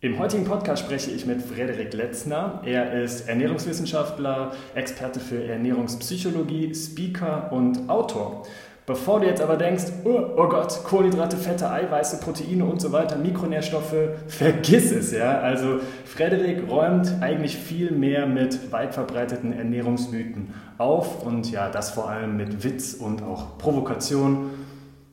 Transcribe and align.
Im 0.00 0.16
heutigen 0.20 0.44
Podcast 0.44 0.84
spreche 0.84 1.10
ich 1.10 1.26
mit 1.26 1.42
Frederik 1.42 1.92
Letzner. 1.92 2.62
Er 2.64 3.02
ist 3.02 3.28
Ernährungswissenschaftler, 3.28 4.52
Experte 4.76 5.18
für 5.18 5.42
Ernährungspsychologie, 5.42 6.72
Speaker 6.72 7.50
und 7.50 7.90
Autor. 7.90 8.46
Bevor 8.86 9.18
du 9.18 9.26
jetzt 9.26 9.42
aber 9.42 9.56
denkst, 9.56 9.86
oh, 10.04 10.20
oh, 10.36 10.48
Gott, 10.48 10.84
Kohlenhydrate, 10.84 11.36
Fette, 11.36 11.68
Eiweiße, 11.68 12.20
Proteine 12.20 12.64
und 12.64 12.80
so 12.80 12.92
weiter, 12.92 13.16
Mikronährstoffe, 13.16 13.96
vergiss 14.28 14.92
es, 14.92 15.10
ja. 15.10 15.40
Also 15.40 15.80
Frederik 16.04 16.70
räumt 16.70 17.12
eigentlich 17.20 17.56
viel 17.56 17.90
mehr 17.90 18.26
mit 18.26 18.70
weit 18.70 18.94
verbreiteten 18.94 19.52
Ernährungsmythen 19.52 20.54
auf 20.78 21.26
und 21.26 21.50
ja, 21.50 21.70
das 21.70 21.90
vor 21.90 22.08
allem 22.08 22.36
mit 22.36 22.62
Witz 22.62 22.94
und 22.94 23.24
auch 23.24 23.58
Provokation. 23.58 24.50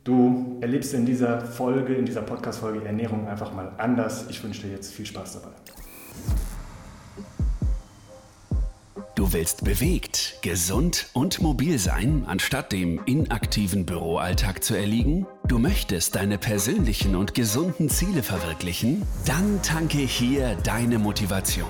Du 0.06 0.60
erlebst 0.62 0.94
in 0.94 1.04
dieser 1.04 1.42
Folge, 1.42 1.96
in 1.96 2.05
dieser 2.05 2.22
Podcast-Folge 2.22 2.86
Ernährung 2.86 3.28
einfach 3.28 3.52
mal 3.52 3.72
anders. 3.80 4.28
Ich 4.30 4.44
wünsche 4.44 4.62
dir 4.62 4.74
jetzt 4.74 4.94
viel 4.94 5.08
Spaß 5.08 5.42
dabei. 5.42 5.55
Du 9.16 9.34
willst 9.34 9.63
bewegt, 9.63 10.38
gesund 10.44 11.08
und 11.13 11.41
mobil 11.41 11.80
sein, 11.80 12.23
anstatt 12.27 12.72
dem 12.72 13.02
inaktiven 13.08 13.88
Büroalltag 13.88 14.63
zu 14.63 14.76
erliegen? 14.76 15.26
Du 15.48 15.58
möchtest 15.58 16.13
deine 16.16 16.38
persönlichen 16.38 17.16
und 17.16 17.34
gesunden 17.34 17.90
Ziele 17.90 18.22
verwirklichen? 18.22 19.02
Dann 19.26 19.60
tanke 19.63 19.98
hier 19.98 20.55
deine 20.63 20.99
Motivation. 20.99 21.66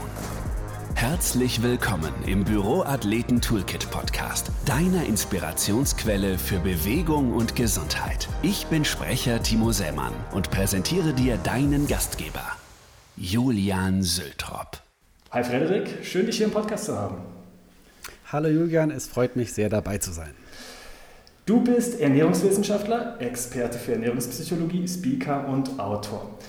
Herzlich 0.95 1.61
willkommen 1.61 2.13
im 2.25 2.45
Büroathleten 2.45 3.41
Toolkit 3.41 3.91
Podcast, 3.91 4.49
deiner 4.65 5.05
Inspirationsquelle 5.05 6.37
für 6.37 6.59
Bewegung 6.59 7.33
und 7.33 7.53
Gesundheit. 7.57 8.29
Ich 8.41 8.65
bin 8.67 8.85
Sprecher 8.85 9.43
Timo 9.43 9.73
Sämann 9.73 10.13
und 10.33 10.51
präsentiere 10.51 11.11
dir 11.11 11.35
deinen 11.35 11.87
Gastgeber, 11.87 12.45
Julian 13.17 14.03
Sültrop. 14.03 14.79
Hi 15.31 15.43
Frederik, 15.43 16.05
schön 16.05 16.27
dich 16.27 16.37
hier 16.37 16.45
im 16.45 16.53
Podcast 16.53 16.85
zu 16.85 16.97
haben. 16.97 17.17
Hallo 18.31 18.47
Julian, 18.47 18.89
es 18.89 19.05
freut 19.05 19.35
mich 19.35 19.51
sehr 19.51 19.67
dabei 19.67 19.97
zu 19.97 20.13
sein. 20.13 20.33
Du 21.45 21.61
bist 21.61 21.99
Ernährungswissenschaftler, 21.99 23.17
Experte 23.19 23.77
für 23.77 23.91
Ernährungspsychologie, 23.91 24.87
Speaker 24.87 25.45
und 25.49 25.77
Autor. 25.77 26.39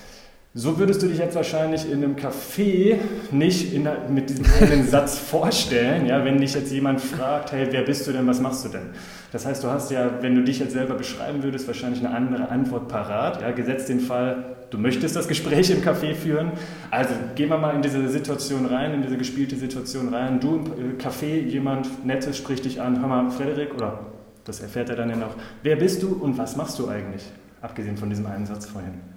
So 0.57 0.79
würdest 0.79 1.03
du 1.03 1.07
dich 1.07 1.19
jetzt 1.19 1.35
wahrscheinlich 1.35 1.85
in 1.85 2.03
einem 2.03 2.15
Café 2.15 2.95
nicht 3.29 3.75
in, 3.75 3.87
mit 4.09 4.31
diesem 4.31 4.43
einen 4.59 4.87
Satz 4.89 5.15
vorstellen, 5.15 6.07
ja, 6.07 6.25
wenn 6.25 6.39
dich 6.39 6.55
jetzt 6.55 6.71
jemand 6.71 6.99
fragt, 6.99 7.51
hey, 7.51 7.67
wer 7.69 7.83
bist 7.83 8.07
du 8.07 8.11
denn, 8.11 8.25
was 8.25 8.41
machst 8.41 8.65
du 8.65 8.69
denn? 8.69 8.89
Das 9.31 9.45
heißt, 9.45 9.63
du 9.63 9.67
hast 9.67 9.91
ja, 9.91 10.09
wenn 10.21 10.33
du 10.33 10.41
dich 10.41 10.57
jetzt 10.57 10.73
selber 10.73 10.95
beschreiben 10.95 11.43
würdest, 11.43 11.67
wahrscheinlich 11.67 12.03
eine 12.03 12.15
andere 12.15 12.49
Antwort 12.49 12.87
parat. 12.87 13.39
Ja, 13.39 13.51
gesetzt 13.51 13.87
den 13.87 13.99
Fall, 13.99 14.55
du 14.71 14.79
möchtest 14.79 15.15
das 15.15 15.27
Gespräch 15.27 15.69
im 15.69 15.83
Café 15.83 16.15
führen. 16.15 16.53
Also 16.89 17.13
gehen 17.35 17.49
wir 17.49 17.59
mal 17.59 17.75
in 17.75 17.83
diese 17.83 18.09
Situation 18.09 18.65
rein, 18.65 18.95
in 18.95 19.03
diese 19.03 19.17
gespielte 19.17 19.55
Situation 19.57 20.11
rein. 20.11 20.39
Du 20.39 20.55
im 20.75 20.97
Café, 20.97 21.39
jemand 21.39 22.03
Nettes 22.03 22.35
spricht 22.35 22.65
dich 22.65 22.81
an, 22.81 22.99
hör 22.99 23.07
mal, 23.07 23.29
Frederik, 23.29 23.75
oder 23.75 24.07
das 24.43 24.61
erfährt 24.61 24.89
er 24.89 24.95
dann 24.95 25.11
ja 25.11 25.17
noch. 25.17 25.35
Wer 25.61 25.75
bist 25.75 26.01
du 26.01 26.15
und 26.15 26.35
was 26.39 26.55
machst 26.55 26.79
du 26.79 26.87
eigentlich? 26.87 27.31
Abgesehen 27.61 27.95
von 27.95 28.09
diesem 28.09 28.25
einen 28.25 28.47
Satz 28.47 28.65
vorhin. 28.65 29.16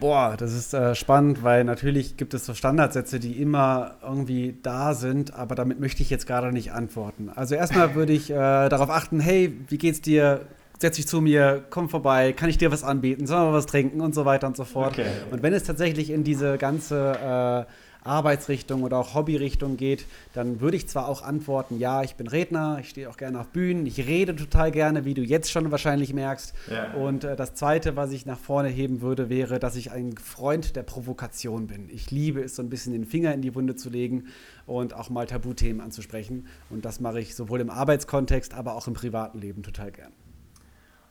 Boah, 0.00 0.36
das 0.36 0.52
ist 0.52 0.74
äh, 0.74 0.94
spannend, 0.94 1.42
weil 1.42 1.64
natürlich 1.64 2.16
gibt 2.16 2.34
es 2.34 2.44
so 2.46 2.54
Standardsätze, 2.54 3.20
die 3.20 3.40
immer 3.40 3.96
irgendwie 4.02 4.58
da 4.62 4.94
sind, 4.94 5.34
aber 5.34 5.54
damit 5.54 5.80
möchte 5.80 6.02
ich 6.02 6.10
jetzt 6.10 6.26
gerade 6.26 6.52
nicht 6.52 6.72
antworten. 6.72 7.30
Also 7.34 7.54
erstmal 7.54 7.94
würde 7.94 8.12
ich 8.12 8.30
äh, 8.30 8.34
darauf 8.34 8.90
achten, 8.90 9.20
hey, 9.20 9.56
wie 9.68 9.78
geht's 9.78 10.00
dir? 10.00 10.42
Setz 10.80 10.96
dich 10.96 11.06
zu 11.06 11.20
mir, 11.20 11.64
komm 11.70 11.88
vorbei, 11.88 12.32
kann 12.32 12.50
ich 12.50 12.58
dir 12.58 12.72
was 12.72 12.82
anbieten, 12.82 13.26
sollen 13.26 13.50
wir 13.50 13.52
was 13.52 13.66
trinken 13.66 14.00
und 14.00 14.14
so 14.14 14.24
weiter 14.24 14.48
und 14.48 14.56
so 14.56 14.64
fort. 14.64 14.92
Okay. 14.92 15.06
Und 15.30 15.42
wenn 15.42 15.52
es 15.52 15.62
tatsächlich 15.62 16.10
in 16.10 16.24
diese 16.24 16.58
ganze 16.58 17.66
äh, 17.68 17.72
Arbeitsrichtung 18.04 18.82
oder 18.82 18.98
auch 18.98 19.14
Hobbyrichtung 19.14 19.76
geht, 19.76 20.06
dann 20.34 20.60
würde 20.60 20.76
ich 20.76 20.88
zwar 20.88 21.08
auch 21.08 21.22
antworten, 21.22 21.78
ja, 21.78 22.02
ich 22.02 22.14
bin 22.14 22.26
Redner, 22.26 22.78
ich 22.80 22.90
stehe 22.90 23.10
auch 23.10 23.16
gerne 23.16 23.40
auf 23.40 23.48
Bühnen, 23.48 23.86
ich 23.86 24.06
rede 24.06 24.36
total 24.36 24.70
gerne, 24.70 25.04
wie 25.04 25.14
du 25.14 25.22
jetzt 25.22 25.50
schon 25.50 25.70
wahrscheinlich 25.70 26.12
merkst. 26.14 26.54
Ja. 26.70 26.92
Und 26.94 27.24
äh, 27.24 27.36
das 27.36 27.54
Zweite, 27.54 27.96
was 27.96 28.12
ich 28.12 28.26
nach 28.26 28.38
vorne 28.38 28.68
heben 28.68 29.00
würde, 29.00 29.28
wäre, 29.28 29.58
dass 29.58 29.76
ich 29.76 29.90
ein 29.90 30.16
Freund 30.16 30.76
der 30.76 30.82
Provokation 30.82 31.66
bin. 31.66 31.88
Ich 31.90 32.10
liebe 32.10 32.42
es, 32.42 32.56
so 32.56 32.62
ein 32.62 32.70
bisschen 32.70 32.92
den 32.92 33.06
Finger 33.06 33.32
in 33.34 33.42
die 33.42 33.54
Wunde 33.54 33.74
zu 33.74 33.90
legen 33.90 34.28
und 34.66 34.94
auch 34.94 35.10
mal 35.10 35.26
Tabuthemen 35.26 35.80
anzusprechen. 35.80 36.46
Und 36.70 36.84
das 36.84 37.00
mache 37.00 37.20
ich 37.20 37.34
sowohl 37.34 37.60
im 37.60 37.70
Arbeitskontext, 37.70 38.54
aber 38.54 38.74
auch 38.74 38.86
im 38.86 38.94
privaten 38.94 39.38
Leben 39.38 39.62
total 39.62 39.90
gern. 39.90 40.12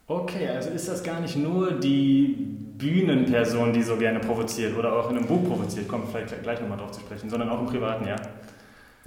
Okay, 0.06 0.50
also 0.50 0.70
ist 0.70 0.90
das 0.90 1.02
gar 1.02 1.22
nicht 1.22 1.38
nur 1.38 1.72
die 1.72 2.36
Bühnenperson, 2.78 3.72
die 3.72 3.82
so 3.82 3.96
gerne 3.96 4.20
provoziert 4.20 4.78
oder 4.78 4.94
auch 4.94 5.10
in 5.10 5.18
einem 5.18 5.28
Buch 5.28 5.48
provoziert, 5.48 5.88
kommt 5.88 6.10
vielleicht 6.10 6.44
gleich 6.44 6.60
nochmal 6.60 6.78
drauf 6.78 6.92
zu 6.92 7.00
sprechen, 7.00 7.30
sondern 7.30 7.50
auch 7.50 7.62
im 7.62 7.68
Privaten, 7.68 8.06
ja? 8.06 8.18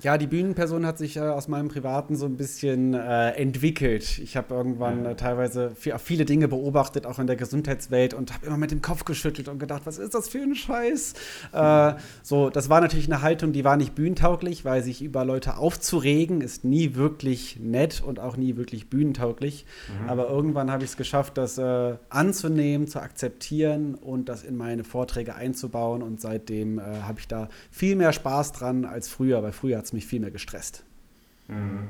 Ja, 0.03 0.19
die 0.19 0.27
Bühnenperson 0.27 0.85
hat 0.85 0.99
sich 0.99 1.17
äh, 1.17 1.21
aus 1.21 1.49
meinem 1.49 1.69
Privaten 1.69 2.17
so 2.17 2.27
ein 2.27 2.37
bisschen 2.37 2.93
äh, 2.93 3.31
entwickelt. 3.31 4.19
Ich 4.19 4.37
habe 4.37 4.55
irgendwann 4.55 5.07
äh, 5.07 5.17
teilweise 5.17 5.73
viele 5.75 6.27
Dinge 6.27 6.49
beobachtet, 6.49 7.07
auch 7.07 7.19
in 7.19 7.27
der 7.27 7.37
Gesundheitswelt, 7.37 8.13
und 8.13 8.35
habe 8.35 8.47
immer 8.47 8.59
mit 8.59 8.71
dem 8.71 8.83
Kopf 8.83 9.07
geschüttelt 9.07 9.49
und 9.49 9.59
gedacht, 9.59 9.83
was 9.87 9.97
ist 9.99 10.15
das 10.15 10.29
für 10.29 10.41
ein 10.41 10.55
Scheiß? 10.55 11.15
Äh, 11.53 11.95
so, 12.23 12.51
das 12.51 12.69
war 12.69 12.83
natürlich 12.83 13.07
eine 13.07 13.23
Haltung, 13.23 13.53
die 13.53 13.65
war 13.65 13.79
nicht 13.79 13.95
bühnentauglich, 13.95 14.67
weil 14.67 14.83
sich 14.83 15.03
über 15.03 15.25
Leute 15.25 15.57
aufzuregen 15.57 16.43
ist 16.43 16.65
nie 16.65 16.95
wirklich 16.95 17.59
nett 17.59 18.03
und 18.05 18.21
auch 18.21 18.37
nie 18.37 18.57
wirklich 18.57 18.91
bühnentauglich. 18.91 19.65
Mhm. 20.03 20.11
Aber 20.11 20.29
irgendwann 20.29 20.71
habe 20.71 20.85
ich 20.85 20.91
es 20.91 20.97
geschafft, 20.99 21.39
das 21.39 21.57
äh, 21.57 21.95
anzunehmen, 22.11 22.87
zu 22.87 23.01
akzeptieren 23.01 23.95
und 23.95 24.29
das 24.29 24.43
in 24.43 24.59
meine 24.59 24.85
Vorträge 24.85 25.37
einzubauen. 25.37 26.03
Und 26.03 26.21
seitdem 26.21 26.79
äh, 26.79 26.83
habe 27.03 27.19
ich 27.19 27.29
da 27.29 27.49
viel 27.71 27.97
mehr 27.97 28.13
Spaß 28.13 28.53
dran 28.53 28.85
als 28.85 29.09
früher, 29.09 29.43
weil 29.43 29.53
früher 29.53 29.86
es 29.87 29.93
mich 29.93 30.07
viel 30.07 30.21
mehr 30.21 30.31
gestresst. 30.31 30.85
Mhm. 31.49 31.89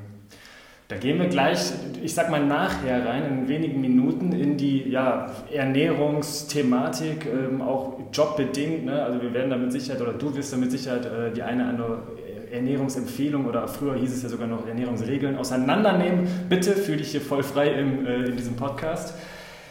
Da 0.87 0.95
gehen 0.95 1.19
wir 1.19 1.27
gleich, 1.27 1.59
ich 2.01 2.13
sag 2.13 2.29
mal 2.29 2.45
nachher 2.45 3.05
rein, 3.05 3.25
in 3.25 3.47
wenigen 3.49 3.81
Minuten 3.81 4.31
in 4.31 4.55
die 4.55 4.89
ja, 4.89 5.29
Ernährungsthematik, 5.51 7.25
ähm, 7.25 7.61
auch 7.61 7.99
jobbedingt. 8.13 8.85
Ne? 8.85 9.03
Also 9.03 9.21
wir 9.21 9.33
werden 9.33 9.49
da 9.49 9.57
mit 9.57 9.73
Sicherheit, 9.73 10.01
oder 10.01 10.13
du 10.13 10.33
wirst 10.33 10.53
da 10.53 10.57
mit 10.57 10.71
Sicherheit 10.71 11.05
äh, 11.05 11.33
die 11.33 11.41
eine 11.41 11.63
oder 11.63 11.69
andere 11.71 12.01
Ernährungsempfehlung 12.51 13.45
oder 13.45 13.67
früher 13.67 13.95
hieß 13.95 14.13
es 14.13 14.23
ja 14.23 14.29
sogar 14.29 14.47
noch 14.47 14.65
Ernährungsregeln 14.65 15.35
auseinandernehmen. 15.35 16.25
Bitte 16.47 16.71
fühle 16.71 16.99
dich 16.99 17.11
hier 17.11 17.19
voll 17.21 17.43
frei 17.43 17.71
im, 17.71 18.05
äh, 18.05 18.23
in 18.23 18.37
diesem 18.37 18.55
Podcast. 18.55 19.13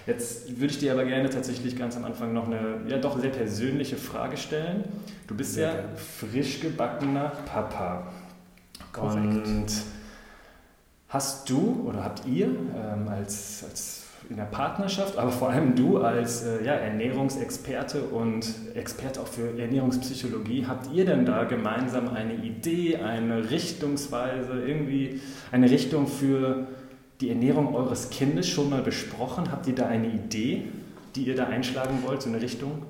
Jetzt 0.06 0.60
würde 0.60 0.72
ich 0.72 0.78
dir 0.78 0.92
aber 0.92 1.04
gerne 1.04 1.30
tatsächlich 1.30 1.76
ganz 1.76 1.96
am 1.96 2.04
Anfang 2.04 2.32
noch 2.32 2.46
eine 2.46 2.82
ja 2.88 2.98
doch 2.98 3.18
sehr 3.18 3.30
persönliche 3.30 3.96
Frage 3.96 4.36
stellen. 4.36 4.84
Du 5.26 5.34
bist 5.34 5.54
sehr 5.54 5.68
ja 5.68 5.74
gerne. 5.74 5.96
frisch 5.96 6.60
gebackener 6.60 7.32
Papa. 7.46 8.06
Korrekt. 8.96 9.46
Und 9.46 9.66
hast 11.08 11.48
du 11.48 11.86
oder 11.86 12.04
habt 12.04 12.26
ihr 12.26 12.46
ähm, 12.46 13.08
als, 13.08 13.64
als 13.68 14.06
in 14.28 14.36
der 14.36 14.44
Partnerschaft, 14.44 15.18
aber 15.18 15.30
vor 15.30 15.50
allem 15.50 15.76
du 15.76 15.98
als 15.98 16.42
äh, 16.42 16.64
ja, 16.64 16.72
Ernährungsexperte 16.72 18.02
und 18.02 18.46
Experte 18.74 19.20
auch 19.20 19.26
für 19.28 19.58
Ernährungspsychologie, 19.58 20.66
habt 20.66 20.92
ihr 20.92 21.04
denn 21.04 21.24
da 21.24 21.44
gemeinsam 21.44 22.08
eine 22.08 22.34
Idee, 22.34 22.96
eine 22.96 23.50
Richtungsweise, 23.50 24.60
irgendwie 24.66 25.20
eine 25.52 25.70
Richtung 25.70 26.08
für 26.08 26.66
die 27.20 27.28
Ernährung 27.28 27.74
eures 27.74 28.10
Kindes 28.10 28.48
schon 28.48 28.70
mal 28.70 28.82
besprochen? 28.82 29.52
Habt 29.52 29.68
ihr 29.68 29.74
da 29.74 29.86
eine 29.86 30.08
Idee, 30.08 30.64
die 31.14 31.22
ihr 31.22 31.36
da 31.36 31.46
einschlagen 31.46 32.02
wollt, 32.04 32.22
so 32.22 32.28
eine 32.28 32.40
Richtung? 32.40 32.82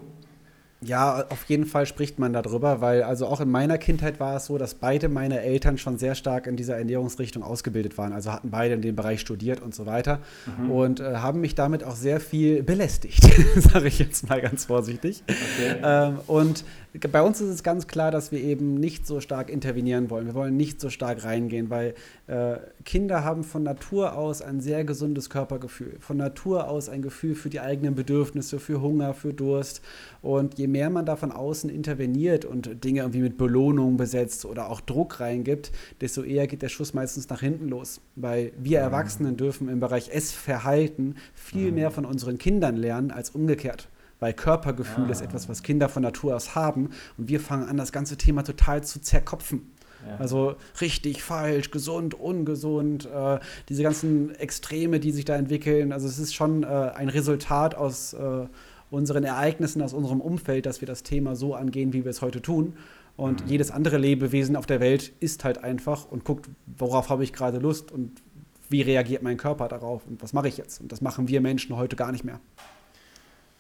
Ja, 0.83 1.25
auf 1.31 1.45
jeden 1.45 1.65
Fall 1.65 1.87
spricht 1.87 2.19
man 2.19 2.35
darüber, 2.35 2.83
weil 2.83 3.03
also 3.03 3.27
auch 3.27 3.41
in 3.41 3.51
meiner 3.51 3.79
Kindheit 3.79 4.21
war 4.21 4.37
es 4.37 4.47
so, 4.47 4.59
dass 4.59 4.75
beide 4.75 5.09
meine 5.09 5.41
Eltern 5.41 5.79
schon 5.79 5.97
sehr 5.97 6.15
stark 6.15 6.47
in 6.47 6.57
dieser 6.57 6.77
Ernährungsrichtung 6.77 7.43
ausgebildet 7.43 7.97
waren. 7.97 8.13
Also 8.13 8.31
hatten 8.31 8.51
beide 8.51 8.75
in 8.75 8.83
dem 8.83 8.95
Bereich 8.95 9.21
studiert 9.21 9.63
und 9.63 9.75
so 9.75 9.87
weiter 9.87 10.19
mhm. 10.59 10.71
und 10.71 11.01
äh, 11.01 11.17
haben 11.17 11.41
mich 11.41 11.55
damit 11.55 11.83
auch 11.83 11.97
sehr 11.97 12.21
viel 12.21 12.63
belästigt, 12.63 13.23
sage 13.57 13.89
ich 13.89 13.99
jetzt 13.99 14.29
mal 14.29 14.43
ganz 14.43 14.67
vorsichtig. 14.67 15.25
Okay. 15.27 15.77
Ähm, 15.83 16.19
und 16.27 16.65
bei 17.11 17.23
uns 17.23 17.41
ist 17.41 17.49
es 17.49 17.63
ganz 17.63 17.87
klar, 17.87 18.11
dass 18.11 18.33
wir 18.33 18.41
eben 18.41 18.75
nicht 18.75 19.07
so 19.07 19.21
stark 19.21 19.51
intervenieren 19.51 20.11
wollen. 20.11 20.27
Wir 20.27 20.35
wollen 20.35 20.57
nicht 20.57 20.81
so 20.81 20.91
stark 20.91 21.25
reingehen, 21.25 21.71
weil 21.71 21.95
äh, 22.27 22.57
Kinder 22.85 23.25
haben 23.25 23.45
von 23.45 23.63
Natur 23.63 24.17
aus 24.17 24.43
ein 24.43 24.61
sehr 24.61 24.85
gesundes 24.85 25.31
Körpergefühl, 25.31 25.97
von 26.01 26.17
Natur 26.17 26.69
aus 26.69 26.89
ein 26.89 27.03
Gefühl 27.03 27.35
für 27.35 27.51
die 27.51 27.61
eigenen 27.61 27.95
Bedürfnisse, 27.95 28.59
für 28.59 28.81
Hunger, 28.81 29.15
für 29.15 29.35
Durst. 29.35 29.83
Und 30.23 30.59
je 30.59 30.66
mehr 30.69 30.91
man 30.91 31.07
da 31.07 31.17
von 31.17 31.33
außen 31.33 31.71
interveniert 31.71 32.45
und 32.45 32.85
Dinge 32.85 33.01
irgendwie 33.01 33.21
mit 33.21 33.39
Belohnung 33.39 33.97
besetzt 33.97 34.45
oder 34.45 34.71
auch 34.71 34.81
Druck 34.81 35.21
reingibt, 35.21 35.73
desto 36.01 36.23
eher 36.23 36.47
geht 36.47 36.63
der 36.63 36.69
Schuss 36.69 36.95
meistens 36.95 37.29
nach 37.29 37.41
hinten 37.41 37.69
los. 37.69 38.01
Weil 38.15 38.53
wir 38.59 38.79
mhm. 38.79 38.85
Erwachsenen 38.85 39.37
dürfen 39.37 39.69
im 39.69 39.81
Bereich 39.81 40.11
Essverhalten 40.11 41.17
viel 41.35 41.69
mhm. 41.69 41.75
mehr 41.75 41.91
von 41.91 42.05
unseren 42.05 42.39
Kindern 42.39 42.77
lernen 42.77 43.11
als 43.11 43.31
umgekehrt 43.31 43.89
weil 44.19 44.33
Körpergefühl 44.33 45.05
ja. 45.05 45.11
ist 45.11 45.21
etwas, 45.21 45.47
was 45.49 45.63
Kinder 45.63 45.91
von 45.91 46.03
Natur 46.03 46.37
aus 46.37 46.55
haben 46.55 46.89
und 47.19 47.29
wir 47.29 47.39
fangen 47.39 47.69
an, 47.69 47.77
das 47.77 47.93
ganze 47.93 48.17
Thema 48.17 48.45
total 48.45 48.83
zu 48.83 48.99
zerkopfen. 49.01 49.71
Ja. 50.07 50.17
Also 50.19 50.57
richtig, 50.81 51.23
falsch, 51.23 51.71
gesund, 51.71 52.15
ungesund, 52.15 53.07
äh, 53.07 53.39
diese 53.69 53.83
ganzen 53.83 54.35
Extreme, 54.37 55.01
die 55.01 55.11
sich 55.13 55.25
da 55.25 55.37
entwickeln. 55.37 55.93
Also 55.93 56.07
es 56.07 56.19
ist 56.19 56.35
schon 56.35 56.63
äh, 56.63 56.67
ein 56.67 57.09
Resultat 57.09 57.75
aus 57.75 58.13
äh, 58.13 58.47
unseren 58.91 59.25
Ereignissen 59.25 59.83
aus 59.83 59.93
unserem 59.93 60.21
Umfeld, 60.21 60.67
dass 60.67 60.81
wir 60.81 60.87
das 60.87 61.03
Thema 61.03 61.37
so 61.37 61.55
angehen, 61.55 61.93
wie 61.93 62.05
wir 62.05 62.11
es 62.11 62.23
heute 62.23 62.41
tun. 62.41 62.75
Und 63.17 63.45
mhm. 63.45 63.51
jedes 63.51 63.71
andere 63.71 63.99
Lebewesen 63.99 64.57
auf 64.57 64.67
der 64.67 64.81
Welt 64.81 65.13
isst 65.21 65.45
halt 65.45 65.65
einfach 65.65 66.11
und 66.11 66.25
guckt, 66.25 66.49
worauf 66.79 67.09
habe 67.09 67.25
ich 67.25 67.33
gerade 67.33 67.59
Lust 67.59 67.91
und 67.91 68.23
wie 68.69 68.83
reagiert 68.83 69.23
mein 69.23 69.37
Körper 69.37 69.69
darauf 69.69 70.07
und 70.07 70.23
was 70.23 70.33
mache 70.33 70.49
ich 70.49 70.57
jetzt. 70.57 70.81
Und 70.81 70.93
das 70.93 71.01
machen 71.01 71.29
wir 71.29 71.41
Menschen 71.41 71.77
heute 71.77 71.97
gar 71.97 72.13
nicht 72.13 72.25
mehr. 72.25 72.41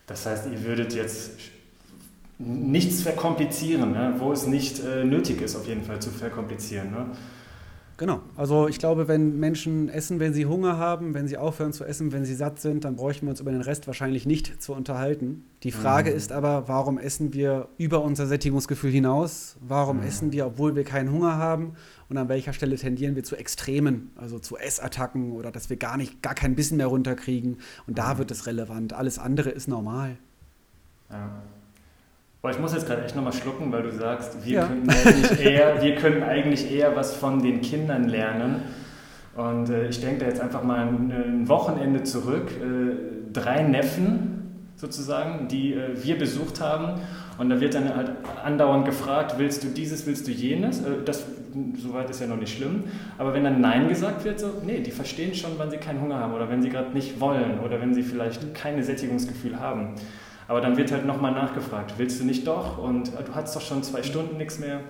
Das 0.06 0.26
heißt, 0.26 0.46
ihr 0.52 0.62
würdet 0.64 0.94
jetzt 0.94 1.32
nichts 2.38 3.02
verkomplizieren, 3.02 3.92
ne? 3.92 4.14
wo 4.18 4.32
es 4.32 4.46
nicht 4.46 4.84
äh, 4.84 5.04
nötig 5.04 5.40
ist, 5.40 5.56
auf 5.56 5.66
jeden 5.66 5.82
Fall 5.82 6.00
zu 6.00 6.10
verkomplizieren. 6.10 6.90
Ne? 6.90 7.06
Genau. 7.98 8.20
Also 8.36 8.68
ich 8.68 8.78
glaube, 8.78 9.08
wenn 9.08 9.38
Menschen 9.38 9.88
essen, 9.88 10.20
wenn 10.20 10.34
sie 10.34 10.44
Hunger 10.44 10.76
haben, 10.76 11.14
wenn 11.14 11.28
sie 11.28 11.38
aufhören 11.38 11.72
zu 11.72 11.84
essen, 11.84 12.12
wenn 12.12 12.26
sie 12.26 12.34
satt 12.34 12.60
sind, 12.60 12.84
dann 12.84 12.96
bräuchten 12.96 13.24
wir 13.24 13.30
uns 13.30 13.40
über 13.40 13.52
den 13.52 13.62
Rest 13.62 13.86
wahrscheinlich 13.86 14.26
nicht 14.26 14.62
zu 14.62 14.74
unterhalten. 14.74 15.44
Die 15.62 15.70
Frage 15.70 16.10
mhm. 16.10 16.16
ist 16.16 16.30
aber, 16.30 16.68
warum 16.68 16.98
essen 16.98 17.32
wir 17.32 17.68
über 17.78 18.02
unser 18.02 18.26
Sättigungsgefühl 18.26 18.90
hinaus? 18.90 19.56
Warum 19.66 19.98
mhm. 19.98 20.06
essen 20.06 20.32
wir, 20.32 20.46
obwohl 20.46 20.76
wir 20.76 20.84
keinen 20.84 21.10
Hunger 21.10 21.38
haben? 21.38 21.72
Und 22.10 22.18
an 22.18 22.28
welcher 22.28 22.52
Stelle 22.52 22.76
tendieren 22.76 23.16
wir 23.16 23.24
zu 23.24 23.34
Extremen, 23.34 24.10
also 24.16 24.38
zu 24.38 24.56
Essattacken 24.58 25.32
oder 25.32 25.50
dass 25.50 25.70
wir 25.70 25.76
gar 25.78 25.96
nicht, 25.96 26.22
gar 26.22 26.34
kein 26.34 26.54
Bissen 26.54 26.76
mehr 26.76 26.88
runterkriegen? 26.88 27.56
Und 27.86 27.96
da 27.96 28.14
mhm. 28.14 28.18
wird 28.18 28.30
es 28.30 28.46
relevant. 28.46 28.92
Alles 28.92 29.18
andere 29.18 29.50
ist 29.50 29.68
normal. 29.68 30.18
Ja. 31.10 31.42
Boah, 32.42 32.50
ich 32.50 32.58
muss 32.58 32.74
jetzt 32.74 32.86
gerade 32.86 33.04
echt 33.04 33.16
nochmal 33.16 33.32
schlucken, 33.32 33.72
weil 33.72 33.82
du 33.82 33.92
sagst, 33.92 34.44
wir, 34.44 34.52
ja. 34.52 34.66
können 34.66 34.88
eigentlich 34.88 35.40
eher, 35.40 35.82
wir 35.82 35.94
können 35.96 36.22
eigentlich 36.22 36.70
eher 36.70 36.94
was 36.94 37.16
von 37.16 37.42
den 37.42 37.60
Kindern 37.60 38.04
lernen. 38.04 38.62
Und 39.36 39.68
äh, 39.68 39.88
ich 39.88 40.00
denke 40.00 40.20
da 40.20 40.26
jetzt 40.26 40.40
einfach 40.40 40.62
mal 40.62 40.86
ein, 40.86 41.12
ein 41.12 41.48
Wochenende 41.48 42.04
zurück. 42.04 42.50
Äh, 42.52 43.32
drei 43.32 43.62
Neffen 43.62 44.36
sozusagen, 44.76 45.48
die 45.48 45.74
äh, 45.74 46.02
wir 46.02 46.18
besucht 46.18 46.60
haben. 46.60 47.00
Und 47.38 47.50
da 47.50 47.60
wird 47.60 47.74
dann 47.74 47.94
halt 47.94 48.12
andauernd 48.44 48.84
gefragt, 48.84 49.34
willst 49.38 49.64
du 49.64 49.68
dieses, 49.68 50.06
willst 50.06 50.26
du 50.26 50.30
jenes? 50.30 50.80
Äh, 50.80 51.02
das, 51.04 51.24
soweit 51.78 52.08
ist 52.10 52.20
ja 52.20 52.26
noch 52.26 52.36
nicht 52.36 52.56
schlimm. 52.56 52.84
Aber 53.18 53.34
wenn 53.34 53.44
dann 53.44 53.60
Nein 53.60 53.88
gesagt 53.88 54.24
wird, 54.24 54.40
so, 54.40 54.48
nee, 54.64 54.80
die 54.80 54.90
verstehen 54.90 55.34
schon, 55.34 55.52
wann 55.56 55.70
sie 55.70 55.78
keinen 55.78 56.00
Hunger 56.00 56.18
haben 56.18 56.34
oder 56.34 56.48
wenn 56.48 56.62
sie 56.62 56.68
gerade 56.68 56.90
nicht 56.92 57.20
wollen 57.20 57.60
oder 57.60 57.80
wenn 57.80 57.94
sie 57.94 58.02
vielleicht 58.02 58.54
keine 58.54 58.82
Sättigungsgefühl 58.82 59.58
haben. 59.58 59.94
Aber 60.48 60.60
dann 60.60 60.76
wird 60.76 60.92
halt 60.92 61.04
nochmal 61.04 61.32
nachgefragt, 61.32 61.94
willst 61.96 62.20
du 62.20 62.24
nicht 62.24 62.46
doch? 62.46 62.78
Und 62.78 63.08
äh, 63.08 63.24
du 63.24 63.34
hast 63.34 63.56
doch 63.56 63.60
schon 63.60 63.82
zwei 63.82 64.02
Stunden 64.02 64.36
nichts 64.36 64.58
mehr. 64.58 64.80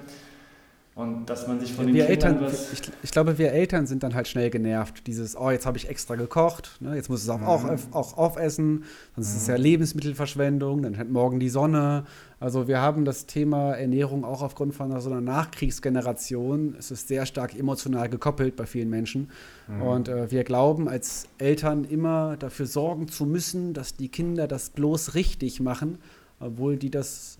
Und 0.96 1.26
dass 1.26 1.46
man 1.46 1.60
sich 1.60 1.74
von 1.74 1.86
wir 1.88 2.06
den 2.06 2.18
Kindern 2.18 2.38
Eltern. 2.38 2.54
Ich, 2.72 2.90
ich, 3.02 3.10
glaube, 3.10 3.36
wir 3.36 3.52
Eltern 3.52 3.86
sind 3.86 4.02
dann 4.02 4.14
halt 4.14 4.26
schnell 4.28 4.48
genervt. 4.48 5.06
Dieses, 5.06 5.36
oh, 5.36 5.50
jetzt 5.50 5.66
habe 5.66 5.76
ich 5.76 5.90
extra 5.90 6.14
gekocht, 6.14 6.78
ne, 6.80 6.96
jetzt 6.96 7.10
muss 7.10 7.22
es 7.22 7.28
auch, 7.28 7.38
mhm. 7.38 7.46
auch, 7.46 7.92
auch 7.92 8.16
aufessen, 8.16 8.84
sonst 9.14 9.28
mhm. 9.28 9.36
ist 9.36 9.42
es 9.42 9.46
ja 9.46 9.58
mhm. 9.58 9.62
Lebensmittelverschwendung, 9.62 10.82
dann 10.82 10.96
hat 10.96 11.10
morgen 11.10 11.38
die 11.38 11.50
Sonne. 11.50 12.06
Also 12.40 12.66
wir 12.66 12.80
haben 12.80 13.04
das 13.04 13.26
Thema 13.26 13.74
Ernährung 13.74 14.24
auch 14.24 14.40
aufgrund 14.40 14.74
von 14.74 14.98
so 14.98 15.10
einer 15.10 15.20
Nachkriegsgeneration, 15.20 16.74
es 16.78 16.90
ist 16.90 17.08
sehr 17.08 17.26
stark 17.26 17.54
emotional 17.54 18.08
gekoppelt 18.08 18.56
bei 18.56 18.64
vielen 18.64 18.88
Menschen. 18.88 19.28
Mhm. 19.68 19.82
Und 19.82 20.08
äh, 20.08 20.30
wir 20.30 20.44
glauben 20.44 20.88
als 20.88 21.28
Eltern 21.36 21.84
immer 21.84 22.38
dafür 22.38 22.64
sorgen 22.64 23.08
zu 23.08 23.26
müssen, 23.26 23.74
dass 23.74 23.96
die 23.96 24.08
Kinder 24.08 24.48
das 24.48 24.70
bloß 24.70 25.14
richtig 25.14 25.60
machen, 25.60 25.98
obwohl 26.40 26.78
die 26.78 26.90
das 26.90 27.36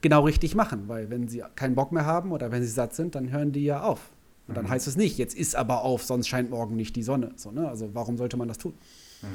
genau 0.00 0.22
richtig 0.22 0.54
machen, 0.54 0.84
weil 0.88 1.10
wenn 1.10 1.28
sie 1.28 1.42
keinen 1.56 1.74
Bock 1.74 1.92
mehr 1.92 2.06
haben 2.06 2.32
oder 2.32 2.50
wenn 2.50 2.62
sie 2.62 2.68
satt 2.68 2.94
sind, 2.94 3.14
dann 3.14 3.30
hören 3.30 3.52
die 3.52 3.64
ja 3.64 3.82
auf. 3.82 4.10
Und 4.46 4.56
dann 4.56 4.66
mhm. 4.66 4.70
heißt 4.70 4.86
es 4.86 4.96
nicht, 4.96 5.16
jetzt 5.18 5.34
ist 5.34 5.56
aber 5.56 5.82
auf, 5.82 6.02
sonst 6.02 6.28
scheint 6.28 6.50
morgen 6.50 6.76
nicht 6.76 6.96
die 6.96 7.02
Sonne. 7.02 7.32
So, 7.36 7.50
ne? 7.50 7.68
Also 7.68 7.90
warum 7.94 8.16
sollte 8.16 8.36
man 8.36 8.48
das 8.48 8.58
tun? 8.58 8.74
Mhm. 9.22 9.26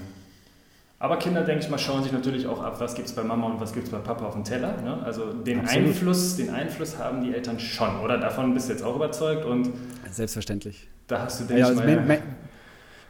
Aber 1.01 1.18
Kinder, 1.18 1.46
denke 1.46 1.63
ich 1.63 1.69
mal, 1.69 1.78
schauen 1.78 2.04
sich 2.04 2.12
natürlich 2.12 2.46
auch 2.46 2.62
ab, 2.62 2.75
was 2.80 2.94
gibt 2.94 3.07
es 3.07 3.16
bei 3.16 3.24
Mama 3.24 3.48
und 3.48 3.62
was 3.62 3.72
gibt 3.72 3.86
es 3.86 3.92
bei 3.92 4.00
Papa 4.00 4.25
auf 4.25 4.34
dem 4.34 4.44
Teller. 4.44 4.81
Ne? 4.81 5.01
Also 5.01 5.31
den 5.31 5.66
Einfluss, 5.66 6.36
den 6.36 6.50
Einfluss 6.50 6.98
haben 6.98 7.24
die 7.24 7.34
Eltern 7.34 7.57
schon, 7.57 8.02
oder? 8.02 8.18
Davon 8.18 8.54
bist 8.54 8.68
du 8.68 8.74
jetzt 8.74 8.84
auch 8.84 8.98
überzeugt 8.98 9.45
und 9.45 9.72
Selbstverständlich. 10.12 10.90
Da 11.07 11.22
hast 11.22 11.40
du, 11.40 11.45
denke 11.45 11.62
ja, 11.62 11.68
also 11.68 11.81
ich 11.81 12.06
mal 12.06 12.22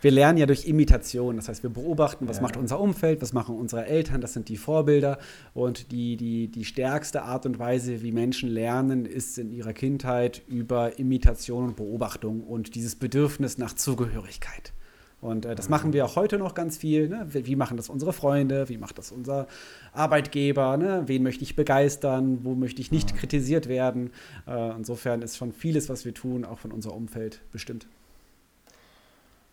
wir 0.02 0.12
lernen 0.12 0.38
ja 0.38 0.46
durch 0.46 0.66
Imitation. 0.66 1.36
Das 1.36 1.50
heißt, 1.50 1.64
wir 1.64 1.70
beobachten, 1.70 2.28
was 2.28 2.38
ja. 2.38 2.44
macht 2.44 2.58
unser 2.58 2.80
Umfeld, 2.80 3.22
was 3.22 3.34
machen 3.34 3.56
unsere 3.56 3.86
Eltern, 3.86 4.22
das 4.22 4.34
sind 4.34 4.50
die 4.50 4.58
Vorbilder. 4.58 5.18
Und 5.54 5.92
die, 5.92 6.18
die, 6.18 6.48
die 6.48 6.66
stärkste 6.66 7.24
Art 7.24 7.46
und 7.46 7.60
Weise, 7.60 8.02
wie 8.02 8.12
Menschen 8.12 8.50
lernen, 8.50 9.06
ist 9.06 9.38
in 9.38 9.52
ihrer 9.52 9.74
Kindheit 9.74 10.42
über 10.48 11.00
Imitation 11.00 11.66
und 11.66 11.76
Beobachtung 11.76 12.42
und 12.42 12.76
dieses 12.76 12.96
Bedürfnis 12.96 13.58
nach 13.58 13.74
Zugehörigkeit. 13.74 14.74
Und 15.22 15.46
äh, 15.46 15.56
das 15.56 15.68
mhm. 15.68 15.72
machen 15.72 15.94
wir 15.94 16.06
auch 16.06 16.16
heute 16.16 16.38
noch 16.38 16.54
ganz 16.54 16.78
viel. 16.78 17.10
Ne? 17.10 17.28
Wie, 17.30 17.46
wie, 17.46 17.56
machen 17.56 17.78
das 17.78 17.90
unsere 17.90 18.14
Freunde? 18.14 18.70
Wie 18.70 18.78
macht 18.78 18.98
das 18.98 19.12
unser 19.12 19.48
Arbeitgeber? 19.94 20.78
Ne? 20.78 21.04
Wen 21.08 21.24
möchte 21.24 21.44
ich 21.44 21.56
begeistern? 21.56 22.40
Wo 22.44 22.56
möchte 22.56 22.82
ich 22.82 22.92
nicht 22.92 23.16
kritisiert 23.18 23.68
werden? 23.68 24.12
Äh, 24.48 24.76
insofern 24.76 25.22
ist 25.22 25.38
schon 25.38 25.52
vieles, 25.52 25.90
was 25.90 26.06
wir 26.06 26.14
tun, 26.14 26.46
auch 26.46 26.60
von 26.60 26.72
unserem 26.72 26.96
Umfeld 26.96 27.42
bestimmt. 27.52 27.88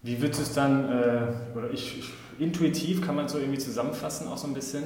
Wie 0.06 0.22
wird 0.22 0.38
es 0.38 0.52
dann, 0.52 0.88
äh, 0.88 1.58
oder 1.58 1.68
ich, 1.72 2.00
intuitiv 2.38 3.04
kann 3.04 3.16
man 3.16 3.26
es 3.26 3.32
so 3.32 3.38
irgendwie 3.38 3.58
zusammenfassen, 3.58 4.28
auch 4.28 4.38
so 4.38 4.46
ein 4.46 4.54
bisschen, 4.54 4.84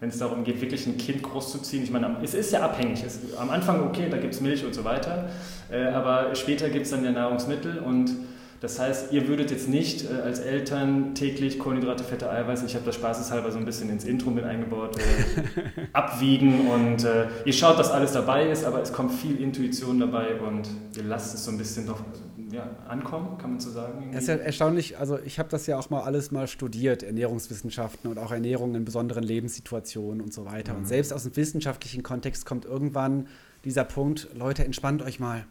wenn 0.00 0.08
es 0.08 0.18
darum 0.18 0.42
geht, 0.42 0.60
wirklich 0.60 0.88
ein 0.88 0.98
Kind 0.98 1.22
großzuziehen. 1.22 1.84
Ich 1.84 1.92
meine, 1.92 2.16
es 2.20 2.34
ist 2.34 2.52
ja 2.52 2.62
abhängig. 2.62 3.04
Es, 3.06 3.20
am 3.38 3.50
Anfang, 3.50 3.86
okay, 3.86 4.08
da 4.10 4.16
gibt 4.16 4.34
es 4.34 4.40
Milch 4.40 4.64
und 4.64 4.74
so 4.74 4.82
weiter, 4.82 5.28
äh, 5.70 5.84
aber 5.84 6.34
später 6.34 6.68
gibt 6.68 6.86
es 6.86 6.90
dann 6.90 7.04
ja 7.04 7.12
Nahrungsmittel 7.12 7.78
und 7.78 8.10
das 8.60 8.78
heißt, 8.78 9.12
ihr 9.12 9.28
würdet 9.28 9.50
jetzt 9.50 9.68
nicht 9.68 10.10
äh, 10.10 10.14
als 10.14 10.38
Eltern 10.38 11.14
täglich 11.14 11.58
Kohlenhydrate, 11.58 12.04
Fette, 12.04 12.30
Eiweiß, 12.30 12.62
ich 12.64 12.74
habe 12.74 12.84
das 12.84 12.94
spaßeshalber 12.94 13.50
so 13.52 13.58
ein 13.58 13.64
bisschen 13.64 13.90
ins 13.90 14.04
Intro 14.04 14.30
mit 14.30 14.44
eingebaut, 14.44 14.96
äh, 14.98 15.86
abwiegen 15.92 16.68
und 16.68 17.04
äh, 17.04 17.26
ihr 17.44 17.52
schaut, 17.52 17.78
dass 17.78 17.90
alles 17.90 18.12
dabei 18.12 18.48
ist, 18.50 18.64
aber 18.64 18.80
es 18.80 18.92
kommt 18.92 19.12
viel 19.12 19.40
Intuition 19.40 20.00
dabei 20.00 20.40
und 20.40 20.68
ihr 20.96 21.04
lasst 21.04 21.34
es 21.34 21.44
so 21.44 21.50
ein 21.50 21.58
bisschen 21.58 21.86
doch 21.86 22.00
ja, 22.50 22.70
ankommen, 22.88 23.38
kann 23.38 23.50
man 23.50 23.60
so 23.60 23.70
sagen. 23.70 24.10
Es 24.12 24.22
ist 24.22 24.28
ja 24.28 24.36
erstaunlich, 24.36 24.98
also 24.98 25.18
ich 25.18 25.38
habe 25.38 25.48
das 25.48 25.66
ja 25.66 25.78
auch 25.78 25.90
mal 25.90 26.02
alles 26.02 26.30
mal 26.30 26.46
studiert, 26.46 27.02
Ernährungswissenschaften 27.02 28.10
und 28.10 28.18
auch 28.18 28.32
Ernährung 28.32 28.74
in 28.74 28.84
besonderen 28.84 29.24
Lebenssituationen 29.24 30.20
und 30.20 30.32
so 30.32 30.44
weiter. 30.44 30.72
Mhm. 30.72 30.80
Und 30.80 30.84
selbst 30.86 31.12
aus 31.12 31.24
dem 31.24 31.36
wissenschaftlichen 31.36 32.02
Kontext 32.02 32.46
kommt 32.46 32.64
irgendwann 32.64 33.26
dieser 33.64 33.84
Punkt, 33.84 34.28
Leute, 34.34 34.64
entspannt 34.64 35.02
euch 35.02 35.18
mal 35.18 35.44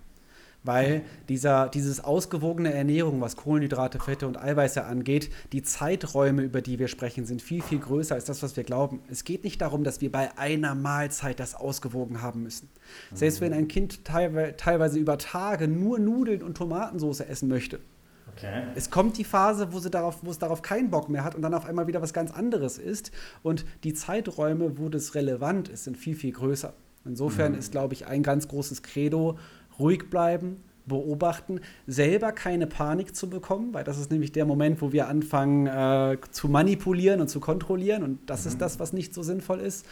weil 0.66 1.04
dieser, 1.30 1.70
dieses 1.70 2.04
ausgewogene 2.04 2.74
Ernährung, 2.74 3.22
was 3.22 3.36
Kohlenhydrate, 3.36 4.00
Fette 4.00 4.28
und 4.28 4.38
Eiweiße 4.38 4.84
angeht, 4.84 5.30
die 5.54 5.64
Zeiträume, 5.64 6.42
über 6.42 6.62
die 6.62 6.80
wir 6.80 6.88
sprechen, 6.88 7.26
sind 7.26 7.42
viel, 7.42 7.62
viel 7.62 7.80
größer 7.80 8.16
als 8.16 8.26
das, 8.26 8.44
was 8.44 8.58
wir 8.58 8.64
glauben. 8.64 9.02
Es 9.10 9.24
geht 9.24 9.44
nicht 9.44 9.62
darum, 9.62 9.84
dass 9.84 10.02
wir 10.02 10.12
bei 10.12 10.38
einer 10.38 10.76
Mahlzeit 10.76 11.40
das 11.40 11.56
ausgewogen 11.56 12.22
haben 12.22 12.44
müssen. 12.44 12.70
Mhm. 13.12 13.16
Selbst 13.16 13.42
wenn 13.42 13.54
ein 13.54 13.68
Kind 13.68 14.04
teilweise 14.06 15.00
über 15.00 15.18
Tage 15.18 15.68
nur 15.68 16.00
Nudeln 16.00 16.44
und 16.44 16.58
Tomatensauce 16.58 17.22
essen 17.22 17.48
möchte, 17.48 17.80
Okay. 18.38 18.64
Es 18.76 18.90
kommt 18.90 19.18
die 19.18 19.24
Phase, 19.24 19.72
wo, 19.72 19.80
sie 19.80 19.90
darauf, 19.90 20.18
wo 20.22 20.30
es 20.30 20.40
darauf 20.40 20.62
keinen 20.62 20.90
Bock 20.90 21.08
mehr 21.08 21.24
hat 21.24 21.36
und 21.36 21.42
dann 21.42 21.54
auf 21.54 21.66
einmal 21.66 21.88
wieder 21.88 22.02
was 22.02 22.12
ganz 22.12 22.32
anderes 22.32 22.78
ist. 22.78 23.12
Und 23.44 23.66
die 23.84 23.94
Zeiträume, 23.94 24.78
wo 24.78 24.90
das 24.90 25.16
relevant 25.16 25.70
ist, 25.70 25.86
sind 25.86 25.98
viel, 25.98 26.16
viel 26.16 26.34
größer. 26.34 26.74
Insofern 27.06 27.54
mhm. 27.54 27.60
ist, 27.60 27.72
glaube 27.72 27.94
ich, 27.94 28.08
ein 28.08 28.24
ganz 28.24 28.48
großes 28.48 28.82
Credo, 28.82 29.38
ruhig 29.80 30.10
bleiben, 30.10 30.64
beobachten, 30.86 31.62
selber 31.88 32.32
keine 32.32 32.68
Panik 32.68 33.16
zu 33.16 33.30
bekommen, 33.30 33.74
weil 33.74 33.84
das 33.84 33.98
ist 33.98 34.12
nämlich 34.12 34.32
der 34.32 34.46
Moment, 34.46 34.82
wo 34.82 34.92
wir 34.92 35.08
anfangen 35.08 35.68
äh, 35.68 36.18
zu 36.32 36.48
manipulieren 36.48 37.22
und 37.22 37.28
zu 37.28 37.40
kontrollieren 37.40 38.04
und 38.04 38.30
das 38.30 38.46
mhm. 38.46 38.52
ist 38.52 38.62
das, 38.62 38.80
was 38.80 38.94
nicht 38.94 39.14
so 39.14 39.24
sinnvoll 39.24 39.60
ist. 39.60 39.86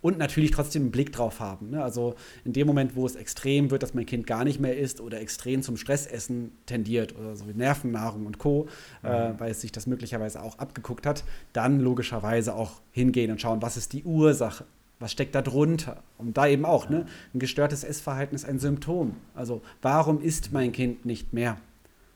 Und 0.00 0.16
natürlich 0.16 0.52
trotzdem 0.52 0.82
einen 0.82 0.90
Blick 0.92 1.10
drauf 1.10 1.40
haben. 1.40 1.70
Ne? 1.70 1.82
Also 1.82 2.14
in 2.44 2.52
dem 2.52 2.68
Moment, 2.68 2.94
wo 2.94 3.04
es 3.04 3.16
extrem 3.16 3.72
wird, 3.72 3.82
dass 3.82 3.94
mein 3.94 4.06
Kind 4.06 4.28
gar 4.28 4.44
nicht 4.44 4.60
mehr 4.60 4.78
isst 4.78 5.00
oder 5.00 5.20
extrem 5.20 5.60
zum 5.60 5.76
Stressessen 5.76 6.52
tendiert 6.66 7.18
oder 7.18 7.34
so 7.34 7.48
wie 7.48 7.52
Nervennahrung 7.52 8.24
und 8.24 8.38
Co., 8.38 8.68
äh, 9.02 9.08
mhm. 9.08 9.34
äh, 9.34 9.40
weil 9.40 9.50
es 9.50 9.60
sich 9.60 9.72
das 9.72 9.88
möglicherweise 9.88 10.40
auch 10.40 10.56
abgeguckt 10.60 11.04
hat, 11.04 11.24
dann 11.52 11.80
logischerweise 11.80 12.54
auch 12.54 12.80
hingehen 12.92 13.32
und 13.32 13.40
schauen, 13.40 13.60
was 13.60 13.76
ist 13.76 13.92
die 13.92 14.04
Ursache. 14.04 14.66
Was 15.00 15.12
steckt 15.12 15.34
da 15.34 15.42
drunter? 15.42 16.02
Und 16.18 16.36
da 16.36 16.46
eben 16.46 16.64
auch, 16.64 16.88
ne? 16.88 17.06
Ein 17.32 17.38
gestörtes 17.38 17.84
Essverhalten 17.84 18.34
ist 18.34 18.44
ein 18.44 18.58
Symptom. 18.58 19.16
Also, 19.34 19.62
warum 19.80 20.20
isst 20.20 20.52
mein 20.52 20.72
Kind 20.72 21.04
nicht 21.04 21.32
mehr? 21.32 21.56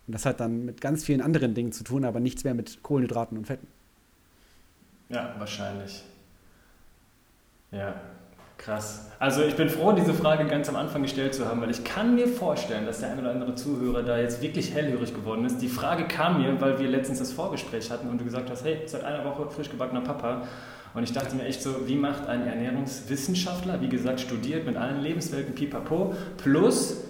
Und 0.06 0.14
das 0.14 0.26
hat 0.26 0.40
dann 0.40 0.64
mit 0.64 0.80
ganz 0.80 1.04
vielen 1.04 1.20
anderen 1.20 1.54
Dingen 1.54 1.72
zu 1.72 1.84
tun, 1.84 2.04
aber 2.04 2.18
nichts 2.18 2.42
mehr 2.42 2.54
mit 2.54 2.82
Kohlenhydraten 2.82 3.38
und 3.38 3.46
Fetten. 3.46 3.68
Ja, 5.08 5.34
wahrscheinlich. 5.38 6.02
Ja, 7.70 7.94
krass. 8.58 9.10
Also 9.18 9.42
ich 9.42 9.54
bin 9.56 9.68
froh, 9.68 9.92
diese 9.92 10.12
Frage 10.12 10.46
ganz 10.46 10.68
am 10.68 10.76
Anfang 10.76 11.02
gestellt 11.02 11.34
zu 11.34 11.46
haben, 11.46 11.60
weil 11.60 11.70
ich 11.70 11.84
kann 11.84 12.14
mir 12.14 12.26
vorstellen, 12.26 12.84
dass 12.86 13.00
der 13.00 13.12
ein 13.12 13.20
oder 13.20 13.30
andere 13.30 13.54
Zuhörer 13.54 14.02
da 14.02 14.18
jetzt 14.18 14.42
wirklich 14.42 14.74
hellhörig 14.74 15.14
geworden 15.14 15.44
ist. 15.44 15.58
Die 15.58 15.68
Frage 15.68 16.08
kam 16.08 16.42
mir, 16.42 16.60
weil 16.60 16.78
wir 16.78 16.88
letztens 16.88 17.20
das 17.20 17.32
Vorgespräch 17.32 17.90
hatten 17.90 18.08
und 18.08 18.20
du 18.20 18.24
gesagt 18.24 18.50
hast, 18.50 18.64
hey, 18.64 18.82
seit 18.86 19.04
einer 19.04 19.24
Woche 19.24 19.48
frisch 19.50 19.70
gebackener 19.70 20.00
Papa 20.00 20.46
und 20.94 21.04
ich 21.04 21.12
dachte 21.12 21.34
mir 21.36 21.44
echt 21.44 21.62
so, 21.62 21.86
wie 21.86 21.96
macht 21.96 22.28
ein 22.28 22.46
Ernährungswissenschaftler, 22.46 23.80
wie 23.80 23.88
gesagt, 23.88 24.20
studiert 24.20 24.66
mit 24.66 24.76
allen 24.76 25.00
Lebenswelten, 25.00 25.54
pipapo, 25.54 26.14
plus 26.36 27.04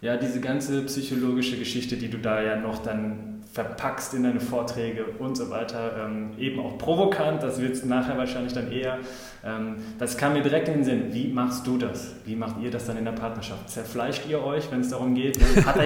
ja 0.00 0.16
diese 0.16 0.40
ganze 0.40 0.82
psychologische 0.82 1.58
Geschichte, 1.58 1.96
die 1.96 2.08
du 2.08 2.18
da 2.18 2.42
ja 2.42 2.56
noch 2.56 2.78
dann 2.78 3.36
verpackst 3.56 4.12
in 4.12 4.22
deine 4.22 4.40
Vorträge 4.40 5.06
und 5.18 5.36
so 5.36 5.48
weiter. 5.48 6.06
Ähm, 6.06 6.32
eben 6.38 6.60
auch 6.60 6.76
provokant, 6.76 7.42
das 7.42 7.60
wird 7.60 7.72
es 7.72 7.84
nachher 7.84 8.18
wahrscheinlich 8.18 8.52
dann 8.52 8.70
eher. 8.70 8.98
Ähm, 9.42 9.76
das 9.98 10.18
kam 10.18 10.34
mir 10.34 10.42
direkt 10.42 10.68
in 10.68 10.74
den 10.74 10.84
Sinn. 10.84 11.04
Wie 11.12 11.28
machst 11.28 11.66
du 11.66 11.78
das? 11.78 12.14
Wie 12.26 12.36
macht 12.36 12.60
ihr 12.60 12.70
das 12.70 12.84
dann 12.84 12.98
in 12.98 13.06
der 13.06 13.12
Partnerschaft? 13.12 13.70
Zerfleischt 13.70 14.28
ihr 14.28 14.44
euch, 14.44 14.70
wenn 14.70 14.80
es 14.80 14.90
darum 14.90 15.14
geht? 15.14 15.38
Hat, 15.64 15.78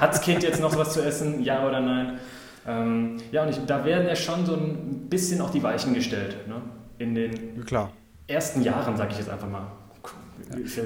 das 0.00 0.20
Kind 0.20 0.44
jetzt 0.44 0.60
noch 0.60 0.76
was 0.76 0.92
zu 0.92 1.02
essen? 1.02 1.42
Ja 1.42 1.66
oder 1.66 1.80
nein? 1.80 2.18
Ähm, 2.64 3.16
ja, 3.32 3.42
und 3.42 3.50
ich, 3.50 3.58
da 3.66 3.84
werden 3.84 4.06
ja 4.06 4.14
schon 4.14 4.46
so 4.46 4.54
ein 4.54 5.08
bisschen 5.10 5.40
auch 5.40 5.50
die 5.50 5.62
Weichen 5.62 5.94
gestellt. 5.94 6.36
Ne? 6.46 6.62
In 6.98 7.14
den 7.14 7.64
Klar. 7.64 7.92
ersten 8.26 8.62
Jahren, 8.62 8.96
sage 8.96 9.12
ich 9.12 9.18
jetzt 9.18 9.30
einfach 9.30 9.48
mal. 9.48 9.66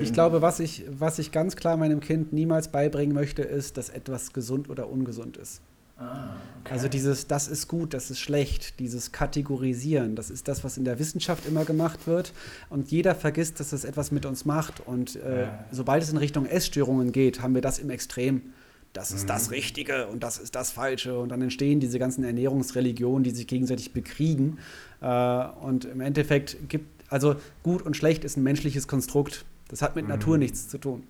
Ich 0.00 0.12
glaube, 0.12 0.42
was 0.42 0.60
ich, 0.60 0.84
was 0.90 1.18
ich 1.18 1.32
ganz 1.32 1.56
klar 1.56 1.76
meinem 1.76 2.00
Kind 2.00 2.32
niemals 2.32 2.68
beibringen 2.68 3.14
möchte, 3.14 3.42
ist, 3.42 3.76
dass 3.76 3.90
etwas 3.90 4.32
gesund 4.32 4.70
oder 4.70 4.88
ungesund 4.88 5.36
ist. 5.36 5.60
Ah, 5.98 6.36
okay. 6.60 6.72
Also 6.72 6.88
dieses, 6.88 7.26
das 7.26 7.46
ist 7.46 7.68
gut, 7.68 7.92
das 7.92 8.10
ist 8.10 8.20
schlecht, 8.20 8.78
dieses 8.78 9.12
Kategorisieren, 9.12 10.16
das 10.16 10.30
ist 10.30 10.48
das, 10.48 10.64
was 10.64 10.78
in 10.78 10.84
der 10.84 10.98
Wissenschaft 10.98 11.46
immer 11.46 11.66
gemacht 11.66 12.06
wird. 12.06 12.32
Und 12.70 12.90
jeder 12.90 13.14
vergisst, 13.14 13.60
dass 13.60 13.70
das 13.70 13.84
etwas 13.84 14.10
mit 14.10 14.24
uns 14.24 14.46
macht. 14.46 14.80
Und 14.86 15.16
äh, 15.16 15.42
ja. 15.42 15.64
sobald 15.70 16.02
es 16.02 16.10
in 16.10 16.16
Richtung 16.16 16.46
Essstörungen 16.46 17.12
geht, 17.12 17.42
haben 17.42 17.54
wir 17.54 17.60
das 17.60 17.78
im 17.78 17.90
Extrem. 17.90 18.54
Das 18.92 19.12
ist 19.12 19.24
mhm. 19.24 19.28
das 19.28 19.50
Richtige 19.50 20.08
und 20.08 20.22
das 20.22 20.38
ist 20.38 20.54
das 20.54 20.72
Falsche. 20.72 21.18
Und 21.18 21.28
dann 21.30 21.42
entstehen 21.42 21.80
diese 21.80 21.98
ganzen 21.98 22.24
Ernährungsreligionen, 22.24 23.22
die 23.22 23.30
sich 23.30 23.46
gegenseitig 23.46 23.92
bekriegen. 23.92 24.58
Äh, 25.00 25.46
und 25.62 25.84
im 25.84 26.00
Endeffekt 26.00 26.56
gibt, 26.68 26.86
also 27.08 27.36
gut 27.62 27.82
und 27.82 27.96
schlecht 27.96 28.24
ist 28.24 28.36
ein 28.36 28.42
menschliches 28.42 28.88
Konstrukt. 28.88 29.44
Das 29.68 29.82
hat 29.82 29.94
mit 29.94 30.06
mhm. 30.06 30.10
Natur 30.10 30.38
nichts 30.38 30.68
zu 30.68 30.78
tun. 30.78 31.04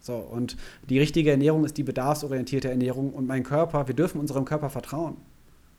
So, 0.00 0.16
und 0.16 0.56
die 0.88 0.98
richtige 0.98 1.30
Ernährung 1.30 1.64
ist 1.66 1.76
die 1.76 1.82
bedarfsorientierte 1.82 2.70
Ernährung. 2.70 3.12
Und 3.12 3.26
mein 3.26 3.42
Körper, 3.42 3.86
wir 3.86 3.94
dürfen 3.94 4.18
unserem 4.18 4.46
Körper 4.46 4.70
vertrauen, 4.70 5.16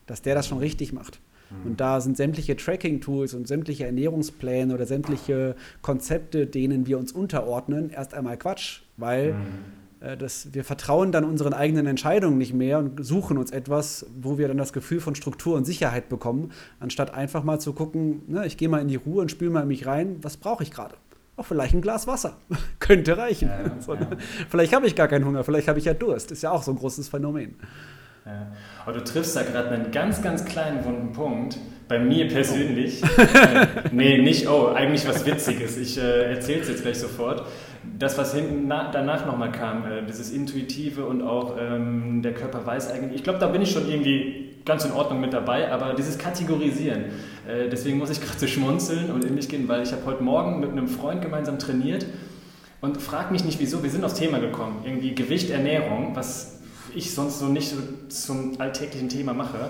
dass 0.05 0.21
der 0.21 0.35
das 0.35 0.47
schon 0.47 0.59
richtig 0.59 0.93
macht. 0.93 1.19
Mhm. 1.49 1.71
Und 1.71 1.81
da 1.81 2.01
sind 2.01 2.17
sämtliche 2.17 2.55
Tracking-Tools 2.55 3.33
und 3.33 3.47
sämtliche 3.47 3.85
Ernährungspläne 3.85 4.75
oder 4.75 4.85
sämtliche 4.85 5.55
Konzepte, 5.81 6.45
denen 6.45 6.85
wir 6.85 6.99
uns 6.99 7.11
unterordnen, 7.11 7.89
erst 7.89 8.13
einmal 8.13 8.37
Quatsch, 8.37 8.81
weil 8.97 9.33
mhm. 9.33 9.80
Äh, 10.01 10.17
das, 10.17 10.53
wir 10.53 10.63
vertrauen 10.63 11.11
dann 11.11 11.23
unseren 11.23 11.53
eigenen 11.53 11.87
Entscheidungen 11.87 12.37
nicht 12.37 12.53
mehr 12.53 12.79
und 12.79 13.05
suchen 13.05 13.37
uns 13.37 13.51
etwas, 13.51 14.05
wo 14.21 14.37
wir 14.37 14.47
dann 14.47 14.57
das 14.57 14.73
Gefühl 14.73 14.99
von 14.99 15.15
Struktur 15.15 15.55
und 15.55 15.65
Sicherheit 15.65 16.09
bekommen, 16.09 16.51
anstatt 16.79 17.13
einfach 17.13 17.43
mal 17.43 17.59
zu 17.59 17.73
gucken, 17.73 18.23
ne, 18.27 18.45
ich 18.45 18.57
gehe 18.57 18.69
mal 18.69 18.81
in 18.81 18.87
die 18.87 18.97
Ruhe 18.97 19.21
und 19.21 19.31
spüle 19.31 19.51
mal 19.51 19.61
in 19.61 19.67
mich 19.67 19.85
rein, 19.85 20.17
was 20.21 20.37
brauche 20.37 20.63
ich 20.63 20.71
gerade? 20.71 20.95
auch 21.41 21.45
vielleicht 21.45 21.73
ein 21.73 21.81
Glas 21.81 22.07
Wasser. 22.07 22.37
Könnte 22.79 23.17
reichen. 23.17 23.49
Ja, 23.49 23.71
so, 23.79 23.95
ja. 23.95 24.07
Vielleicht 24.49 24.73
habe 24.73 24.87
ich 24.87 24.95
gar 24.95 25.07
keinen 25.07 25.25
Hunger, 25.25 25.43
vielleicht 25.43 25.67
habe 25.67 25.79
ich 25.79 25.85
ja 25.85 25.93
Durst. 25.93 26.31
Ist 26.31 26.43
ja 26.43 26.51
auch 26.51 26.63
so 26.63 26.71
ein 26.71 26.77
großes 26.77 27.09
Phänomen. 27.09 27.55
Ja. 28.25 28.51
Aber 28.83 28.93
du 28.93 29.03
triffst 29.03 29.35
da 29.35 29.41
gerade 29.41 29.69
einen 29.69 29.91
ganz, 29.91 30.21
ganz 30.21 30.45
kleinen 30.45 30.85
wunden 30.85 31.11
Punkt. 31.11 31.57
Bei 31.87 31.99
mir 31.99 32.27
persönlich. 32.27 33.01
Oh. 33.03 33.21
äh, 33.21 33.67
nee, 33.91 34.21
nicht, 34.21 34.47
oh, 34.47 34.67
eigentlich 34.67 35.05
was 35.07 35.25
Witziges. 35.25 35.77
Ich 35.77 35.97
äh, 35.97 36.31
erzähle 36.31 36.61
es 36.61 36.69
jetzt 36.69 36.83
gleich 36.83 36.99
sofort. 36.99 37.45
Das, 37.97 38.17
was 38.17 38.33
hinten 38.33 38.69
danach 38.69 39.25
nochmal 39.25 39.51
kam, 39.51 39.85
äh, 39.85 40.03
dieses 40.07 40.31
Intuitive 40.31 41.05
und 41.05 41.21
auch 41.21 41.55
ähm, 41.59 42.21
der 42.21 42.33
Körper 42.33 42.65
weiß 42.65 42.91
eigentlich, 42.91 43.15
ich 43.15 43.23
glaube, 43.23 43.39
da 43.39 43.47
bin 43.47 43.61
ich 43.61 43.71
schon 43.71 43.89
irgendwie 43.89 44.51
ganz 44.65 44.85
in 44.85 44.91
Ordnung 44.91 45.19
mit 45.19 45.33
dabei, 45.33 45.71
aber 45.71 45.93
dieses 45.93 46.17
Kategorisieren, 46.17 47.05
äh, 47.47 47.69
deswegen 47.69 47.97
muss 47.97 48.09
ich 48.09 48.21
gerade 48.25 48.37
so 48.37 48.47
schmunzeln 48.47 49.11
und 49.11 49.23
in 49.25 49.35
mich 49.35 49.49
gehen, 49.49 49.67
weil 49.67 49.81
ich 49.81 49.91
habe 49.91 50.05
heute 50.05 50.23
Morgen 50.23 50.59
mit 50.59 50.71
einem 50.71 50.87
Freund 50.87 51.21
gemeinsam 51.21 51.57
trainiert 51.57 52.05
und 52.81 53.01
frag 53.01 53.31
mich 53.31 53.43
nicht 53.43 53.59
wieso, 53.59 53.83
wir 53.83 53.89
sind 53.89 54.03
aufs 54.03 54.15
Thema 54.15 54.39
gekommen, 54.39 54.81
irgendwie 54.85 55.15
Gewicht, 55.15 55.49
Ernährung, 55.49 56.15
was 56.15 56.59
ich 56.95 57.13
sonst 57.13 57.39
so 57.39 57.45
nicht 57.45 57.69
so 57.69 57.77
zum 58.09 58.59
alltäglichen 58.59 59.09
Thema 59.09 59.33
mache. 59.33 59.69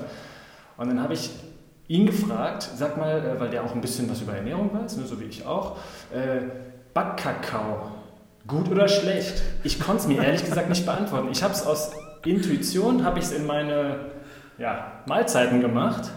Und 0.77 0.87
dann 0.87 1.01
habe 1.01 1.13
ich 1.13 1.29
ihn 1.87 2.05
gefragt, 2.05 2.69
sag 2.75 2.97
mal, 2.97 3.19
äh, 3.19 3.39
weil 3.39 3.49
der 3.49 3.63
auch 3.63 3.75
ein 3.75 3.81
bisschen 3.81 4.09
was 4.09 4.21
über 4.21 4.33
Ernährung 4.33 4.71
weiß, 4.73 4.97
ne, 4.97 5.05
so 5.05 5.19
wie 5.19 5.25
ich 5.25 5.45
auch, 5.45 5.77
äh, 6.13 6.41
Backkakao, 6.93 7.91
gut 8.47 8.69
oder 8.69 8.87
schlecht? 8.87 9.41
Ich 9.63 9.79
konnte 9.79 10.01
es 10.01 10.07
mir 10.07 10.23
ehrlich 10.23 10.43
gesagt 10.43 10.69
nicht 10.69 10.85
beantworten. 10.85 11.29
Ich 11.31 11.43
habe 11.43 11.53
es 11.53 11.65
aus 11.65 11.91
Intuition, 12.25 13.03
habe 13.03 13.19
ich 13.19 13.25
es 13.25 13.31
in 13.31 13.45
meine 13.45 14.11
ja, 14.57 15.03
Mahlzeiten 15.07 15.61
gemacht 15.61 16.09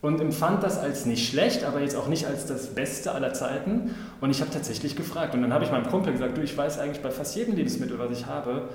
und 0.00 0.20
empfand 0.20 0.62
das 0.62 0.78
als 0.78 1.06
nicht 1.06 1.30
schlecht, 1.30 1.64
aber 1.64 1.80
jetzt 1.80 1.96
auch 1.96 2.08
nicht 2.08 2.26
als 2.26 2.46
das 2.46 2.74
Beste 2.74 3.12
aller 3.12 3.32
Zeiten. 3.32 3.94
Und 4.20 4.30
ich 4.30 4.40
habe 4.40 4.50
tatsächlich 4.50 4.96
gefragt. 4.96 5.34
Und 5.34 5.42
dann 5.42 5.52
habe 5.52 5.64
ich 5.64 5.70
meinem 5.70 5.86
Kumpel 5.86 6.12
gesagt, 6.12 6.36
du, 6.36 6.42
ich 6.42 6.56
weiß 6.56 6.78
eigentlich 6.80 7.02
bei 7.02 7.10
fast 7.10 7.36
jedem 7.36 7.54
Lebensmittel, 7.54 7.98
was 7.98 8.10
ich 8.10 8.26
habe, 8.26 8.68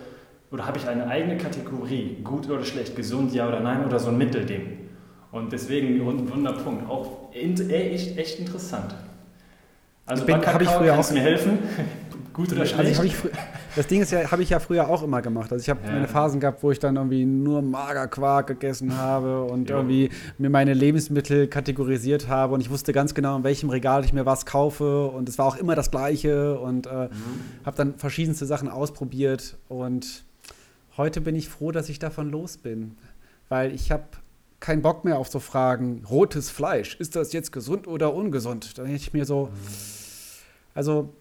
oder 0.52 0.66
habe 0.66 0.78
ich 0.78 0.88
eine 0.88 1.08
eigene 1.08 1.38
Kategorie, 1.38 2.18
gut 2.24 2.50
oder 2.50 2.64
schlecht, 2.64 2.96
gesund, 2.96 3.34
ja 3.34 3.48
oder 3.48 3.60
nein, 3.60 3.86
oder 3.86 4.00
so 4.00 4.10
ein 4.10 4.18
Mittelding. 4.18 4.90
Und 5.34 5.52
deswegen 5.52 5.96
ein 5.96 6.30
Wunderpunkt, 6.30 6.90
auch 6.90 7.34
echt, 7.34 8.18
echt 8.18 8.40
interessant. 8.40 8.96
Also 10.06 10.26
bin, 10.26 10.40
Kakao, 10.40 10.62
ich 10.62 10.70
früher 10.70 10.94
kannst 10.94 11.10
auch, 11.10 11.14
mir 11.14 11.22
helfen? 11.22 11.60
Gut 12.38 12.52
oder 12.52 12.68
schlecht? 12.68 13.00
Also 13.00 13.12
das 13.76 13.88
Ding 13.88 14.04
ist 14.04 14.12
ja, 14.12 14.30
habe 14.30 14.44
ich 14.44 14.52
ja 14.52 14.60
früher 14.60 14.88
auch 14.88 15.02
immer 15.02 15.24
gemacht. 15.24 15.52
Also 15.52 15.64
ich 15.64 15.70
habe 15.72 15.80
ja. 15.84 15.92
meine 15.92 16.08
Phasen 16.08 16.40
gehabt, 16.40 16.62
wo 16.62 16.70
ich 16.70 16.78
dann 16.78 16.96
irgendwie 16.96 17.26
nur 17.26 17.64
Magerquark 17.64 18.46
gegessen 18.46 18.96
habe 18.96 19.44
und 19.44 19.72
ja. 19.72 19.78
irgendwie 19.78 20.12
mir 20.38 20.52
meine 20.52 20.76
Lebensmittel 20.76 21.48
kategorisiert 21.48 22.28
habe 22.28 22.54
und 22.54 22.62
ich 22.62 22.70
wusste 22.70 22.94
ganz 22.94 23.16
genau, 23.16 23.38
in 23.38 23.44
welchem 23.44 23.72
Regal 23.72 24.06
ich 24.06 24.14
mir 24.14 24.28
was 24.28 24.46
kaufe 24.46 25.08
und 25.08 25.28
es 25.28 25.40
war 25.40 25.48
auch 25.48 25.58
immer 25.58 25.74
das 25.74 25.90
Gleiche 25.90 26.60
und 26.60 26.86
äh, 26.86 27.06
mhm. 27.06 27.10
habe 27.66 27.76
dann 27.76 27.98
verschiedenste 27.98 28.46
Sachen 28.46 28.70
ausprobiert 28.70 29.58
und 29.68 30.24
heute 30.96 31.22
bin 31.22 31.36
ich 31.36 31.50
froh, 31.50 31.72
dass 31.72 31.90
ich 31.90 31.98
davon 31.98 32.30
los 32.30 32.58
bin, 32.58 32.98
weil 33.50 33.74
ich 33.74 33.92
habe 33.92 34.04
keinen 34.60 34.84
Bock 34.84 35.06
mehr 35.06 35.18
auf 35.18 35.28
so 35.28 35.40
Fragen, 35.40 36.04
rotes 36.08 36.52
Fleisch, 36.52 36.98
ist 37.00 37.16
das 37.16 37.34
jetzt 37.34 37.52
gesund 37.52 37.88
oder 37.88 38.14
ungesund? 38.14 38.78
Dann 38.78 38.86
hätte 38.86 39.02
ich 39.02 39.14
mir 39.14 39.26
so, 39.26 39.46
mhm. 39.46 39.52
also 40.76 41.14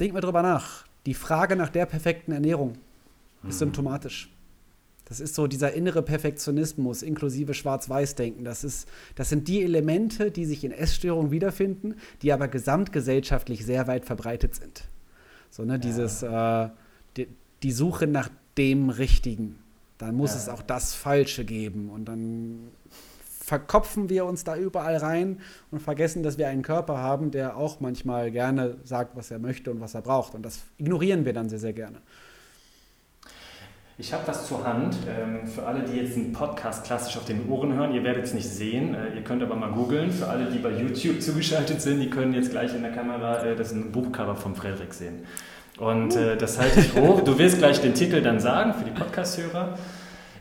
Denk 0.00 0.12
mal 0.12 0.20
drüber 0.20 0.42
nach. 0.42 0.84
Die 1.06 1.14
Frage 1.14 1.56
nach 1.56 1.68
der 1.68 1.86
perfekten 1.86 2.32
Ernährung 2.32 2.74
ist 3.42 3.56
mhm. 3.56 3.58
symptomatisch. 3.58 4.32
Das 5.12 5.20
ist 5.20 5.34
so 5.34 5.46
dieser 5.46 5.72
innere 5.74 6.02
Perfektionismus 6.02 7.02
inklusive 7.02 7.54
Schwarz-Weiß-Denken. 7.54 8.44
Das, 8.44 8.86
das 9.14 9.28
sind 9.28 9.48
die 9.48 9.62
Elemente, 9.62 10.30
die 10.30 10.46
sich 10.46 10.64
in 10.64 10.72
Essstörungen 10.72 11.30
wiederfinden, 11.30 11.96
die 12.22 12.32
aber 12.32 12.48
gesamtgesellschaftlich 12.48 13.66
sehr 13.66 13.86
weit 13.88 14.06
verbreitet 14.06 14.54
sind. 14.54 14.84
So, 15.50 15.64
ne, 15.64 15.74
ja. 15.74 15.78
dieses, 15.78 16.22
äh, 16.22 16.68
die, 17.16 17.28
die, 17.62 17.72
Suche 17.72 18.06
nach 18.06 18.30
dem 18.56 18.88
Richtigen. 18.88 19.58
Dann 19.98 20.14
muss 20.14 20.30
ja. 20.30 20.38
es 20.38 20.48
auch 20.48 20.62
das 20.62 20.94
Falsche 20.94 21.44
geben. 21.44 21.90
Und 21.90 22.06
dann 22.06 22.68
verkopfen 23.42 24.08
wir 24.08 24.24
uns 24.24 24.44
da 24.44 24.56
überall 24.56 24.96
rein 24.96 25.40
und 25.70 25.80
vergessen, 25.80 26.22
dass 26.22 26.38
wir 26.38 26.48
einen 26.48 26.62
Körper 26.62 26.98
haben, 26.98 27.30
der 27.30 27.56
auch 27.56 27.80
manchmal 27.80 28.30
gerne 28.30 28.76
sagt, 28.84 29.16
was 29.16 29.30
er 29.30 29.38
möchte 29.38 29.70
und 29.70 29.80
was 29.80 29.94
er 29.94 30.02
braucht. 30.02 30.34
Und 30.34 30.42
das 30.42 30.60
ignorieren 30.78 31.24
wir 31.24 31.32
dann 31.32 31.48
sehr, 31.48 31.58
sehr 31.58 31.72
gerne. 31.72 31.98
Ich 33.98 34.12
habe 34.12 34.26
was 34.26 34.48
zur 34.48 34.64
Hand. 34.64 34.96
Ähm, 35.08 35.46
für 35.46 35.66
alle, 35.66 35.82
die 35.82 35.98
jetzt 35.98 36.16
einen 36.16 36.32
Podcast 36.32 36.84
klassisch 36.84 37.16
auf 37.16 37.24
den 37.24 37.48
Ohren 37.50 37.74
hören, 37.74 37.92
ihr 37.92 38.02
werdet 38.02 38.24
es 38.24 38.32
nicht 38.32 38.48
sehen. 38.48 38.94
Äh, 38.94 39.16
ihr 39.16 39.22
könnt 39.22 39.42
aber 39.42 39.54
mal 39.54 39.70
googeln. 39.70 40.10
Für 40.10 40.28
alle, 40.28 40.46
die 40.46 40.58
bei 40.58 40.70
YouTube 40.70 41.20
zugeschaltet 41.20 41.82
sind, 41.82 42.00
die 42.00 42.10
können 42.10 42.32
jetzt 42.32 42.50
gleich 42.50 42.74
in 42.74 42.82
der 42.82 42.92
Kamera 42.92 43.44
äh, 43.44 43.54
das 43.54 43.74
Buchcover 43.74 44.34
von 44.34 44.54
Frederik 44.54 44.94
sehen. 44.94 45.26
Und 45.78 46.16
uh. 46.16 46.36
das 46.36 46.58
halte 46.58 46.80
ich 46.80 46.94
hoch. 46.94 47.22
Du 47.22 47.38
wirst 47.38 47.58
gleich 47.58 47.80
den 47.80 47.94
Titel 47.94 48.22
dann 48.22 48.40
sagen 48.40 48.74
für 48.74 48.84
die 48.84 48.90
Podcast-Hörer 48.90 49.78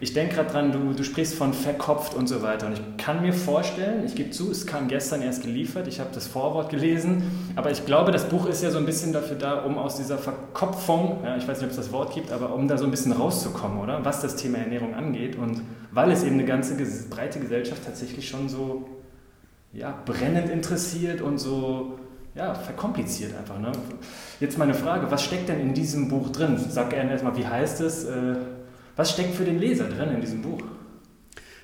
ich 0.01 0.13
denke 0.13 0.35
gerade 0.35 0.49
dran, 0.49 0.71
du, 0.71 0.93
du 0.93 1.03
sprichst 1.03 1.35
von 1.35 1.53
verkopft 1.53 2.15
und 2.15 2.27
so 2.27 2.41
weiter. 2.41 2.65
Und 2.65 2.73
ich 2.73 2.81
kann 2.97 3.21
mir 3.21 3.33
vorstellen, 3.33 4.03
ich 4.03 4.15
gebe 4.15 4.31
zu, 4.31 4.49
es 4.49 4.65
kam 4.65 4.87
gestern 4.87 5.21
erst 5.21 5.43
geliefert, 5.43 5.87
ich 5.87 5.99
habe 5.99 6.09
das 6.11 6.25
Vorwort 6.25 6.71
gelesen, 6.71 7.23
aber 7.55 7.69
ich 7.69 7.85
glaube, 7.85 8.11
das 8.11 8.27
Buch 8.27 8.47
ist 8.47 8.63
ja 8.63 8.71
so 8.71 8.79
ein 8.79 8.87
bisschen 8.87 9.13
dafür 9.13 9.37
da, 9.37 9.61
um 9.61 9.77
aus 9.77 9.97
dieser 9.97 10.17
Verkopfung, 10.17 11.19
ja, 11.23 11.37
ich 11.37 11.47
weiß 11.47 11.59
nicht, 11.59 11.65
ob 11.65 11.69
es 11.69 11.77
das 11.77 11.91
Wort 11.91 12.15
gibt, 12.15 12.31
aber 12.31 12.55
um 12.55 12.67
da 12.67 12.79
so 12.79 12.85
ein 12.85 12.91
bisschen 12.91 13.11
rauszukommen, 13.11 13.79
oder? 13.79 14.03
Was 14.03 14.21
das 14.21 14.35
Thema 14.35 14.57
Ernährung 14.57 14.95
angeht. 14.95 15.37
Und 15.37 15.61
weil 15.91 16.09
es 16.09 16.23
eben 16.23 16.33
eine 16.33 16.45
ganze 16.45 16.75
breite 17.09 17.39
Gesellschaft 17.39 17.85
tatsächlich 17.85 18.27
schon 18.27 18.49
so 18.49 18.89
ja, 19.71 19.93
brennend 20.03 20.49
interessiert 20.49 21.21
und 21.21 21.37
so 21.37 21.99
ja, 22.33 22.55
verkompliziert 22.55 23.37
einfach. 23.37 23.59
Ne? 23.59 23.71
Jetzt 24.39 24.57
meine 24.57 24.73
Frage, 24.73 25.11
was 25.11 25.23
steckt 25.23 25.49
denn 25.49 25.59
in 25.59 25.75
diesem 25.75 26.09
Buch 26.09 26.29
drin? 26.29 26.57
Sag 26.57 26.89
gerne 26.89 27.11
erstmal, 27.11 27.37
wie 27.37 27.45
heißt 27.45 27.81
es? 27.81 28.05
Äh, 28.05 28.35
was 28.95 29.11
steckt 29.11 29.35
für 29.35 29.45
den 29.45 29.59
Leser 29.59 29.89
drin 29.89 30.15
in 30.15 30.21
diesem 30.21 30.41
Buch? 30.41 30.61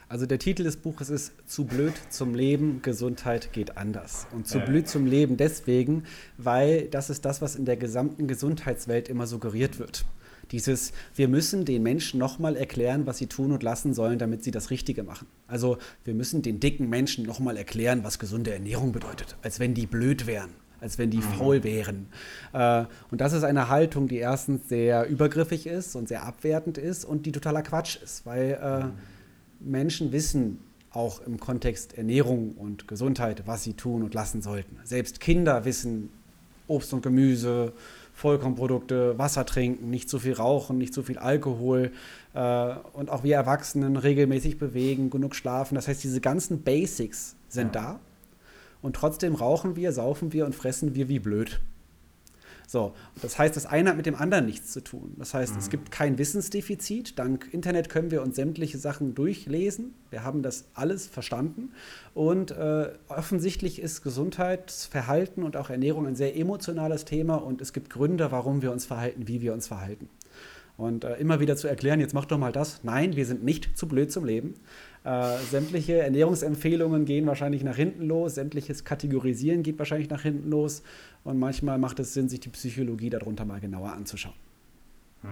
Also 0.10 0.26
der 0.26 0.40
Titel 0.40 0.64
des 0.64 0.78
Buches 0.78 1.10
ist 1.10 1.34
Zu 1.48 1.66
blöd 1.66 1.94
zum 2.10 2.34
Leben, 2.34 2.82
Gesundheit 2.82 3.52
geht 3.52 3.78
anders. 3.78 4.28
Und 4.34 4.48
zu 4.48 4.60
ja. 4.60 4.66
blöd 4.66 4.88
zum 4.88 5.06
Leben 5.06 5.36
deswegen, 5.36 6.04
weil 6.38 6.88
das 6.88 7.10
ist 7.10 7.26
das, 7.26 7.42
was 7.42 7.56
in 7.56 7.66
der 7.66 7.76
gesamten 7.76 8.28
Gesundheitswelt 8.28 9.10
immer 9.10 9.28
suggeriert 9.28 9.80
wird. 9.80 10.06
Dieses, 10.52 10.94
wir 11.14 11.28
müssen 11.28 11.66
den 11.66 11.84
Menschen 11.84 12.22
nochmal 12.22 12.56
erklären, 12.56 13.06
was 13.06 13.18
sie 13.18 13.28
tun 13.28 13.52
und 13.52 13.64
lassen 13.64 13.94
sollen, 13.94 14.18
damit 14.18 14.46
sie 14.46 14.52
das 14.52 14.70
Richtige 14.70 15.04
machen. 15.04 15.28
Also 15.46 15.78
wir 16.06 16.14
müssen 16.14 16.42
den 16.42 16.62
dicken 16.62 16.88
Menschen 16.88 17.26
nochmal 17.26 17.58
erklären, 17.58 18.06
was 18.06 18.18
gesunde 18.18 18.54
Ernährung 18.54 18.94
bedeutet, 18.94 19.36
als 19.42 19.60
wenn 19.60 19.74
die 19.74 19.88
blöd 19.88 20.26
wären 20.26 20.52
als 20.82 20.98
wenn 20.98 21.10
die 21.10 21.18
mhm. 21.18 21.24
faul 21.24 21.64
wären. 21.64 22.08
Äh, 22.54 22.86
und 23.12 23.22
das 23.22 23.34
ist 23.34 23.44
eine 23.44 23.70
Haltung, 23.70 24.08
die 24.08 24.18
erstens 24.18 24.70
sehr 24.70 25.08
übergriffig 25.08 25.68
ist 25.68 25.96
und 25.96 26.08
sehr 26.08 26.24
abwertend 26.24 26.78
ist 26.78 27.06
und 27.06 27.26
die 27.26 27.32
totaler 27.32 27.62
Quatsch 27.62 27.98
ist, 28.02 28.26
weil 28.26 28.60
äh, 28.62 29.64
Menschen 29.64 30.12
wissen 30.12 30.60
auch 30.92 31.22
im 31.22 31.40
Kontext 31.40 31.98
Ernährung 31.98 32.54
und 32.54 32.88
Gesundheit, 32.88 33.44
was 33.46 33.64
sie 33.64 33.74
tun 33.74 34.04
und 34.04 34.14
lassen 34.14 34.42
sollten. 34.42 34.78
Selbst 34.84 35.20
Kinder 35.20 35.66
wissen 35.66 36.10
Obst 36.68 36.94
und 36.94 37.02
Gemüse, 37.02 37.74
Vollkornprodukte, 38.14 39.18
Wasser 39.20 39.46
trinken, 39.46 39.90
nicht 39.92 40.10
zu 40.10 40.18
viel 40.18 40.34
rauchen, 40.34 40.80
nicht 40.80 40.94
zu 40.94 41.04
viel 41.04 41.20
Alkohol 41.20 41.92
äh, 42.34 42.74
und 42.94 43.12
auch 43.12 43.24
wir 43.24 43.36
Erwachsenen 43.36 43.96
regelmäßig 43.96 44.58
bewegen, 44.58 45.10
genug 45.12 45.36
schlafen. 45.36 45.76
Das 45.76 45.88
heißt, 45.88 46.04
diese 46.04 46.20
ganzen 46.20 46.64
Basics 46.64 47.36
sind 47.48 47.76
ja. 47.76 47.82
da 47.82 48.00
und 48.82 48.96
trotzdem 48.96 49.36
rauchen 49.36 49.76
wir, 49.76 49.92
saufen 49.92 50.34
wir 50.34 50.46
und 50.46 50.56
fressen 50.56 50.96
wir 50.96 51.10
wie 51.10 51.20
blöd. 51.20 51.60
So, 52.70 52.94
das 53.22 53.40
heißt, 53.40 53.56
das 53.56 53.66
eine 53.66 53.92
hat 53.92 53.98
mit 53.98 54.06
dem 54.06 54.16
anderen 54.16 54.46
nichts 54.46 54.74
zu 54.74 54.82
tun. 54.82 55.16
Das 55.18 55.34
heißt, 55.34 55.54
mhm. 55.54 55.60
es 55.60 55.70
gibt 55.70 55.90
kein 55.90 56.18
Wissensdefizit. 56.18 57.18
Dank 57.18 57.48
Internet 57.54 57.88
können 57.88 58.12
wir 58.12 58.22
uns 58.22 58.36
sämtliche 58.36 58.78
Sachen 58.78 59.16
durchlesen. 59.16 59.94
Wir 60.10 60.26
haben 60.26 60.44
das 60.44 60.66
alles 60.74 61.08
verstanden. 61.08 61.72
Und 62.14 62.52
äh, 62.52 62.90
offensichtlich 63.08 63.82
ist 63.82 64.04
Gesundheitsverhalten 64.04 65.44
und 65.44 65.56
auch 65.56 65.70
Ernährung 65.70 66.08
ein 66.08 66.18
sehr 66.18 66.36
emotionales 66.36 67.06
Thema 67.06 67.36
und 67.36 67.62
es 67.62 67.72
gibt 67.72 67.90
Gründe, 67.90 68.34
warum 68.34 68.62
wir 68.62 68.74
uns 68.74 68.86
verhalten, 68.86 69.30
wie 69.30 69.42
wir 69.42 69.54
uns 69.54 69.68
verhalten. 69.68 70.10
Und 70.76 71.06
äh, 71.06 71.16
immer 71.16 71.40
wieder 71.40 71.56
zu 71.56 71.70
erklären, 71.70 72.02
jetzt 72.02 72.14
mach 72.14 72.26
doch 72.26 72.38
mal 72.38 72.52
das. 72.52 72.84
Nein, 72.84 73.16
wir 73.16 73.26
sind 73.26 73.46
nicht 73.46 73.78
zu 73.78 73.88
blöd 73.88 74.12
zum 74.12 74.26
Leben. 74.26 74.56
Äh, 75.08 75.38
sämtliche 75.50 76.00
Ernährungsempfehlungen 76.00 77.06
gehen 77.06 77.28
wahrscheinlich 77.28 77.64
nach 77.64 77.78
hinten 77.78 78.04
los, 78.04 78.36
sämtliches 78.36 78.84
Kategorisieren 78.84 79.64
geht 79.64 79.80
wahrscheinlich 79.80 80.10
nach 80.10 80.24
hinten 80.24 80.50
los 80.50 80.84
und 81.24 81.40
manchmal 81.40 81.78
macht 81.78 82.00
es 82.00 82.14
Sinn, 82.14 82.28
sich 82.28 82.42
die 82.42 82.50
Psychologie 82.50 83.10
darunter 83.10 83.46
mal 83.46 83.62
genauer 83.62 83.94
anzuschauen. 83.94 84.36
Hm. 85.22 85.30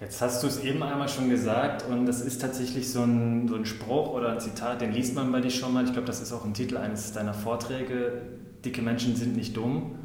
Jetzt 0.00 0.22
hast 0.22 0.42
du 0.42 0.46
es 0.46 0.64
eben 0.64 0.82
einmal 0.82 1.10
schon 1.10 1.28
gesagt 1.28 1.84
und 1.90 2.06
das 2.06 2.22
ist 2.22 2.40
tatsächlich 2.40 2.90
so 2.90 3.02
ein, 3.02 3.48
so 3.48 3.56
ein 3.56 3.66
Spruch 3.66 4.14
oder 4.14 4.32
ein 4.32 4.40
Zitat, 4.40 4.80
den 4.80 4.92
liest 4.92 5.14
man 5.14 5.30
bei 5.30 5.42
dir 5.42 5.50
schon 5.50 5.74
mal. 5.74 5.84
Ich 5.84 5.92
glaube, 5.92 6.06
das 6.06 6.22
ist 6.22 6.32
auch 6.32 6.46
ein 6.46 6.54
Titel 6.54 6.78
eines 6.78 7.12
deiner 7.12 7.34
Vorträge. 7.34 8.22
Dicke 8.64 8.80
Menschen 8.80 9.14
sind 9.14 9.36
nicht 9.36 9.54
dumm. 9.58 9.96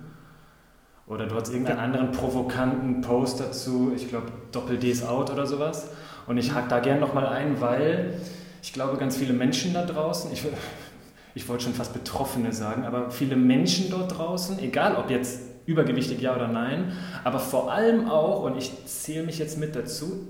Oder 1.07 1.27
du 1.27 1.35
hast 1.35 1.49
irgendeinen 1.49 1.79
anderen 1.79 2.11
provokanten 2.11 2.99
Post 2.99 3.39
dazu, 3.39 3.93
ich 3.95 4.09
glaube 4.09 4.33
Doppel-D 4.51 4.91
ist 4.91 5.07
out 5.07 5.29
oder 5.29 5.47
sowas. 5.47 5.91
Und 6.27 6.37
ich 6.37 6.53
hake 6.53 6.67
da 6.67 6.79
gerne 6.79 6.99
nochmal 6.99 7.27
ein, 7.27 7.61
weil 7.61 8.15
ich 8.61 8.73
glaube, 8.73 8.97
ganz 8.97 9.17
viele 9.17 9.33
Menschen 9.33 9.73
da 9.73 9.85
draußen, 9.85 10.31
ich, 10.31 10.43
ich 11.35 11.47
wollte 11.47 11.65
schon 11.65 11.73
fast 11.73 11.93
Betroffene 11.93 12.53
sagen, 12.53 12.83
aber 12.83 13.11
viele 13.11 13.35
Menschen 13.35 13.89
dort 13.89 14.17
draußen, 14.17 14.59
egal 14.59 14.95
ob 14.95 15.09
jetzt 15.09 15.41
übergewichtig 15.65 16.21
ja 16.21 16.35
oder 16.35 16.47
nein, 16.47 16.91
aber 17.23 17.39
vor 17.39 17.71
allem 17.71 18.09
auch, 18.09 18.43
und 18.43 18.57
ich 18.57 18.85
zähle 18.85 19.25
mich 19.25 19.39
jetzt 19.39 19.57
mit 19.57 19.75
dazu, 19.75 20.27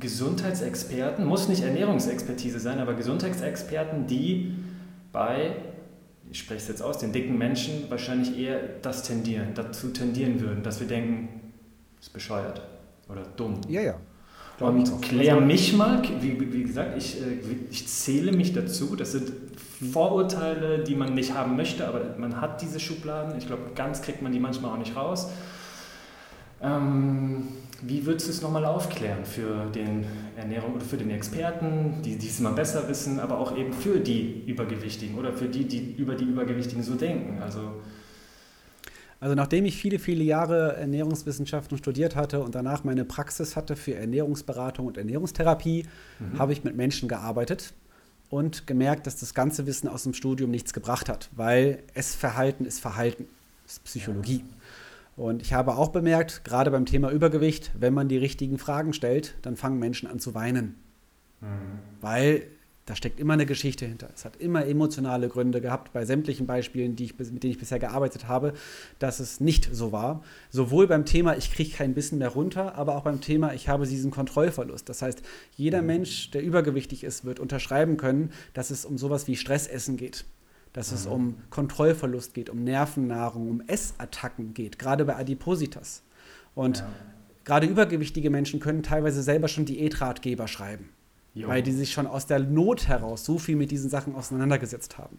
Gesundheitsexperten, 0.00 1.24
muss 1.24 1.48
nicht 1.48 1.62
Ernährungsexpertise 1.62 2.58
sein, 2.58 2.80
aber 2.80 2.94
Gesundheitsexperten, 2.94 4.06
die 4.06 4.54
bei, 5.12 5.56
ich 6.30 6.40
spreche 6.40 6.62
es 6.62 6.68
jetzt 6.68 6.82
aus, 6.82 6.98
den 6.98 7.12
dicken 7.12 7.38
Menschen 7.38 7.88
wahrscheinlich 7.88 8.36
eher 8.36 8.58
das 8.82 9.04
tendieren, 9.04 9.54
dazu 9.54 9.90
tendieren 9.90 10.40
würden, 10.40 10.62
dass 10.62 10.80
wir 10.80 10.88
denken, 10.88 11.52
ist 12.00 12.12
bescheuert 12.12 12.62
oder 13.08 13.22
dumm. 13.36 13.60
Ja, 13.68 13.80
ja. 13.80 13.94
Und 14.60 15.02
klär 15.02 15.34
also 15.34 15.46
mich 15.46 15.72
mal, 15.72 16.02
wie, 16.20 16.52
wie 16.52 16.62
gesagt, 16.62 16.96
ich, 16.96 17.20
äh, 17.20 17.38
ich 17.70 17.88
zähle 17.88 18.32
mich 18.32 18.52
dazu. 18.52 18.94
Das 18.96 19.12
sind 19.12 19.32
Vorurteile, 19.90 20.84
die 20.84 20.94
man 20.94 21.14
nicht 21.14 21.34
haben 21.34 21.56
möchte, 21.56 21.88
aber 21.88 22.14
man 22.18 22.40
hat 22.40 22.62
diese 22.62 22.78
Schubladen. 22.78 23.36
Ich 23.38 23.46
glaube, 23.46 23.62
ganz 23.74 24.02
kriegt 24.02 24.22
man 24.22 24.32
die 24.32 24.38
manchmal 24.38 24.72
auch 24.72 24.78
nicht 24.78 24.94
raus. 24.94 25.28
Ähm, 26.62 27.48
wie 27.82 28.06
würdest 28.06 28.28
du 28.28 28.30
es 28.30 28.42
nochmal 28.42 28.64
aufklären 28.64 29.24
für 29.24 29.66
den 29.74 30.06
Ernährung 30.36 30.74
oder 30.74 30.84
für 30.84 30.96
den 30.96 31.10
Experten, 31.10 32.00
die 32.04 32.16
dies 32.16 32.38
mal 32.38 32.52
besser 32.52 32.88
wissen, 32.88 33.18
aber 33.18 33.38
auch 33.38 33.56
eben 33.56 33.72
für 33.72 33.98
die 33.98 34.44
Übergewichtigen 34.46 35.18
oder 35.18 35.32
für 35.32 35.46
die, 35.48 35.66
die 35.66 35.96
über 35.96 36.14
die 36.14 36.24
Übergewichtigen 36.24 36.84
so 36.84 36.94
denken? 36.94 37.42
Also 37.42 37.72
also 39.22 39.36
nachdem 39.36 39.66
ich 39.66 39.76
viele, 39.76 40.00
viele 40.00 40.24
Jahre 40.24 40.74
Ernährungswissenschaften 40.74 41.78
studiert 41.78 42.16
hatte 42.16 42.40
und 42.40 42.56
danach 42.56 42.82
meine 42.82 43.04
Praxis 43.04 43.54
hatte 43.54 43.76
für 43.76 43.94
Ernährungsberatung 43.94 44.84
und 44.84 44.96
Ernährungstherapie, 44.96 45.86
mhm. 46.18 46.40
habe 46.40 46.52
ich 46.52 46.64
mit 46.64 46.74
Menschen 46.74 47.08
gearbeitet 47.08 47.72
und 48.30 48.66
gemerkt, 48.66 49.06
dass 49.06 49.20
das 49.20 49.32
ganze 49.32 49.64
Wissen 49.64 49.86
aus 49.86 50.02
dem 50.02 50.12
Studium 50.12 50.50
nichts 50.50 50.72
gebracht 50.72 51.08
hat, 51.08 51.30
weil 51.36 51.84
es 51.94 52.16
Verhalten 52.16 52.64
ist 52.64 52.80
Verhalten, 52.80 53.28
ist 53.64 53.84
Psychologie. 53.84 54.42
Ja. 55.16 55.24
Und 55.24 55.40
ich 55.40 55.52
habe 55.52 55.76
auch 55.76 55.90
bemerkt, 55.90 56.44
gerade 56.44 56.72
beim 56.72 56.84
Thema 56.84 57.12
Übergewicht, 57.12 57.70
wenn 57.78 57.94
man 57.94 58.08
die 58.08 58.18
richtigen 58.18 58.58
Fragen 58.58 58.92
stellt, 58.92 59.36
dann 59.42 59.54
fangen 59.54 59.78
Menschen 59.78 60.08
an 60.08 60.18
zu 60.18 60.34
weinen. 60.34 60.74
Mhm. 61.40 61.46
Weil 62.00 62.46
da 62.86 62.96
steckt 62.96 63.20
immer 63.20 63.34
eine 63.34 63.46
Geschichte 63.46 63.86
hinter. 63.86 64.08
Es 64.12 64.24
hat 64.24 64.36
immer 64.36 64.66
emotionale 64.66 65.28
Gründe 65.28 65.60
gehabt, 65.60 65.92
bei 65.92 66.04
sämtlichen 66.04 66.46
Beispielen, 66.46 66.96
die 66.96 67.04
ich, 67.04 67.18
mit 67.18 67.42
denen 67.42 67.52
ich 67.52 67.58
bisher 67.58 67.78
gearbeitet 67.78 68.26
habe, 68.26 68.54
dass 68.98 69.20
es 69.20 69.38
nicht 69.38 69.68
so 69.72 69.92
war. 69.92 70.22
Sowohl 70.50 70.88
beim 70.88 71.04
Thema, 71.04 71.36
ich 71.36 71.52
kriege 71.52 71.70
kein 71.70 71.94
Bissen 71.94 72.18
mehr 72.18 72.30
runter, 72.30 72.74
aber 72.74 72.96
auch 72.96 73.04
beim 73.04 73.20
Thema, 73.20 73.54
ich 73.54 73.68
habe 73.68 73.86
diesen 73.86 74.10
Kontrollverlust. 74.10 74.88
Das 74.88 75.00
heißt, 75.00 75.22
jeder 75.56 75.80
mhm. 75.80 75.86
Mensch, 75.86 76.32
der 76.32 76.42
übergewichtig 76.42 77.04
ist, 77.04 77.24
wird 77.24 77.38
unterschreiben 77.38 77.96
können, 77.96 78.32
dass 78.52 78.70
es 78.70 78.84
um 78.84 78.98
sowas 78.98 79.28
wie 79.28 79.36
Stressessen 79.36 79.96
geht. 79.96 80.24
Dass 80.72 80.90
mhm. 80.90 80.96
es 80.96 81.06
um 81.06 81.36
Kontrollverlust 81.50 82.34
geht, 82.34 82.50
um 82.50 82.64
Nervennahrung, 82.64 83.48
um 83.48 83.60
Essattacken 83.60 84.54
geht, 84.54 84.80
gerade 84.80 85.04
bei 85.04 85.14
Adipositas. 85.14 86.02
Und 86.56 86.78
ja. 86.78 86.88
gerade 87.44 87.68
übergewichtige 87.68 88.30
Menschen 88.30 88.58
können 88.58 88.82
teilweise 88.82 89.22
selber 89.22 89.46
schon 89.46 89.66
Diätratgeber 89.66 90.48
schreiben. 90.48 90.88
Jo. 91.34 91.48
Weil 91.48 91.62
die 91.62 91.72
sich 91.72 91.92
schon 91.92 92.06
aus 92.06 92.26
der 92.26 92.40
Not 92.40 92.88
heraus 92.88 93.24
so 93.24 93.38
viel 93.38 93.56
mit 93.56 93.70
diesen 93.70 93.88
Sachen 93.88 94.14
auseinandergesetzt 94.14 94.98
haben. 94.98 95.18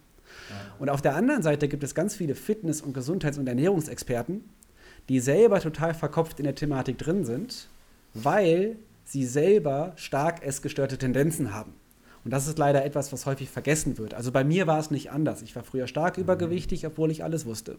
Ja. 0.50 0.76
Und 0.80 0.90
auf 0.90 1.02
der 1.02 1.16
anderen 1.16 1.42
Seite 1.42 1.68
gibt 1.68 1.84
es 1.84 1.96
ganz 1.96 2.16
viele 2.16 2.36
Fitness- 2.36 2.82
und 2.82 2.94
Gesundheits- 2.94 3.38
und 3.38 3.48
Ernährungsexperten, 3.48 4.44
die 5.10 5.20
selber 5.20 5.60
total 5.60 5.94
verkopft 5.94 6.40
in 6.40 6.46
der 6.46 6.56
Thematik 6.56 6.98
drin 6.98 7.26
sind, 7.26 7.68
weil 8.14 8.78
sie 9.06 9.26
selber 9.26 9.94
stark 9.96 10.46
essgestörte 10.46 10.98
Tendenzen 10.98 11.54
haben. 11.54 11.74
Und 12.24 12.32
das 12.32 12.48
ist 12.48 12.58
leider 12.58 12.86
etwas, 12.86 13.12
was 13.12 13.26
häufig 13.26 13.50
vergessen 13.50 13.98
wird. 13.98 14.14
Also 14.14 14.32
bei 14.32 14.46
mir 14.46 14.66
war 14.66 14.80
es 14.80 14.92
nicht 14.92 15.12
anders. 15.12 15.42
Ich 15.42 15.56
war 15.56 15.64
früher 15.64 15.88
stark 15.88 16.18
mhm. 16.18 16.24
übergewichtig, 16.24 16.88
obwohl 16.88 17.12
ich 17.12 17.24
alles 17.24 17.46
wusste. 17.46 17.78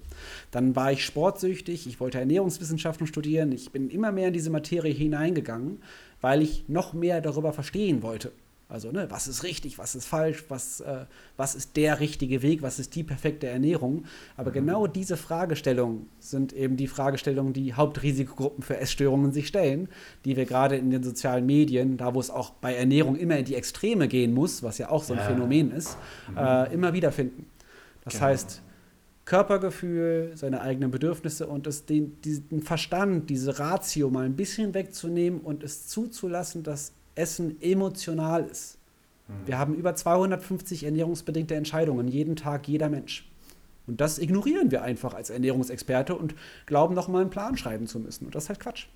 Dann 0.50 0.76
war 0.76 0.92
ich 0.92 1.04
sportsüchtig, 1.04 1.86
ich 1.86 1.98
wollte 1.98 2.18
Ernährungswissenschaften 2.18 3.06
studieren, 3.06 3.52
ich 3.52 3.72
bin 3.72 3.88
immer 3.88 4.12
mehr 4.12 4.28
in 4.28 4.34
diese 4.34 4.50
Materie 4.50 4.92
hineingegangen, 4.92 5.78
weil 6.24 6.40
ich 6.40 6.64
noch 6.68 6.94
mehr 6.94 7.20
darüber 7.20 7.52
verstehen 7.52 8.02
wollte. 8.02 8.32
Also, 8.66 8.90
ne, 8.90 9.08
was 9.10 9.28
ist 9.28 9.42
richtig, 9.42 9.76
was 9.76 9.94
ist 9.94 10.06
falsch, 10.06 10.46
was, 10.48 10.80
äh, 10.80 11.04
was 11.36 11.54
ist 11.54 11.76
der 11.76 12.00
richtige 12.00 12.40
Weg, 12.40 12.62
was 12.62 12.78
ist 12.78 12.94
die 12.94 13.02
perfekte 13.02 13.46
Ernährung. 13.46 14.06
Aber 14.38 14.48
mhm. 14.48 14.54
genau 14.54 14.86
diese 14.86 15.18
Fragestellungen 15.18 16.06
sind 16.20 16.54
eben 16.54 16.78
die 16.78 16.86
Fragestellungen, 16.86 17.52
die 17.52 17.74
Hauptrisikogruppen 17.74 18.64
für 18.64 18.78
Essstörungen 18.78 19.32
sich 19.32 19.48
stellen, 19.48 19.90
die 20.24 20.34
wir 20.34 20.46
gerade 20.46 20.76
in 20.76 20.90
den 20.90 21.02
sozialen 21.02 21.44
Medien, 21.44 21.98
da 21.98 22.14
wo 22.14 22.20
es 22.20 22.30
auch 22.30 22.54
bei 22.54 22.74
Ernährung 22.74 23.16
immer 23.16 23.36
in 23.36 23.44
die 23.44 23.54
Extreme 23.54 24.08
gehen 24.08 24.32
muss, 24.32 24.62
was 24.62 24.78
ja 24.78 24.88
auch 24.88 25.04
so 25.04 25.12
ein 25.12 25.18
ja. 25.18 25.26
Phänomen 25.26 25.72
ist, 25.72 25.98
mhm. 26.30 26.38
äh, 26.38 26.72
immer 26.72 26.94
wieder 26.94 27.12
finden. 27.12 27.44
Das 28.02 28.14
genau. 28.14 28.24
heißt, 28.28 28.62
Körpergefühl, 29.24 30.32
seine 30.34 30.60
eigenen 30.60 30.90
Bedürfnisse 30.90 31.46
und 31.46 31.66
es 31.66 31.86
den, 31.86 32.20
diesen 32.22 32.62
Verstand, 32.62 33.30
diese 33.30 33.58
Ratio 33.58 34.10
mal 34.10 34.26
ein 34.26 34.36
bisschen 34.36 34.74
wegzunehmen 34.74 35.40
und 35.40 35.62
es 35.62 35.88
zuzulassen, 35.88 36.62
dass 36.62 36.92
Essen 37.14 37.60
emotional 37.62 38.44
ist. 38.44 38.78
Mhm. 39.28 39.46
Wir 39.46 39.58
haben 39.58 39.74
über 39.74 39.94
250 39.94 40.84
ernährungsbedingte 40.84 41.54
Entscheidungen, 41.54 42.08
jeden 42.08 42.36
Tag, 42.36 42.68
jeder 42.68 42.90
Mensch. 42.90 43.30
Und 43.86 44.00
das 44.00 44.18
ignorieren 44.18 44.70
wir 44.70 44.82
einfach 44.82 45.14
als 45.14 45.30
Ernährungsexperte 45.30 46.14
und 46.14 46.34
glauben 46.66 46.94
noch 46.94 47.08
mal 47.08 47.20
einen 47.20 47.30
Plan 47.30 47.56
schreiben 47.56 47.86
zu 47.86 48.00
müssen. 48.00 48.26
Und 48.26 48.34
das 48.34 48.44
ist 48.44 48.48
halt 48.50 48.60
Quatsch. 48.60 48.86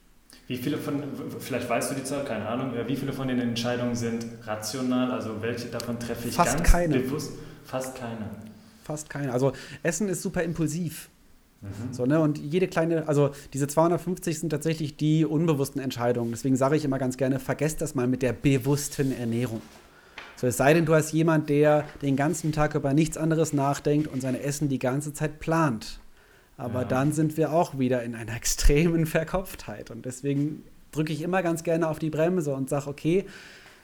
Wie 0.46 0.56
viele 0.56 0.76
von, 0.78 1.02
vielleicht 1.40 1.68
weißt 1.68 1.90
du 1.90 1.94
die 1.94 2.04
Zahl, 2.04 2.24
keine 2.24 2.46
Ahnung, 2.46 2.72
wie 2.86 2.96
viele 2.96 3.12
von 3.12 3.28
den 3.28 3.38
Entscheidungen 3.38 3.94
sind 3.94 4.26
rational, 4.44 5.10
also 5.10 5.40
welche 5.40 5.68
davon 5.68 5.98
treffe 5.98 6.28
ich 6.28 6.34
Fast 6.34 6.58
ganz 6.58 6.70
keine. 6.70 6.98
bewusst? 6.98 7.32
Fast 7.64 7.96
keine 7.96 8.28
fast 8.88 9.10
keine. 9.10 9.32
Also 9.32 9.52
Essen 9.82 10.08
ist 10.08 10.22
super 10.22 10.42
impulsiv. 10.42 11.10
Mhm. 11.60 11.92
So, 11.92 12.06
ne? 12.06 12.20
Und 12.20 12.38
jede 12.38 12.68
kleine, 12.68 13.06
also 13.06 13.30
diese 13.52 13.68
250 13.68 14.38
sind 14.38 14.50
tatsächlich 14.50 14.96
die 14.96 15.26
unbewussten 15.26 15.80
Entscheidungen. 15.80 16.30
Deswegen 16.30 16.56
sage 16.56 16.76
ich 16.76 16.84
immer 16.84 16.98
ganz 16.98 17.18
gerne, 17.18 17.38
vergesst 17.38 17.82
das 17.82 17.94
mal 17.94 18.06
mit 18.06 18.22
der 18.22 18.32
bewussten 18.32 19.12
Ernährung. 19.12 19.60
So, 20.36 20.46
es 20.46 20.56
sei 20.56 20.72
denn, 20.72 20.86
du 20.86 20.94
hast 20.94 21.12
jemand, 21.12 21.50
der 21.50 21.84
den 22.00 22.16
ganzen 22.16 22.52
Tag 22.52 22.74
über 22.74 22.94
nichts 22.94 23.18
anderes 23.18 23.52
nachdenkt 23.52 24.08
und 24.08 24.22
sein 24.22 24.34
Essen 24.34 24.68
die 24.68 24.78
ganze 24.78 25.12
Zeit 25.12 25.38
plant. 25.38 26.00
Aber 26.56 26.82
ja. 26.82 26.88
dann 26.88 27.12
sind 27.12 27.36
wir 27.36 27.52
auch 27.52 27.78
wieder 27.78 28.02
in 28.02 28.14
einer 28.14 28.34
extremen 28.36 29.04
Verkopftheit. 29.04 29.90
Und 29.90 30.06
deswegen 30.06 30.62
drücke 30.92 31.12
ich 31.12 31.20
immer 31.20 31.42
ganz 31.42 31.62
gerne 31.62 31.88
auf 31.88 31.98
die 31.98 32.10
Bremse 32.10 32.54
und 32.54 32.70
sage, 32.70 32.88
okay, 32.88 33.26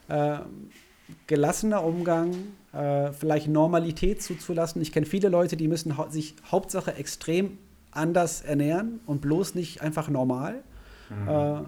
äh, 0.08 0.38
gelassener 1.26 1.84
Umgang, 1.84 2.34
äh, 2.74 3.12
vielleicht 3.12 3.48
Normalität 3.48 4.22
zuzulassen. 4.22 4.82
Ich 4.82 4.92
kenne 4.92 5.06
viele 5.06 5.28
Leute, 5.28 5.56
die 5.56 5.68
müssen 5.68 5.96
hau 5.96 6.08
sich 6.08 6.34
Hauptsache 6.50 6.94
extrem 6.94 7.58
anders 7.90 8.42
ernähren 8.42 9.00
und 9.06 9.20
bloß 9.20 9.54
nicht 9.54 9.80
einfach 9.80 10.08
normal. 10.08 10.62
Mhm. 11.10 11.28
Äh, 11.28 11.62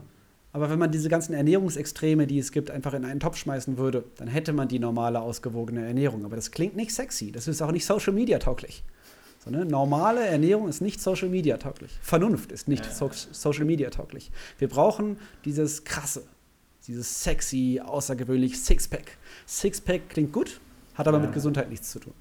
Aber 0.53 0.71
wenn 0.71 0.79
man 0.79 0.91
diese 0.91 1.09
ganzen 1.09 1.35
Ernährungsextreme, 1.35 2.27
die 2.27 2.39
es 2.39 2.51
gibt, 2.51 2.71
einfach 2.71 2.95
in 2.95 3.05
einen 3.05 3.21
Topf 3.21 3.37
schmeißen 3.37 3.77
würde, 3.77 4.05
dann 4.17 4.27
hätte 4.27 4.53
man 4.53 4.69
die 4.69 4.79
normale, 4.79 5.21
ausgewogene 5.21 5.87
Ernährung. 5.87 6.25
Aber 6.25 6.35
das 6.35 6.51
klingt 6.51 6.75
nicht 6.77 6.95
sexy. 6.95 7.31
Das 7.31 7.47
ist 7.47 7.61
auch 7.63 7.73
nicht 7.73 7.85
Social 7.85 8.15
Media 8.15 8.39
tauglich. 8.39 8.83
So, 9.45 9.51
ne? 9.51 9.65
Normale 9.65 10.27
Ernährung 10.27 10.69
ist 10.69 10.81
nicht 10.81 11.01
Social 11.01 11.29
Media 11.29 11.59
tauglich. 11.59 11.93
Vernunft 12.01 12.53
ist 12.53 12.69
nicht 12.69 12.87
ja. 12.87 12.91
so 12.91 13.11
Social 13.13 13.65
Media 13.65 13.91
tauglich. 13.91 14.33
Wir 14.59 14.69
brauchen 14.69 15.19
dieses 15.45 15.85
krasse, 15.85 16.25
dieses 16.89 17.23
sexy, 17.23 17.81
außergewöhnlich 17.85 18.59
Sixpack. 18.59 19.19
Sixpack 19.47 20.09
klingt 20.09 20.33
gut, 20.33 20.61
hat 20.97 21.09
aber 21.09 21.19
ja. 21.19 21.25
mit 21.25 21.33
Gesundheit 21.33 21.69
nichts 21.69 21.91
zu 21.91 22.01
tun. 22.01 22.15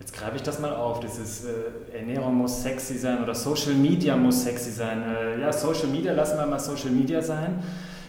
Jetzt 0.00 0.12
greife 0.12 0.36
ich 0.36 0.42
das 0.42 0.60
mal 0.60 0.74
auf. 0.74 1.00
Dieses 1.00 1.44
äh, 1.44 1.98
Ernährung 1.98 2.34
muss 2.36 2.62
sexy 2.62 2.96
sein 2.96 3.22
oder 3.22 3.34
Social 3.34 3.74
Media 3.74 4.16
muss 4.16 4.44
sexy 4.44 4.70
sein. 4.70 5.02
Äh, 5.02 5.40
ja, 5.40 5.52
Social 5.52 5.88
Media, 5.88 6.12
lassen 6.12 6.38
wir 6.38 6.46
mal 6.46 6.60
Social 6.60 6.90
Media 6.90 7.20
sein. 7.20 7.62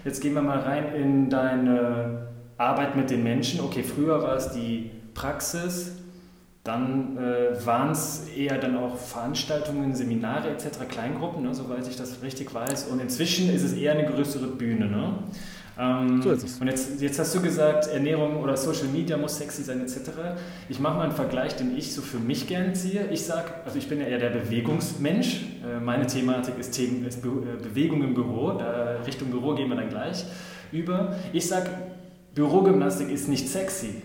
Jetzt 0.05 0.21
gehen 0.21 0.33
wir 0.33 0.41
mal 0.41 0.59
rein 0.59 0.93
in 0.93 1.29
deine 1.29 2.27
Arbeit 2.57 2.95
mit 2.95 3.09
den 3.09 3.23
Menschen. 3.23 3.61
Okay, 3.61 3.83
früher 3.83 4.21
war 4.21 4.35
es 4.35 4.51
die 4.51 4.91
Praxis, 5.13 5.93
dann 6.63 7.17
äh, 7.17 7.65
waren 7.65 7.91
es 7.91 8.27
eher 8.35 8.57
dann 8.59 8.77
auch 8.77 8.97
Veranstaltungen, 8.97 9.95
Seminare 9.95 10.49
etc., 10.49 10.87
Kleingruppen, 10.87 11.43
ne, 11.43 11.55
soweit 11.55 11.87
ich 11.87 11.95
das 11.95 12.21
richtig 12.21 12.53
weiß. 12.53 12.87
Und 12.87 12.99
inzwischen 12.99 13.49
ist 13.49 13.63
es 13.63 13.73
eher 13.73 13.93
eine 13.93 14.05
größere 14.05 14.47
Bühne. 14.47 14.85
Ne? 14.85 15.13
Ähm, 15.79 16.21
so 16.21 16.31
ist 16.31 16.43
es. 16.43 16.59
Und 16.59 16.67
jetzt, 16.67 17.01
jetzt 17.01 17.17
hast 17.19 17.33
du 17.33 17.41
gesagt, 17.41 17.87
Ernährung 17.87 18.43
oder 18.43 18.57
Social 18.57 18.87
Media 18.87 19.15
muss 19.15 19.37
sexy 19.37 19.63
sein 19.63 19.79
etc. 19.79 20.11
Ich 20.67 20.79
mache 20.79 20.97
mal 20.97 21.03
einen 21.03 21.13
Vergleich, 21.13 21.55
den 21.55 21.77
ich 21.77 21.93
so 21.93 22.01
für 22.01 22.19
mich 22.19 22.47
gern 22.47 22.75
ziehe. 22.75 23.07
Ich 23.11 23.23
sage, 23.23 23.51
also 23.63 23.77
ich 23.77 23.87
bin 23.87 24.01
ja 24.01 24.07
eher 24.07 24.19
der 24.19 24.31
Bewegungsmensch. 24.31 25.45
Äh, 25.65 25.79
meine 25.79 26.05
Thematik 26.05 26.55
ist, 26.59 26.71
Themen, 26.71 27.05
ist 27.05 27.21
Be 27.21 27.29
äh, 27.29 27.63
Bewegung 27.63 28.03
im 28.03 28.13
Büro. 28.13 28.51
Da, 28.51 28.97
Richtung 29.07 29.29
Büro 29.31 29.55
gehen 29.55 29.69
wir 29.69 29.77
dann 29.77 29.89
gleich 29.89 30.25
über. 30.73 31.15
Ich 31.31 31.47
sage, 31.47 31.69
Bürogymnastik 32.35 33.09
ist 33.09 33.29
nicht 33.29 33.47
sexy. 33.47 34.01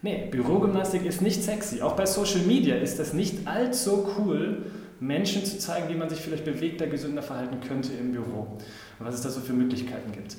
Nee, 0.00 0.28
Bürogymnastik 0.30 1.04
ist 1.04 1.20
nicht 1.20 1.42
sexy. 1.42 1.82
Auch 1.82 1.94
bei 1.94 2.06
Social 2.06 2.40
Media 2.46 2.76
ist 2.76 2.98
das 2.98 3.12
nicht 3.12 3.46
allzu 3.46 4.08
cool, 4.16 4.64
Menschen 5.00 5.44
zu 5.44 5.58
zeigen, 5.58 5.88
wie 5.90 5.94
man 5.94 6.08
sich 6.08 6.20
vielleicht 6.20 6.44
bewegter, 6.44 6.86
gesünder 6.86 7.22
verhalten 7.22 7.58
könnte 7.66 7.92
im 7.92 8.12
Büro. 8.12 8.58
Und 8.98 9.06
was 9.06 9.14
es 9.14 9.20
da 9.20 9.28
so 9.28 9.40
für 9.40 9.52
Möglichkeiten 9.52 10.10
gibt. 10.12 10.36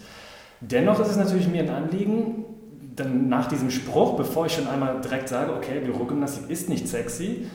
Dennoch 0.61 0.99
ist 0.99 1.09
es 1.09 1.17
natürlich 1.17 1.47
mir 1.47 1.63
ein 1.63 1.69
Anliegen, 1.69 2.45
dann 2.95 3.29
nach 3.29 3.47
diesem 3.47 3.71
Spruch, 3.71 4.17
bevor 4.17 4.45
ich 4.45 4.53
schon 4.53 4.67
einmal 4.67 4.99
direkt 5.01 5.29
sage, 5.29 5.53
okay, 5.53 5.79
Bürogymnastik 5.79 6.49
ist 6.49 6.69
nicht 6.69 6.87
sexy, 6.87 7.47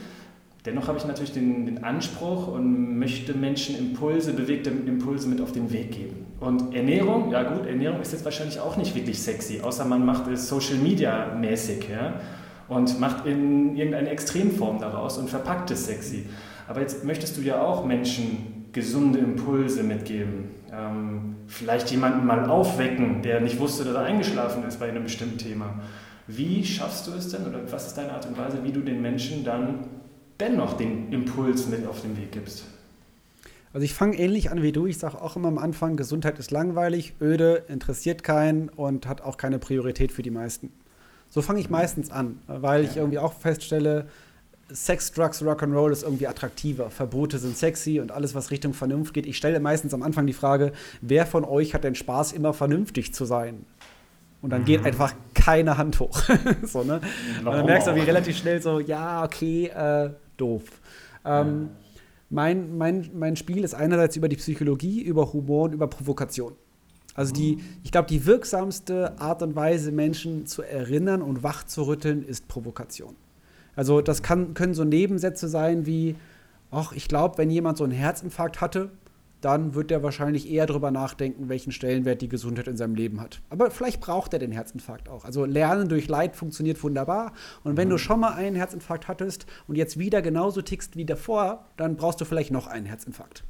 dennoch 0.64 0.88
habe 0.88 0.96
ich 0.98 1.04
natürlich 1.04 1.32
den, 1.32 1.66
den 1.66 1.84
Anspruch 1.84 2.48
und 2.48 2.98
möchte 2.98 3.34
Menschen 3.34 3.76
Impulse, 3.76 4.32
bewegte 4.32 4.70
Impulse 4.70 5.28
mit 5.28 5.40
auf 5.40 5.52
den 5.52 5.70
Weg 5.70 5.92
geben. 5.92 6.24
Und 6.40 6.74
Ernährung, 6.74 7.30
ja 7.30 7.42
gut, 7.42 7.66
Ernährung 7.66 8.00
ist 8.00 8.12
jetzt 8.12 8.24
wahrscheinlich 8.24 8.58
auch 8.60 8.76
nicht 8.76 8.94
wirklich 8.94 9.22
sexy, 9.22 9.60
außer 9.60 9.84
man 9.84 10.04
macht 10.04 10.26
es 10.28 10.48
Social 10.48 10.76
Media 10.76 11.34
mäßig 11.34 11.88
ja, 11.90 12.20
und 12.68 12.98
macht 13.00 13.26
in 13.26 13.76
irgendeine 13.76 14.08
Extremform 14.08 14.78
daraus 14.80 15.18
und 15.18 15.28
verpackt 15.28 15.70
es 15.70 15.86
sexy. 15.86 16.26
Aber 16.66 16.80
jetzt 16.80 17.04
möchtest 17.04 17.36
du 17.36 17.42
ja 17.42 17.62
auch 17.62 17.84
Menschen 17.84 18.53
gesunde 18.74 19.20
Impulse 19.20 19.82
mitgeben 19.82 20.50
ähm, 20.76 21.36
vielleicht 21.46 21.90
jemanden 21.90 22.26
mal 22.26 22.48
aufwecken, 22.48 23.22
der 23.22 23.40
nicht 23.40 23.58
wusste, 23.58 23.84
dass 23.84 23.94
er 23.94 24.02
eingeschlafen 24.02 24.64
ist 24.64 24.78
bei 24.80 24.88
einem 24.88 25.04
bestimmten 25.04 25.38
Thema. 25.38 25.80
Wie 26.26 26.64
schaffst 26.64 27.06
du 27.06 27.12
es 27.12 27.28
denn 27.28 27.46
oder 27.46 27.60
was 27.70 27.88
ist 27.88 27.94
deine 27.94 28.12
Art 28.12 28.26
und 28.26 28.36
Weise, 28.38 28.64
wie 28.64 28.72
du 28.72 28.80
den 28.80 29.02
Menschen 29.02 29.44
dann 29.44 29.86
dennoch 30.40 30.76
den 30.76 31.12
Impuls 31.12 31.68
mit 31.68 31.86
auf 31.86 32.00
den 32.00 32.16
Weg 32.16 32.32
gibst? 32.32 32.64
Also 33.72 33.84
ich 33.84 33.92
fange 33.92 34.16
ähnlich 34.18 34.50
an 34.50 34.62
wie 34.62 34.72
du. 34.72 34.86
Ich 34.86 34.98
sage 34.98 35.20
auch 35.20 35.36
immer 35.36 35.48
am 35.48 35.58
Anfang, 35.58 35.96
Gesundheit 35.96 36.38
ist 36.38 36.50
langweilig, 36.50 37.14
öde, 37.20 37.64
interessiert 37.68 38.22
keinen 38.22 38.68
und 38.68 39.06
hat 39.06 39.20
auch 39.20 39.36
keine 39.36 39.58
Priorität 39.58 40.12
für 40.12 40.22
die 40.22 40.30
meisten. 40.30 40.72
So 41.28 41.42
fange 41.42 41.60
ich 41.60 41.68
meistens 41.68 42.10
an, 42.10 42.38
weil 42.46 42.84
ich 42.84 42.96
irgendwie 42.96 43.18
auch 43.18 43.32
feststelle, 43.32 44.06
Sex, 44.74 45.12
Drugs, 45.12 45.40
Rock'n'Roll 45.40 45.92
ist 45.92 46.02
irgendwie 46.02 46.26
attraktiver. 46.26 46.90
Verbote 46.90 47.38
sind 47.38 47.56
sexy 47.56 48.00
und 48.00 48.10
alles, 48.10 48.34
was 48.34 48.50
Richtung 48.50 48.74
Vernunft 48.74 49.14
geht. 49.14 49.24
Ich 49.24 49.36
stelle 49.36 49.60
meistens 49.60 49.94
am 49.94 50.02
Anfang 50.02 50.26
die 50.26 50.32
Frage, 50.32 50.72
wer 51.00 51.26
von 51.26 51.44
euch 51.44 51.74
hat 51.74 51.84
den 51.84 51.94
Spaß, 51.94 52.32
immer 52.32 52.52
vernünftig 52.52 53.14
zu 53.14 53.24
sein? 53.24 53.66
Und 54.42 54.50
dann 54.50 54.62
mhm. 54.62 54.66
geht 54.66 54.84
einfach 54.84 55.14
keine 55.32 55.78
Hand 55.78 56.00
hoch. 56.00 56.20
so, 56.64 56.82
ne? 56.82 57.00
Und 57.38 57.46
dann 57.46 57.66
merkst 57.66 57.86
du 57.86 57.94
wie 57.94 58.00
relativ 58.00 58.36
schnell 58.36 58.60
so, 58.60 58.80
ja, 58.80 59.22
okay, 59.22 59.66
äh, 59.68 60.10
doof. 60.36 60.64
Ähm, 61.24 61.70
mein, 62.28 62.76
mein, 62.76 63.10
mein 63.14 63.36
Spiel 63.36 63.62
ist 63.62 63.74
einerseits 63.74 64.16
über 64.16 64.28
die 64.28 64.36
Psychologie, 64.36 65.02
über 65.02 65.32
Humor 65.32 65.66
und 65.66 65.72
über 65.72 65.86
Provokation. 65.86 66.54
Also 67.14 67.32
die, 67.32 67.60
ich 67.84 67.92
glaube, 67.92 68.08
die 68.08 68.26
wirksamste 68.26 69.20
Art 69.20 69.40
und 69.42 69.54
Weise, 69.54 69.92
Menschen 69.92 70.46
zu 70.46 70.62
erinnern 70.62 71.22
und 71.22 71.44
wach 71.44 71.62
zu 71.62 71.84
rütteln, 71.84 72.24
ist 72.24 72.48
Provokation. 72.48 73.14
Also 73.76 74.00
das 74.00 74.22
kann, 74.22 74.54
können 74.54 74.74
so 74.74 74.84
Nebensätze 74.84 75.48
sein 75.48 75.86
wie, 75.86 76.16
ach, 76.70 76.92
ich 76.92 77.08
glaube, 77.08 77.38
wenn 77.38 77.50
jemand 77.50 77.78
so 77.78 77.84
einen 77.84 77.92
Herzinfarkt 77.92 78.60
hatte, 78.60 78.90
dann 79.44 79.74
wird 79.74 79.90
er 79.90 80.02
wahrscheinlich 80.02 80.50
eher 80.50 80.64
darüber 80.64 80.90
nachdenken, 80.90 81.50
welchen 81.50 81.70
Stellenwert 81.70 82.22
die 82.22 82.28
Gesundheit 82.28 82.66
in 82.66 82.78
seinem 82.78 82.94
Leben 82.94 83.20
hat. 83.20 83.42
Aber 83.50 83.70
vielleicht 83.70 84.00
braucht 84.00 84.32
er 84.32 84.38
den 84.38 84.52
Herzinfarkt 84.52 85.10
auch. 85.10 85.26
Also 85.26 85.44
Lernen 85.44 85.90
durch 85.90 86.08
Leid 86.08 86.34
funktioniert 86.34 86.82
wunderbar. 86.82 87.34
Und 87.62 87.76
wenn 87.76 87.88
mhm. 87.88 87.92
du 87.92 87.98
schon 87.98 88.20
mal 88.20 88.32
einen 88.32 88.56
Herzinfarkt 88.56 89.06
hattest 89.06 89.44
und 89.68 89.76
jetzt 89.76 89.98
wieder 89.98 90.22
genauso 90.22 90.62
tickst 90.62 90.96
wie 90.96 91.04
davor, 91.04 91.66
dann 91.76 91.96
brauchst 91.96 92.22
du 92.22 92.24
vielleicht 92.24 92.52
noch 92.52 92.68
einen 92.68 92.86
Herzinfarkt. 92.86 93.44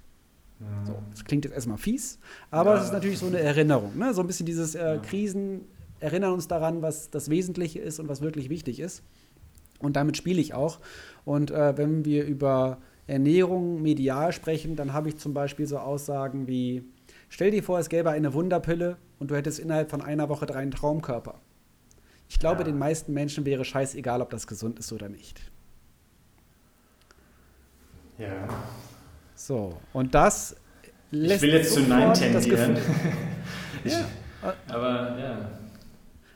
Mhm. 0.58 0.86
So, 0.86 0.98
das 1.12 1.24
klingt 1.24 1.44
jetzt 1.44 1.54
erstmal 1.54 1.78
fies, 1.78 2.18
aber 2.50 2.74
es 2.74 2.80
ja. 2.80 2.86
ist 2.86 2.92
natürlich 2.92 3.18
so 3.18 3.26
eine 3.26 3.38
Erinnerung. 3.38 3.96
Ne? 3.96 4.14
So 4.14 4.20
ein 4.20 4.26
bisschen 4.26 4.46
dieses 4.46 4.74
äh, 4.74 4.98
Krisen 5.00 5.60
erinnern 6.00 6.32
uns 6.32 6.48
daran, 6.48 6.82
was 6.82 7.10
das 7.10 7.30
Wesentliche 7.30 7.78
ist 7.78 8.00
und 8.00 8.08
was 8.08 8.20
wirklich 8.20 8.50
wichtig 8.50 8.80
ist. 8.80 9.04
Und 9.78 9.96
damit 9.96 10.16
spiele 10.16 10.40
ich 10.40 10.54
auch. 10.54 10.80
Und 11.24 11.50
äh, 11.50 11.76
wenn 11.76 12.04
wir 12.04 12.24
über 12.24 12.78
Ernährung 13.06 13.82
medial 13.82 14.32
sprechen, 14.32 14.76
dann 14.76 14.92
habe 14.92 15.08
ich 15.08 15.18
zum 15.18 15.34
Beispiel 15.34 15.66
so 15.66 15.78
Aussagen 15.78 16.46
wie, 16.46 16.84
stell 17.28 17.50
dir 17.50 17.62
vor, 17.62 17.78
es 17.78 17.88
gäbe 17.88 18.10
eine 18.10 18.32
Wunderpille 18.34 18.96
und 19.18 19.30
du 19.30 19.36
hättest 19.36 19.58
innerhalb 19.58 19.90
von 19.90 20.00
einer 20.00 20.28
Woche 20.28 20.46
drei 20.46 20.64
Traumkörper. 20.66 21.40
Ich 22.28 22.38
glaube, 22.38 22.60
ja. 22.60 22.64
den 22.64 22.78
meisten 22.78 23.12
Menschen 23.12 23.44
wäre 23.44 23.64
scheißegal, 23.64 24.22
ob 24.22 24.30
das 24.30 24.46
gesund 24.46 24.78
ist 24.78 24.92
oder 24.92 25.08
nicht. 25.08 25.40
Ja. 28.18 28.48
So, 29.34 29.78
und 29.92 30.14
das 30.14 30.56
lässt 31.10 31.42
Ich 31.42 31.50
will 31.50 31.58
jetzt 31.58 31.74
zu 31.74 31.80
Nein 31.82 32.14
tendieren. 32.14 32.78
ich, 33.84 33.92
ja. 33.92 34.06
Aber 34.68 35.18
ja. 35.18 35.50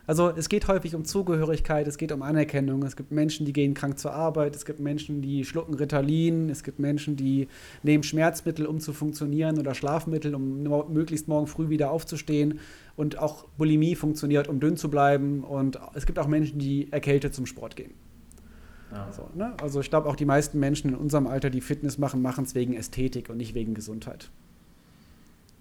Also 0.08 0.30
es 0.30 0.48
geht 0.48 0.66
häufig 0.68 0.94
um 0.94 1.04
Zugehörigkeit, 1.04 1.86
es 1.86 1.98
geht 1.98 2.12
um 2.12 2.22
Anerkennung. 2.22 2.82
Es 2.82 2.96
gibt 2.96 3.12
Menschen, 3.12 3.44
die 3.44 3.52
gehen 3.52 3.74
krank 3.74 3.98
zur 3.98 4.14
Arbeit, 4.14 4.56
es 4.56 4.64
gibt 4.64 4.80
Menschen, 4.80 5.20
die 5.20 5.44
schlucken 5.44 5.74
Ritalin, 5.74 6.48
es 6.48 6.62
gibt 6.62 6.78
Menschen, 6.78 7.14
die 7.14 7.46
nehmen 7.82 8.02
Schmerzmittel, 8.02 8.64
um 8.64 8.80
zu 8.80 8.94
funktionieren 8.94 9.58
oder 9.58 9.74
Schlafmittel, 9.74 10.34
um 10.34 10.62
möglichst 10.62 11.28
morgen 11.28 11.46
früh 11.46 11.68
wieder 11.68 11.90
aufzustehen. 11.90 12.58
Und 12.96 13.18
auch 13.18 13.48
Bulimie 13.58 13.96
funktioniert, 13.96 14.48
um 14.48 14.60
dünn 14.60 14.78
zu 14.78 14.88
bleiben. 14.88 15.44
Und 15.44 15.78
es 15.92 16.06
gibt 16.06 16.18
auch 16.18 16.26
Menschen, 16.26 16.58
die 16.58 16.90
erkältet 16.90 17.34
zum 17.34 17.44
Sport 17.44 17.76
gehen. 17.76 17.92
Ja. 18.90 19.12
So, 19.12 19.28
ne? 19.34 19.52
Also 19.60 19.80
ich 19.80 19.90
glaube 19.90 20.08
auch 20.08 20.16
die 20.16 20.24
meisten 20.24 20.58
Menschen 20.58 20.88
in 20.88 20.96
unserem 20.96 21.26
Alter, 21.26 21.50
die 21.50 21.60
Fitness 21.60 21.98
machen, 21.98 22.22
machen 22.22 22.44
es 22.44 22.54
wegen 22.54 22.72
Ästhetik 22.72 23.28
und 23.28 23.36
nicht 23.36 23.52
wegen 23.52 23.74
Gesundheit 23.74 24.30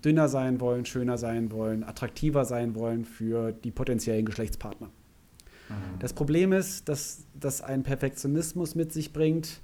dünner 0.04 0.30
sein 0.30 0.60
wollen, 0.60 0.86
schöner 0.86 1.18
sein 1.18 1.52
wollen, 1.52 1.84
attraktiver 1.84 2.46
sein 2.46 2.76
wollen 2.76 3.06
für 3.06 3.52
die 3.52 3.72
potenziellen 3.72 4.26
Geschlechtspartner. 4.26 4.88
Mhm. 4.88 6.00
Das 6.00 6.14
Problem 6.14 6.54
ist, 6.54 6.88
dass 6.90 7.26
das 7.34 7.62
ein 7.62 7.84
Perfektionismus 7.84 8.76
mit 8.76 8.94
sich 8.94 9.14
bringt, 9.14 9.62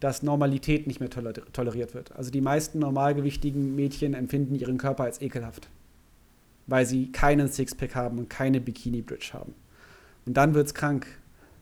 dass 0.00 0.22
Normalität 0.22 0.86
nicht 0.88 0.98
mehr 0.98 1.10
toleriert 1.10 1.94
wird. 1.94 2.12
Also 2.16 2.30
die 2.30 2.40
meisten 2.40 2.80
normalgewichtigen 2.80 3.76
Mädchen 3.76 4.14
empfinden 4.14 4.56
ihren 4.56 4.76
Körper 4.76 5.04
als 5.04 5.22
ekelhaft, 5.22 5.68
weil 6.66 6.86
sie 6.86 7.12
keinen 7.12 7.48
Sixpack 7.48 7.94
haben 7.94 8.18
und 8.18 8.28
keine 8.28 8.60
Bikini-Bridge 8.60 9.30
haben. 9.32 9.54
Und 10.26 10.36
dann 10.36 10.54
wird 10.54 10.66
es 10.66 10.74
krank, 10.74 11.06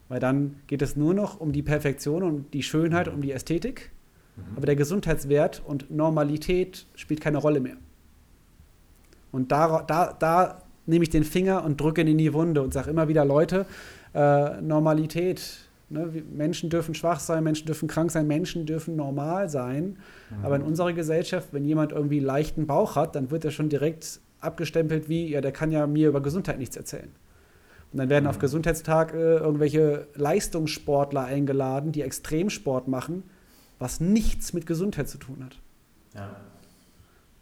weil 0.08 0.20
dann 0.20 0.56
geht 0.68 0.80
es 0.80 0.96
nur 0.96 1.12
noch 1.12 1.38
um 1.38 1.52
die 1.52 1.62
Perfektion 1.62 2.22
und 2.22 2.54
die 2.54 2.62
Schönheit, 2.62 3.08
um 3.08 3.20
die 3.20 3.32
Ästhetik, 3.32 3.90
mhm. 4.36 4.56
aber 4.56 4.66
der 4.66 4.76
Gesundheitswert 4.76 5.62
und 5.66 5.90
Normalität 5.90 6.86
spielt 6.94 7.20
keine 7.20 7.38
Rolle 7.38 7.60
mehr. 7.60 7.76
Und 9.32 9.52
da, 9.52 9.82
da, 9.82 10.12
da 10.18 10.62
nehme 10.86 11.02
ich 11.02 11.10
den 11.10 11.24
Finger 11.24 11.64
und 11.64 11.80
drücke 11.80 12.00
ihn 12.00 12.08
in 12.08 12.18
die 12.18 12.32
Wunde 12.32 12.62
und 12.62 12.72
sage 12.72 12.90
immer 12.90 13.08
wieder, 13.08 13.24
Leute, 13.24 13.66
äh, 14.14 14.60
Normalität. 14.60 15.68
Ne? 15.88 16.22
Menschen 16.32 16.70
dürfen 16.70 16.94
schwach 16.94 17.20
sein, 17.20 17.44
Menschen 17.44 17.66
dürfen 17.66 17.88
krank 17.88 18.10
sein, 18.10 18.26
Menschen 18.26 18.66
dürfen 18.66 18.96
normal 18.96 19.48
sein. 19.48 19.98
Mhm. 20.30 20.44
Aber 20.44 20.56
in 20.56 20.62
unserer 20.62 20.92
Gesellschaft, 20.92 21.48
wenn 21.52 21.64
jemand 21.64 21.92
irgendwie 21.92 22.20
leichten 22.20 22.66
Bauch 22.66 22.96
hat, 22.96 23.14
dann 23.14 23.30
wird 23.30 23.44
er 23.44 23.50
schon 23.50 23.68
direkt 23.68 24.20
abgestempelt 24.40 25.08
wie, 25.08 25.28
ja, 25.28 25.40
der 25.40 25.52
kann 25.52 25.70
ja 25.70 25.86
mir 25.86 26.08
über 26.08 26.20
Gesundheit 26.20 26.58
nichts 26.58 26.76
erzählen. 26.76 27.10
Und 27.92 27.98
dann 27.98 28.08
werden 28.08 28.24
mhm. 28.24 28.30
auf 28.30 28.38
Gesundheitstag 28.38 29.14
äh, 29.14 29.36
irgendwelche 29.36 30.06
Leistungssportler 30.14 31.24
eingeladen, 31.24 31.92
die 31.92 32.02
Extremsport 32.02 32.88
machen, 32.88 33.24
was 33.78 34.00
nichts 34.00 34.52
mit 34.52 34.66
Gesundheit 34.66 35.08
zu 35.08 35.18
tun 35.18 35.44
hat. 35.44 35.58
Ja. 36.14 36.36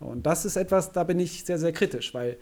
Und 0.01 0.27
das 0.27 0.45
ist 0.45 0.57
etwas, 0.57 0.93
da 0.93 1.05
bin 1.05 1.19
ich 1.19 1.45
sehr, 1.45 1.59
sehr 1.59 1.73
kritisch, 1.73 2.15
weil 2.15 2.37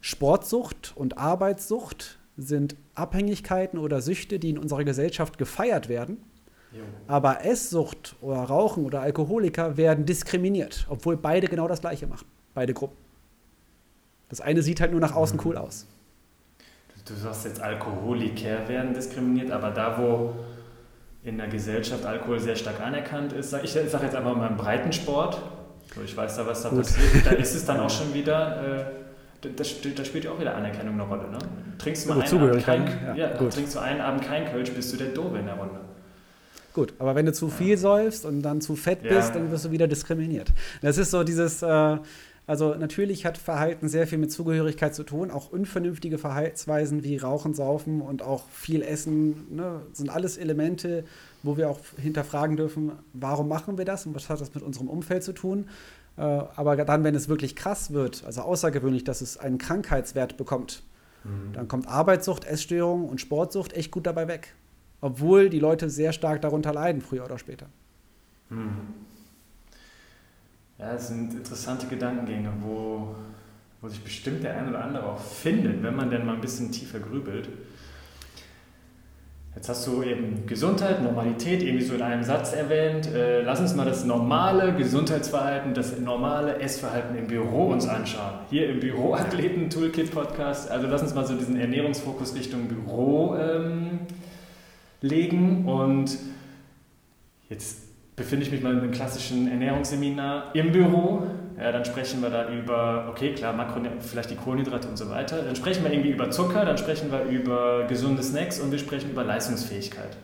Sportsucht 0.00 0.92
und 0.96 1.18
Arbeitssucht 1.18 2.18
sind 2.36 2.76
Abhängigkeiten 2.94 3.78
oder 3.78 4.00
Süchte, 4.00 4.38
die 4.38 4.50
in 4.50 4.58
unserer 4.58 4.84
Gesellschaft 4.84 5.38
gefeiert 5.38 5.88
werden. 5.88 6.18
Aber 7.06 7.44
Esssucht 7.44 8.14
oder 8.20 8.40
Rauchen 8.40 8.84
oder 8.84 9.00
Alkoholiker 9.00 9.76
werden 9.76 10.04
diskriminiert, 10.04 10.86
obwohl 10.88 11.16
beide 11.16 11.48
genau 11.48 11.66
das 11.66 11.80
Gleiche 11.80 12.06
machen, 12.06 12.26
beide 12.54 12.74
Gruppen. 12.74 12.96
Das 14.28 14.40
eine 14.40 14.62
sieht 14.62 14.80
halt 14.80 14.92
nur 14.92 15.00
nach 15.00 15.14
außen 15.14 15.38
mhm. 15.38 15.46
cool 15.46 15.56
aus. 15.56 15.86
Du 17.06 17.14
sagst 17.14 17.46
jetzt, 17.46 17.60
Alkoholiker 17.60 18.68
werden 18.68 18.92
diskriminiert, 18.92 19.50
aber 19.50 19.70
da, 19.70 19.98
wo 19.98 20.34
in 21.24 21.38
der 21.38 21.48
Gesellschaft 21.48 22.04
Alkohol 22.04 22.38
sehr 22.38 22.54
stark 22.54 22.80
anerkannt 22.80 23.32
ist, 23.32 23.54
ich 23.62 23.72
sage 23.72 24.04
jetzt 24.04 24.14
einfach 24.14 24.36
mal 24.36 24.48
im 24.48 24.58
Breitensport, 24.58 25.40
so, 25.94 26.02
ich 26.02 26.16
weiß 26.16 26.36
da, 26.36 26.46
was 26.46 26.62
da 26.62 26.68
Gut. 26.68 26.78
passiert, 26.80 27.26
da 27.26 27.30
ist 27.30 27.54
es 27.54 27.64
dann 27.64 27.80
auch 27.80 27.90
schon 27.98 28.12
wieder, 28.14 28.78
äh, 28.78 28.84
da, 29.40 29.48
da, 29.50 29.64
spielt 30.04 30.24
ja 30.24 30.30
auch 30.30 30.40
wieder 30.40 30.54
Anerkennung 30.54 30.94
eine 30.94 31.02
Rolle. 31.02 31.30
Ne? 31.30 31.38
Trinkst 31.78 32.04
du, 32.04 32.08
mal 32.10 32.22
einen 32.22 32.42
Abend 32.42 32.64
kein, 32.64 32.86
ja, 32.86 33.14
ja, 33.14 33.28
trinkst 33.36 33.74
du 33.74 33.78
einen 33.78 34.00
Abend 34.00 34.22
kein 34.22 34.46
Kölsch, 34.46 34.70
bist 34.72 34.92
du 34.92 34.96
der 34.96 35.08
Doofe 35.08 35.38
in 35.38 35.46
der 35.46 35.54
Runde. 35.54 35.80
Gut, 36.74 36.94
aber 36.98 37.14
wenn 37.14 37.26
du 37.26 37.32
zu 37.32 37.48
viel 37.48 37.76
säufst 37.76 38.24
und 38.24 38.42
dann 38.42 38.60
zu 38.60 38.76
fett 38.76 39.02
bist, 39.02 39.28
ja. 39.28 39.34
dann 39.34 39.50
wirst 39.50 39.64
du 39.64 39.70
wieder 39.70 39.88
diskriminiert. 39.88 40.52
Das 40.80 40.98
ist 40.98 41.10
so 41.10 41.24
dieses, 41.24 41.62
äh, 41.62 41.96
also 42.48 42.74
natürlich 42.74 43.26
hat 43.26 43.36
Verhalten 43.36 43.90
sehr 43.90 44.06
viel 44.06 44.16
mit 44.16 44.32
Zugehörigkeit 44.32 44.94
zu 44.94 45.04
tun. 45.04 45.30
Auch 45.30 45.50
unvernünftige 45.50 46.16
Verhaltensweisen 46.16 47.04
wie 47.04 47.18
Rauchen, 47.18 47.52
Saufen 47.52 48.00
und 48.00 48.22
auch 48.22 48.48
viel 48.48 48.80
Essen 48.80 49.54
ne, 49.54 49.82
sind 49.92 50.08
alles 50.08 50.38
Elemente, 50.38 51.04
wo 51.42 51.58
wir 51.58 51.68
auch 51.68 51.78
hinterfragen 51.98 52.56
dürfen, 52.56 52.92
warum 53.12 53.48
machen 53.48 53.76
wir 53.76 53.84
das 53.84 54.06
und 54.06 54.14
was 54.14 54.30
hat 54.30 54.40
das 54.40 54.54
mit 54.54 54.64
unserem 54.64 54.88
Umfeld 54.88 55.24
zu 55.24 55.34
tun. 55.34 55.68
Äh, 56.16 56.22
aber 56.22 56.76
dann, 56.76 57.04
wenn 57.04 57.14
es 57.14 57.28
wirklich 57.28 57.54
krass 57.54 57.92
wird, 57.92 58.24
also 58.24 58.40
außergewöhnlich, 58.40 59.04
dass 59.04 59.20
es 59.20 59.36
einen 59.36 59.58
Krankheitswert 59.58 60.38
bekommt, 60.38 60.82
mhm. 61.24 61.52
dann 61.52 61.68
kommt 61.68 61.86
Arbeitssucht, 61.86 62.46
Essstörung 62.46 63.10
und 63.10 63.20
Sportsucht 63.20 63.74
echt 63.74 63.90
gut 63.90 64.06
dabei 64.06 64.26
weg. 64.26 64.54
Obwohl 65.02 65.50
die 65.50 65.60
Leute 65.60 65.90
sehr 65.90 66.14
stark 66.14 66.40
darunter 66.40 66.72
leiden, 66.72 67.02
früher 67.02 67.26
oder 67.26 67.36
später. 67.36 67.66
Mhm. 68.48 68.70
Ja, 70.78 70.92
es 70.92 71.08
sind 71.08 71.34
interessante 71.34 71.88
Gedankengänge, 71.88 72.52
wo, 72.60 73.16
wo 73.80 73.88
sich 73.88 74.02
bestimmt 74.02 74.44
der 74.44 74.56
ein 74.56 74.68
oder 74.68 74.84
andere 74.84 75.06
auch 75.06 75.18
findet, 75.18 75.82
wenn 75.82 75.96
man 75.96 76.08
denn 76.08 76.24
mal 76.24 76.34
ein 76.34 76.40
bisschen 76.40 76.70
tiefer 76.70 77.00
grübelt. 77.00 77.48
Jetzt 79.56 79.68
hast 79.68 79.88
du 79.88 80.04
eben 80.04 80.46
Gesundheit, 80.46 81.02
Normalität 81.02 81.64
irgendwie 81.64 81.84
so 81.84 81.96
in 81.96 82.02
einem 82.02 82.22
Satz 82.22 82.52
erwähnt. 82.52 83.08
Äh, 83.12 83.42
lass 83.42 83.58
uns 83.58 83.74
mal 83.74 83.86
das 83.86 84.04
normale 84.04 84.72
Gesundheitsverhalten, 84.72 85.74
das 85.74 85.98
normale 85.98 86.60
Essverhalten 86.60 87.16
im 87.18 87.26
Büro 87.26 87.72
uns 87.72 87.88
anschauen. 87.88 88.34
Hier 88.50 88.68
im 88.68 88.78
Büroathleten-Toolkit-Podcast. 88.78 90.70
Also 90.70 90.86
lass 90.86 91.02
uns 91.02 91.12
mal 91.12 91.26
so 91.26 91.34
diesen 91.34 91.58
Ernährungsfokus 91.58 92.36
Richtung 92.36 92.68
Büro 92.68 93.34
ähm, 93.36 93.98
legen. 95.00 95.66
Und 95.66 96.16
jetzt 97.48 97.87
befinde 98.18 98.44
ich 98.44 98.52
mich 98.52 98.62
mal 98.62 98.72
in 98.72 98.80
einem 98.80 98.90
klassischen 98.90 99.48
Ernährungsseminar 99.48 100.54
im 100.54 100.72
Büro. 100.72 101.22
Ja, 101.58 101.72
dann 101.72 101.84
sprechen 101.84 102.20
wir 102.20 102.30
da 102.30 102.52
über, 102.52 103.08
okay, 103.10 103.34
klar, 103.34 103.52
Makro, 103.52 103.80
vielleicht 104.00 104.30
die 104.30 104.36
Kohlenhydrate 104.36 104.86
und 104.88 104.96
so 104.96 105.08
weiter. 105.10 105.42
Dann 105.42 105.56
sprechen 105.56 105.82
wir 105.82 105.92
irgendwie 105.92 106.10
über 106.10 106.30
Zucker, 106.30 106.64
dann 106.64 106.78
sprechen 106.78 107.10
wir 107.10 107.22
über 107.22 107.86
gesunde 107.88 108.22
Snacks 108.22 108.60
und 108.60 108.70
wir 108.70 108.78
sprechen 108.78 109.10
über 109.10 109.24
Leistungsfähigkeit. 109.24 110.16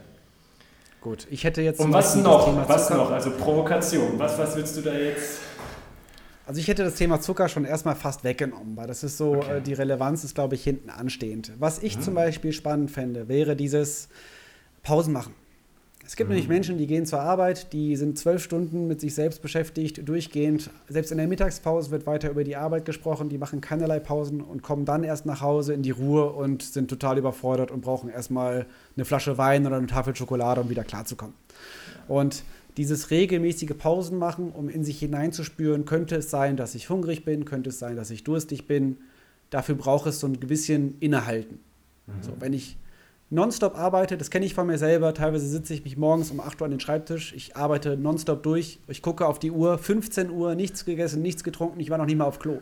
Gut, 1.00 1.26
ich 1.30 1.44
hätte 1.44 1.60
jetzt. 1.62 1.80
Und 1.80 1.92
was 1.92 2.14
noch? 2.16 2.68
Was 2.68 2.90
noch? 2.90 3.10
Also 3.10 3.30
Provokation. 3.30 4.18
Was, 4.18 4.38
was 4.38 4.56
willst 4.56 4.76
du 4.76 4.82
da 4.82 4.94
jetzt? 4.94 5.40
Also 6.46 6.60
ich 6.60 6.68
hätte 6.68 6.84
das 6.84 6.94
Thema 6.94 7.20
Zucker 7.20 7.48
schon 7.48 7.64
erstmal 7.64 7.94
fast 7.94 8.22
weggenommen, 8.22 8.76
weil 8.76 8.86
das 8.86 9.02
ist 9.02 9.16
so, 9.16 9.36
okay. 9.36 9.58
äh, 9.58 9.60
die 9.62 9.72
Relevanz 9.72 10.24
ist, 10.24 10.34
glaube 10.34 10.54
ich, 10.54 10.62
hinten 10.62 10.90
anstehend. 10.90 11.52
Was 11.58 11.82
ich 11.82 11.96
mhm. 11.96 12.02
zum 12.02 12.14
Beispiel 12.14 12.52
spannend 12.52 12.90
fände, 12.90 13.28
wäre 13.28 13.56
dieses 13.56 14.08
Pausen 14.82 15.12
machen. 15.12 15.34
Es 16.06 16.16
gibt 16.16 16.28
mhm. 16.28 16.34
nämlich 16.34 16.48
Menschen, 16.48 16.76
die 16.76 16.86
gehen 16.86 17.06
zur 17.06 17.20
Arbeit, 17.20 17.72
die 17.72 17.96
sind 17.96 18.18
zwölf 18.18 18.42
Stunden 18.42 18.86
mit 18.86 19.00
sich 19.00 19.14
selbst 19.14 19.40
beschäftigt, 19.40 20.06
durchgehend. 20.06 20.70
Selbst 20.88 21.10
in 21.10 21.18
der 21.18 21.26
Mittagspause 21.26 21.90
wird 21.90 22.06
weiter 22.06 22.30
über 22.30 22.44
die 22.44 22.56
Arbeit 22.56 22.84
gesprochen, 22.84 23.28
die 23.28 23.38
machen 23.38 23.60
keinerlei 23.60 24.00
Pausen 24.00 24.40
und 24.40 24.62
kommen 24.62 24.84
dann 24.84 25.02
erst 25.02 25.24
nach 25.24 25.40
Hause 25.40 25.72
in 25.72 25.82
die 25.82 25.92
Ruhe 25.92 26.30
und 26.30 26.62
sind 26.62 26.88
total 26.88 27.18
überfordert 27.18 27.70
und 27.70 27.80
brauchen 27.80 28.10
erstmal 28.10 28.66
eine 28.96 29.04
Flasche 29.04 29.38
Wein 29.38 29.66
oder 29.66 29.76
eine 29.76 29.86
Tafel 29.86 30.14
Schokolade, 30.14 30.60
um 30.60 30.68
wieder 30.68 30.84
klarzukommen. 30.84 31.34
Und 32.06 32.44
dieses 32.76 33.10
regelmäßige 33.10 33.76
Pausen 33.78 34.18
machen, 34.18 34.50
um 34.50 34.68
in 34.68 34.84
sich 34.84 34.98
hineinzuspüren, 34.98 35.84
könnte 35.84 36.16
es 36.16 36.30
sein, 36.30 36.56
dass 36.56 36.74
ich 36.74 36.90
hungrig 36.90 37.24
bin, 37.24 37.44
könnte 37.44 37.70
es 37.70 37.78
sein, 37.78 37.96
dass 37.96 38.10
ich 38.10 38.24
durstig 38.24 38.66
bin. 38.66 38.98
Dafür 39.50 39.76
braucht 39.76 40.06
es 40.06 40.20
so 40.20 40.26
ein 40.26 40.32
bisschen 40.32 40.96
Innehalten. 41.00 41.60
Mhm. 42.06 42.12
So, 42.22 42.32
wenn 42.40 42.52
ich 42.52 42.76
nonstop 43.30 43.76
arbeite, 43.76 44.16
das 44.16 44.30
kenne 44.30 44.46
ich 44.46 44.54
von 44.54 44.66
mir 44.66 44.78
selber. 44.78 45.14
Teilweise 45.14 45.46
sitze 45.46 45.74
ich 45.74 45.84
mich 45.84 45.96
morgens 45.96 46.30
um 46.30 46.40
8 46.40 46.60
Uhr 46.60 46.64
an 46.66 46.70
den 46.70 46.80
Schreibtisch. 46.80 47.32
Ich 47.34 47.56
arbeite 47.56 47.96
nonstop 47.96 48.42
durch. 48.42 48.78
Ich 48.88 49.02
gucke 49.02 49.26
auf 49.26 49.38
die 49.38 49.50
Uhr, 49.50 49.78
15 49.78 50.30
Uhr, 50.30 50.54
nichts 50.54 50.84
gegessen, 50.84 51.22
nichts 51.22 51.44
getrunken. 51.44 51.80
Ich 51.80 51.90
war 51.90 51.98
noch 51.98 52.06
nicht 52.06 52.16
mal 52.16 52.24
auf 52.24 52.38
Klo. 52.38 52.60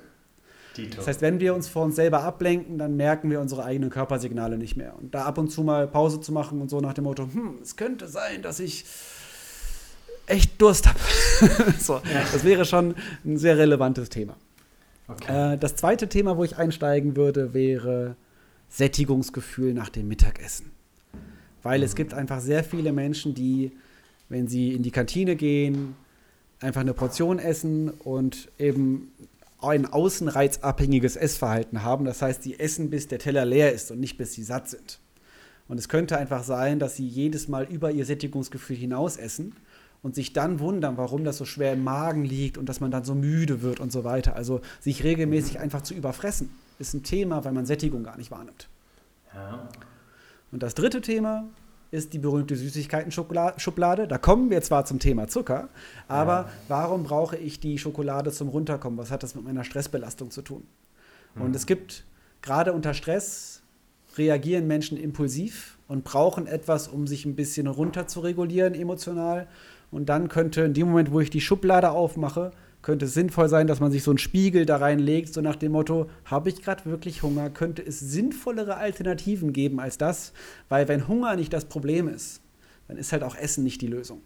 Dito. 0.77 0.97
Das 0.97 1.07
heißt, 1.07 1.21
wenn 1.21 1.41
wir 1.41 1.55
uns 1.55 1.69
vor 1.69 1.85
uns 1.85 1.97
selber 1.97 2.23
ablenken, 2.23 2.79
dann 2.79 2.97
merken 2.97 3.31
wir 3.31 3.41
unsere 3.41 3.65
eigenen 3.65 3.91
Körpersignale 3.91 4.57
nicht 4.57 4.77
mehr. 4.77 4.97
Und 4.97 5.15
da 5.15 5.25
ab 5.25 5.39
und 5.39 5.49
zu 5.49 5.63
mal 5.63 5.87
Pause 5.87 6.21
zu 6.21 6.33
machen 6.33 6.61
und 6.61 6.71
so 6.71 6.81
nach 6.81 6.95
dem 6.95 7.05
Motto, 7.05 7.25
hm, 7.25 7.59
es 7.63 7.77
könnte 7.77 8.09
sein, 8.09 8.43
dass 8.43 8.59
ich 8.59 8.85
echt 10.27 10.61
Durst 10.61 10.89
habe. 10.89 10.99
so, 11.79 11.95
ja. 11.95 12.23
Das 12.33 12.45
wäre 12.45 12.65
schon 12.65 12.95
ein 13.25 13.37
sehr 13.37 13.59
relevantes 13.59 14.09
Thema. 14.09 14.37
Okay. 15.09 15.55
Äh, 15.55 15.59
das 15.59 15.77
zweite 15.77 16.09
Thema, 16.09 16.37
wo 16.37 16.45
ich 16.45 16.57
einsteigen 16.57 17.17
würde, 17.17 17.53
wäre 17.53 18.17
Sättigungsgefühl 18.73 19.75
nach 19.75 19.91
dem 19.91 20.09
Mittagessen. 20.09 20.71
Weil 21.63 21.83
es 21.83 21.95
gibt 21.95 22.15
einfach 22.15 22.41
sehr 22.41 22.65
viele 22.65 22.93
Menschen, 22.93 23.35
die, 23.35 23.73
wenn 24.29 24.49
sie 24.49 24.73
in 24.73 24.83
die 24.83 24.91
Kantine 24.91 25.37
gehen, 25.37 25.95
einfach 26.61 26.81
eine 26.81 26.95
Portion 26.95 27.39
essen 27.39 27.91
und 27.91 28.51
eben 28.59 29.13
ein 29.61 29.87
außenreizabhängiges 29.87 31.17
Essverhalten 31.17 31.83
haben. 31.83 32.05
Das 32.07 32.23
heißt, 32.23 32.43
sie 32.43 32.59
essen, 32.59 32.89
bis 32.89 33.09
der 33.09 33.19
Teller 33.19 33.45
leer 33.45 33.73
ist 33.73 33.91
und 33.91 34.01
nicht 34.01 34.17
bis 34.17 34.33
sie 34.33 34.43
satt 34.43 34.71
sind. 34.71 34.99
Und 35.69 35.79
es 35.79 35.89
könnte 35.89 36.17
einfach 36.17 36.43
sein, 36.43 36.79
dass 36.79 36.97
sie 36.97 37.07
jedes 37.07 37.49
Mal 37.49 37.65
über 37.65 37.93
ihr 37.93 38.07
Sättigungsgefühl 38.07 38.77
hinaus 38.77 39.19
essen 39.19 39.55
und 40.03 40.15
sich 40.15 40.33
dann 40.33 40.59
wundern, 40.61 40.97
warum 40.97 41.25
das 41.25 41.37
so 41.37 41.45
schwer 41.45 41.75
im 41.75 41.85
Magen 41.85 42.25
liegt 42.25 42.59
und 42.59 42.69
dass 42.69 42.81
man 42.81 42.91
dann 42.91 43.05
so 43.05 43.15
müde 43.15 43.63
wird 43.63 43.81
und 43.81 43.93
so 43.93 44.03
weiter. 44.03 44.35
Also 44.35 44.63
sich 44.81 45.05
regelmäßig 45.05 45.61
einfach 45.61 45.83
zu 45.83 45.95
überfressen 45.95 46.51
ist 46.79 46.95
ein 46.95 47.03
Thema, 47.03 47.45
weil 47.45 47.53
man 47.53 47.67
Sättigung 47.67 48.03
gar 48.03 48.17
nicht 48.17 48.31
wahrnimmt. 48.31 48.69
Ja. 49.35 49.69
Und 50.51 50.63
das 50.63 50.75
dritte 50.75 51.01
Thema 51.01 51.45
ist 51.91 52.15
die 52.15 52.19
berühmte 52.19 52.57
Süßigkeiten-Schublade. 52.57 54.09
Da 54.09 54.19
kommen 54.19 54.51
wir 54.51 54.63
zwar 54.63 54.85
zum 54.85 54.99
Thema 54.99 55.29
Zucker, 55.29 55.69
aber 56.09 56.33
ja. 56.33 56.49
warum 56.69 57.05
brauche 57.05 57.37
ich 57.37 57.61
die 57.61 57.79
Schokolade 57.79 58.33
zum 58.33 58.49
Runterkommen? 58.49 58.99
Was 58.99 59.11
hat 59.11 59.23
das 59.23 59.35
mit 59.35 59.45
meiner 59.45 59.63
Stressbelastung 59.63 60.31
zu 60.31 60.43
tun? 60.43 60.65
Mhm. 61.35 61.43
Und 61.43 61.57
es 61.57 61.67
gibt 61.67 62.05
gerade 62.41 62.73
unter 62.73 62.95
Stress 62.95 63.63
reagieren 64.17 64.67
Menschen 64.67 64.99
impulsiv 64.99 65.79
und 65.89 66.05
brauchen 66.05 66.47
etwas, 66.47 66.89
um 66.89 67.07
sich 67.07 67.25
ein 67.25 67.37
bisschen 67.37 67.67
runter 67.67 68.07
zu 68.07 68.21
regulieren 68.21 68.75
emotional. 68.75 69.47
Und 69.91 70.09
dann 70.09 70.29
könnte 70.29 70.63
in 70.63 70.75
dem 70.75 70.89
Moment, 70.89 71.13
wo 71.13 71.21
ich 71.21 71.31
die 71.31 71.41
Schublade 71.41 71.91
aufmache, 71.91 72.53
könnte 72.83 73.07
es 73.07 73.15
sinnvoll 73.15 73.49
sein, 73.49 73.69
dass 73.69 73.81
man 73.81 73.93
sich 73.93 74.03
so 74.03 74.11
einen 74.11 74.19
Spiegel 74.19 74.67
da 74.67 74.77
reinlegt, 74.77 75.33
so 75.33 75.41
nach 75.41 75.57
dem 75.57 75.73
Motto, 75.73 76.11
habe 76.25 76.49
ich 76.49 76.63
gerade 76.63 76.85
wirklich 76.85 77.23
Hunger? 77.23 77.49
Könnte 77.49 77.85
es 77.85 78.01
sinnvollere 78.01 78.77
Alternativen 78.77 79.53
geben 79.53 79.81
als 79.81 79.99
das? 79.99 80.33
Weil 80.69 80.89
wenn 80.89 81.07
Hunger 81.07 81.37
nicht 81.37 81.53
das 81.53 81.65
Problem 81.65 82.09
ist, 82.09 82.41
dann 82.89 82.97
ist 82.97 83.13
halt 83.13 83.23
auch 83.23 83.37
Essen 83.37 83.63
nicht 83.63 83.81
die 83.81 83.87
Lösung. 83.87 84.21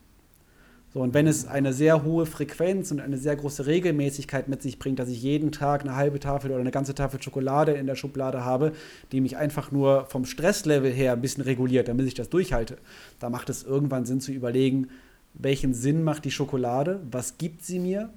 So, 0.94 1.02
und 1.02 1.12
wenn 1.12 1.26
es 1.26 1.46
eine 1.46 1.74
sehr 1.74 2.04
hohe 2.04 2.24
Frequenz 2.24 2.90
und 2.90 3.00
eine 3.00 3.18
sehr 3.18 3.36
große 3.36 3.66
Regelmäßigkeit 3.66 4.48
mit 4.48 4.62
sich 4.62 4.78
bringt, 4.78 4.98
dass 4.98 5.10
ich 5.10 5.22
jeden 5.22 5.52
Tag 5.52 5.82
eine 5.82 5.94
halbe 5.94 6.18
Tafel 6.18 6.50
oder 6.50 6.60
eine 6.60 6.70
ganze 6.70 6.94
Tafel 6.94 7.20
Schokolade 7.20 7.72
in 7.72 7.86
der 7.86 7.96
Schublade 7.96 8.44
habe, 8.44 8.72
die 9.12 9.20
mich 9.20 9.36
einfach 9.36 9.70
nur 9.70 10.06
vom 10.06 10.24
Stresslevel 10.24 10.90
her 10.90 11.12
ein 11.12 11.20
bisschen 11.20 11.42
reguliert, 11.42 11.88
damit 11.88 12.06
ich 12.06 12.14
das 12.14 12.30
durchhalte, 12.30 12.78
da 13.18 13.28
macht 13.28 13.50
es 13.50 13.62
irgendwann 13.62 14.06
Sinn 14.06 14.22
zu 14.22 14.32
überlegen, 14.32 14.88
welchen 15.34 15.74
Sinn 15.74 16.02
macht 16.02 16.24
die 16.24 16.30
Schokolade, 16.30 17.02
was 17.10 17.36
gibt 17.36 17.62
sie 17.62 17.78
mir 17.78 18.08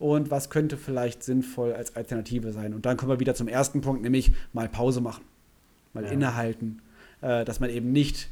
und 0.00 0.30
was 0.30 0.50
könnte 0.50 0.76
vielleicht 0.78 1.22
sinnvoll 1.22 1.74
als 1.74 1.94
Alternative 1.94 2.52
sein. 2.52 2.74
Und 2.74 2.86
dann 2.86 2.96
kommen 2.96 3.12
wir 3.12 3.20
wieder 3.20 3.34
zum 3.34 3.46
ersten 3.46 3.82
Punkt, 3.82 4.02
nämlich 4.02 4.32
mal 4.52 4.68
Pause 4.68 5.00
machen, 5.00 5.22
mal 5.92 6.04
ja. 6.04 6.10
innehalten, 6.10 6.80
äh, 7.20 7.44
dass 7.44 7.60
man 7.60 7.70
eben 7.70 7.92
nicht 7.92 8.28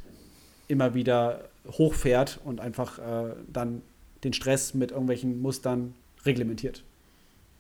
immer 0.67 0.95
wieder 0.95 1.45
hochfährt 1.67 2.41
und 2.45 2.61
einfach 2.61 2.99
äh, 2.99 3.35
dann 3.53 3.83
den 4.25 4.33
Stress 4.33 4.73
mit 4.73 4.91
irgendwelchen 4.91 5.41
Mustern 5.43 5.95
reglementiert. 6.25 6.83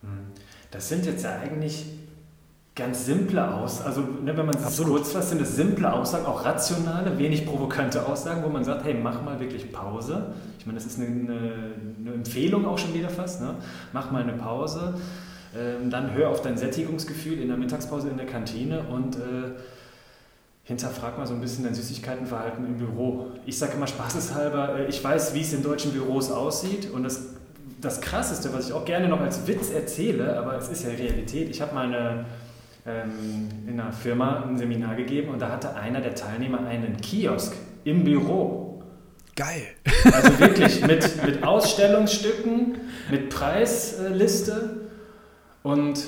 Hm. 0.00 0.08
Das 0.70 0.88
sind 0.88 1.04
jetzt 1.04 1.24
ja 1.24 1.38
eigentlich 1.38 1.84
ganz 2.78 3.04
simple 3.04 3.52
aus. 3.52 3.82
Also 3.82 4.00
ne, 4.00 4.36
wenn 4.36 4.46
man 4.46 4.56
es 4.56 4.78
kurz 4.78 5.12
fasst, 5.12 5.30
sind 5.30 5.42
es 5.42 5.56
simple 5.56 5.92
Aussagen, 5.92 6.24
auch 6.24 6.44
rationale, 6.44 7.18
wenig 7.18 7.44
provokante 7.44 8.06
Aussagen, 8.06 8.42
wo 8.44 8.48
man 8.48 8.64
sagt, 8.64 8.84
hey, 8.84 8.94
mach 8.94 9.22
mal 9.22 9.40
wirklich 9.40 9.70
Pause. 9.72 10.34
Ich 10.58 10.66
meine, 10.66 10.78
das 10.78 10.86
ist 10.86 10.98
eine, 10.98 11.08
eine, 11.08 11.40
eine 12.00 12.14
Empfehlung 12.14 12.66
auch 12.66 12.78
schon 12.78 12.94
wieder 12.94 13.10
fast. 13.10 13.40
Ne? 13.40 13.56
Mach 13.92 14.10
mal 14.10 14.22
eine 14.22 14.34
Pause. 14.34 14.94
Ähm, 15.56 15.90
dann 15.90 16.14
hör 16.14 16.30
auf 16.30 16.40
dein 16.40 16.56
Sättigungsgefühl 16.56 17.40
in 17.40 17.48
der 17.48 17.56
Mittagspause 17.56 18.08
in 18.08 18.16
der 18.16 18.26
Kantine 18.26 18.82
und 18.82 19.16
äh, 19.16 19.56
hinterfrag 20.62 21.18
mal 21.18 21.26
so 21.26 21.34
ein 21.34 21.40
bisschen 21.40 21.64
dein 21.64 21.74
Süßigkeitenverhalten 21.74 22.64
im 22.64 22.76
Büro. 22.76 23.28
Ich 23.44 23.58
sage 23.58 23.72
immer 23.72 23.86
spaßeshalber, 23.86 24.80
äh, 24.80 24.86
ich 24.86 25.02
weiß, 25.02 25.34
wie 25.34 25.40
es 25.40 25.52
in 25.52 25.62
deutschen 25.62 25.92
Büros 25.92 26.30
aussieht 26.30 26.90
und 26.90 27.02
das, 27.02 27.30
das 27.80 28.00
Krasseste, 28.00 28.52
was 28.52 28.68
ich 28.68 28.72
auch 28.72 28.84
gerne 28.84 29.08
noch 29.08 29.20
als 29.20 29.46
Witz 29.48 29.70
erzähle, 29.70 30.38
aber 30.38 30.56
es 30.58 30.68
ist 30.68 30.84
ja 30.84 30.90
Realität, 30.90 31.48
ich 31.48 31.60
habe 31.60 31.74
mal 31.74 31.86
eine 31.86 32.26
ähm, 32.88 33.48
in 33.66 33.78
einer 33.78 33.92
Firma 33.92 34.44
ein 34.44 34.56
Seminar 34.56 34.96
gegeben 34.96 35.28
und 35.30 35.40
da 35.40 35.50
hatte 35.50 35.74
einer 35.76 36.00
der 36.00 36.14
Teilnehmer 36.14 36.66
einen 36.66 36.96
Kiosk 36.96 37.54
im 37.84 38.04
Büro. 38.04 38.82
Geil. 39.36 39.68
Also 40.12 40.38
wirklich 40.40 40.84
mit, 40.86 41.24
mit 41.24 41.44
Ausstellungsstücken, 41.44 42.78
mit 43.10 43.30
Preisliste 43.30 44.88
und 45.62 46.04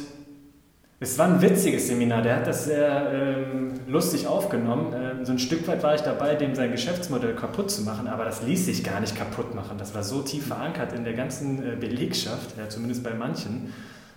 es 1.02 1.16
war 1.16 1.28
ein 1.28 1.40
witziges 1.40 1.86
Seminar, 1.86 2.20
der 2.20 2.36
hat 2.36 2.46
das 2.46 2.66
sehr 2.66 3.10
ähm, 3.10 3.72
lustig 3.86 4.26
aufgenommen. 4.26 4.92
Ähm, 4.94 5.24
so 5.24 5.32
ein 5.32 5.38
Stück 5.38 5.66
weit 5.66 5.82
war 5.82 5.94
ich 5.94 6.02
dabei, 6.02 6.34
dem 6.34 6.54
sein 6.54 6.70
Geschäftsmodell 6.70 7.34
kaputt 7.34 7.70
zu 7.70 7.82
machen, 7.82 8.06
aber 8.06 8.26
das 8.26 8.42
ließ 8.42 8.66
sich 8.66 8.84
gar 8.84 9.00
nicht 9.00 9.16
kaputt 9.16 9.54
machen. 9.54 9.78
Das 9.78 9.94
war 9.94 10.02
so 10.02 10.20
tief 10.20 10.48
verankert 10.48 10.92
in 10.92 11.04
der 11.04 11.14
ganzen 11.14 11.62
äh, 11.62 11.74
Belegschaft, 11.74 12.58
ja, 12.58 12.68
zumindest 12.68 13.02
bei 13.02 13.14
manchen, 13.14 13.72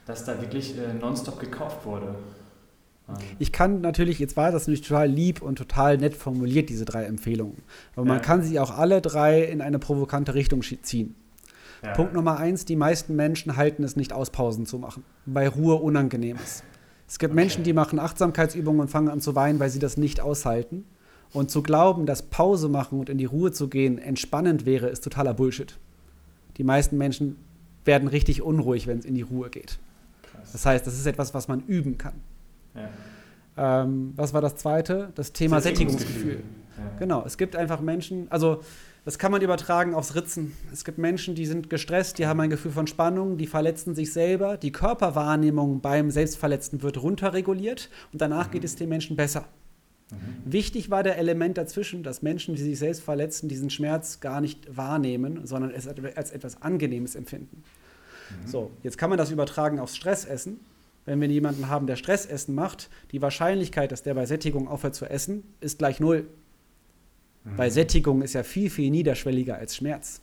dass 0.05 0.25
da 0.25 0.41
wirklich 0.41 0.77
äh, 0.77 0.93
nonstop 0.93 1.39
gekauft 1.39 1.85
wurde. 1.85 2.15
Ich 3.37 3.51
kann 3.51 3.81
natürlich, 3.81 4.19
jetzt 4.19 4.37
war 4.37 4.51
das 4.51 4.63
natürlich 4.63 4.87
total 4.87 5.09
lieb 5.09 5.41
und 5.41 5.57
total 5.57 5.97
nett 5.97 6.15
formuliert, 6.15 6.69
diese 6.69 6.85
drei 6.85 7.03
Empfehlungen. 7.03 7.61
Aber 7.95 8.05
man 8.05 8.21
kann 8.21 8.43
sie 8.43 8.59
auch 8.59 8.71
alle 8.71 9.01
drei 9.01 9.43
in 9.43 9.61
eine 9.61 9.77
provokante 9.77 10.33
Richtung 10.33 10.61
ziehen. 10.61 11.15
Ja. 11.83 11.93
Punkt 11.93 12.13
Nummer 12.13 12.37
eins, 12.37 12.63
die 12.63 12.77
meisten 12.77 13.15
Menschen 13.15 13.57
halten 13.57 13.83
es 13.83 13.97
nicht 13.97 14.13
aus, 14.13 14.29
Pausen 14.29 14.65
zu 14.65 14.79
machen, 14.79 15.03
weil 15.25 15.49
Ruhe 15.49 15.75
unangenehm 15.75 16.37
ist. 16.41 16.63
Es 17.07 17.19
gibt 17.19 17.33
okay. 17.33 17.41
Menschen, 17.41 17.63
die 17.63 17.73
machen 17.73 17.99
Achtsamkeitsübungen 17.99 18.79
und 18.79 18.87
fangen 18.87 19.09
an 19.09 19.19
zu 19.19 19.35
weinen, 19.35 19.59
weil 19.59 19.69
sie 19.69 19.79
das 19.79 19.97
nicht 19.97 20.21
aushalten. 20.21 20.85
Und 21.33 21.51
zu 21.51 21.61
glauben, 21.61 22.05
dass 22.05 22.21
Pause 22.21 22.69
machen 22.69 22.99
und 22.99 23.09
in 23.09 23.17
die 23.17 23.25
Ruhe 23.25 23.51
zu 23.51 23.67
gehen 23.67 23.97
entspannend 23.97 24.65
wäre, 24.65 24.87
ist 24.87 25.03
totaler 25.03 25.33
Bullshit. 25.33 25.77
Die 26.57 26.63
meisten 26.63 26.97
Menschen 26.97 27.35
werden 27.85 28.07
richtig 28.07 28.41
unruhig, 28.43 28.87
wenn 28.87 28.99
es 28.99 29.05
in 29.05 29.15
die 29.15 29.23
Ruhe 29.23 29.49
geht. 29.49 29.79
Krass. 30.21 30.51
Das 30.53 30.65
heißt, 30.65 30.87
das 30.87 30.93
ist 30.93 31.05
etwas, 31.05 31.33
was 31.33 31.47
man 31.47 31.61
üben 31.61 31.97
kann. 31.97 32.13
Ähm, 33.55 34.13
was 34.15 34.33
war 34.33 34.41
das 34.41 34.55
zweite? 34.55 35.11
Das 35.15 35.31
Thema 35.31 35.61
Sättigungsgefühl. 35.61 36.43
Ja. 36.77 36.99
Genau, 36.99 37.23
es 37.25 37.37
gibt 37.37 37.55
einfach 37.55 37.81
Menschen, 37.81 38.27
also 38.31 38.61
das 39.05 39.19
kann 39.19 39.31
man 39.31 39.41
übertragen 39.41 39.93
aufs 39.95 40.15
Ritzen. 40.15 40.53
Es 40.71 40.85
gibt 40.85 40.97
Menschen, 40.97 41.35
die 41.35 41.45
sind 41.45 41.69
gestresst, 41.69 42.17
die 42.19 42.25
haben 42.25 42.39
ein 42.39 42.49
Gefühl 42.49 42.71
von 42.71 42.87
Spannung, 42.87 43.37
die 43.37 43.47
verletzen 43.47 43.95
sich 43.95 44.13
selber. 44.13 44.57
Die 44.57 44.71
Körperwahrnehmung 44.71 45.81
beim 45.81 46.09
Selbstverletzten 46.09 46.81
wird 46.81 47.01
runterreguliert 47.01 47.89
und 48.13 48.21
danach 48.21 48.47
mhm. 48.47 48.51
geht 48.51 48.63
es 48.63 48.75
den 48.77 48.89
Menschen 48.89 49.17
besser. 49.17 49.45
Mhm. 50.09 50.51
Wichtig 50.51 50.89
war 50.89 51.03
der 51.03 51.17
Element 51.17 51.57
dazwischen, 51.57 52.01
dass 52.01 52.21
Menschen, 52.21 52.55
die 52.55 52.63
sich 52.63 52.79
selbst 52.79 53.03
verletzen, 53.03 53.49
diesen 53.49 53.69
Schmerz 53.69 54.21
gar 54.21 54.39
nicht 54.39 54.75
wahrnehmen, 54.75 55.45
sondern 55.45 55.71
es 55.71 55.87
als 55.87 56.31
etwas 56.31 56.61
Angenehmes 56.61 57.15
empfinden. 57.15 57.61
Mhm. 58.45 58.47
So, 58.47 58.71
jetzt 58.83 58.97
kann 58.97 59.09
man 59.09 59.17
das 59.17 59.31
übertragen 59.31 59.79
aufs 59.79 59.97
Stressessen 59.97 60.61
wenn 61.05 61.19
wir 61.19 61.27
jemanden 61.27 61.67
haben, 61.69 61.87
der 61.87 61.95
Stressessen 61.95 62.55
macht, 62.55 62.89
die 63.11 63.21
Wahrscheinlichkeit, 63.21 63.91
dass 63.91 64.03
der 64.03 64.13
bei 64.13 64.25
Sättigung 64.25 64.67
aufhört 64.67 64.95
zu 64.95 65.05
essen, 65.05 65.43
ist 65.59 65.79
gleich 65.79 65.99
null. 65.99 66.27
Mhm. 67.43 67.57
Weil 67.57 67.71
Sättigung 67.71 68.21
ist 68.21 68.33
ja 68.33 68.43
viel, 68.43 68.69
viel 68.69 68.89
niederschwelliger 68.89 69.55
als 69.55 69.75
Schmerz. 69.75 70.21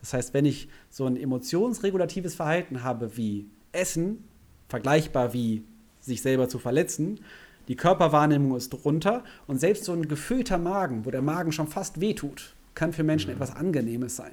Das 0.00 0.12
heißt, 0.12 0.34
wenn 0.34 0.44
ich 0.44 0.68
so 0.90 1.06
ein 1.06 1.16
emotionsregulatives 1.16 2.34
Verhalten 2.34 2.82
habe 2.82 3.16
wie 3.16 3.46
Essen, 3.72 4.24
vergleichbar 4.68 5.32
wie 5.32 5.62
sich 6.00 6.22
selber 6.22 6.48
zu 6.48 6.58
verletzen, 6.58 7.20
die 7.68 7.76
Körperwahrnehmung 7.76 8.56
ist 8.56 8.84
runter 8.84 9.22
und 9.46 9.60
selbst 9.60 9.84
so 9.84 9.92
ein 9.92 10.08
gefüllter 10.08 10.58
Magen, 10.58 11.04
wo 11.04 11.10
der 11.10 11.22
Magen 11.22 11.52
schon 11.52 11.68
fast 11.68 12.00
wehtut, 12.00 12.54
kann 12.74 12.92
für 12.92 13.04
Menschen 13.04 13.28
mhm. 13.28 13.36
etwas 13.36 13.54
Angenehmes 13.54 14.16
sein. 14.16 14.32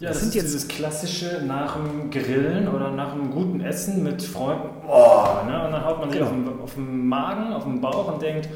Ja, 0.00 0.08
das, 0.08 0.16
das 0.16 0.22
sind 0.22 0.34
jetzt 0.34 0.46
dieses 0.46 0.66
klassische 0.66 1.42
nach 1.46 1.76
dem 1.76 2.10
Grillen 2.10 2.68
oder 2.68 2.90
nach 2.90 3.12
einem 3.12 3.30
guten 3.30 3.60
Essen 3.60 4.02
mit 4.02 4.22
Freunden. 4.22 4.70
Oh, 4.88 5.46
ne? 5.46 5.66
Und 5.66 5.72
dann 5.72 5.84
haut 5.84 6.00
man 6.00 6.10
sich 6.10 6.18
genau. 6.18 6.30
auf, 6.30 6.36
den, 6.36 6.60
auf 6.62 6.74
den 6.74 7.06
Magen, 7.06 7.52
auf 7.52 7.64
den 7.64 7.82
Bauch 7.82 8.10
und 8.10 8.22
denkt, 8.22 8.48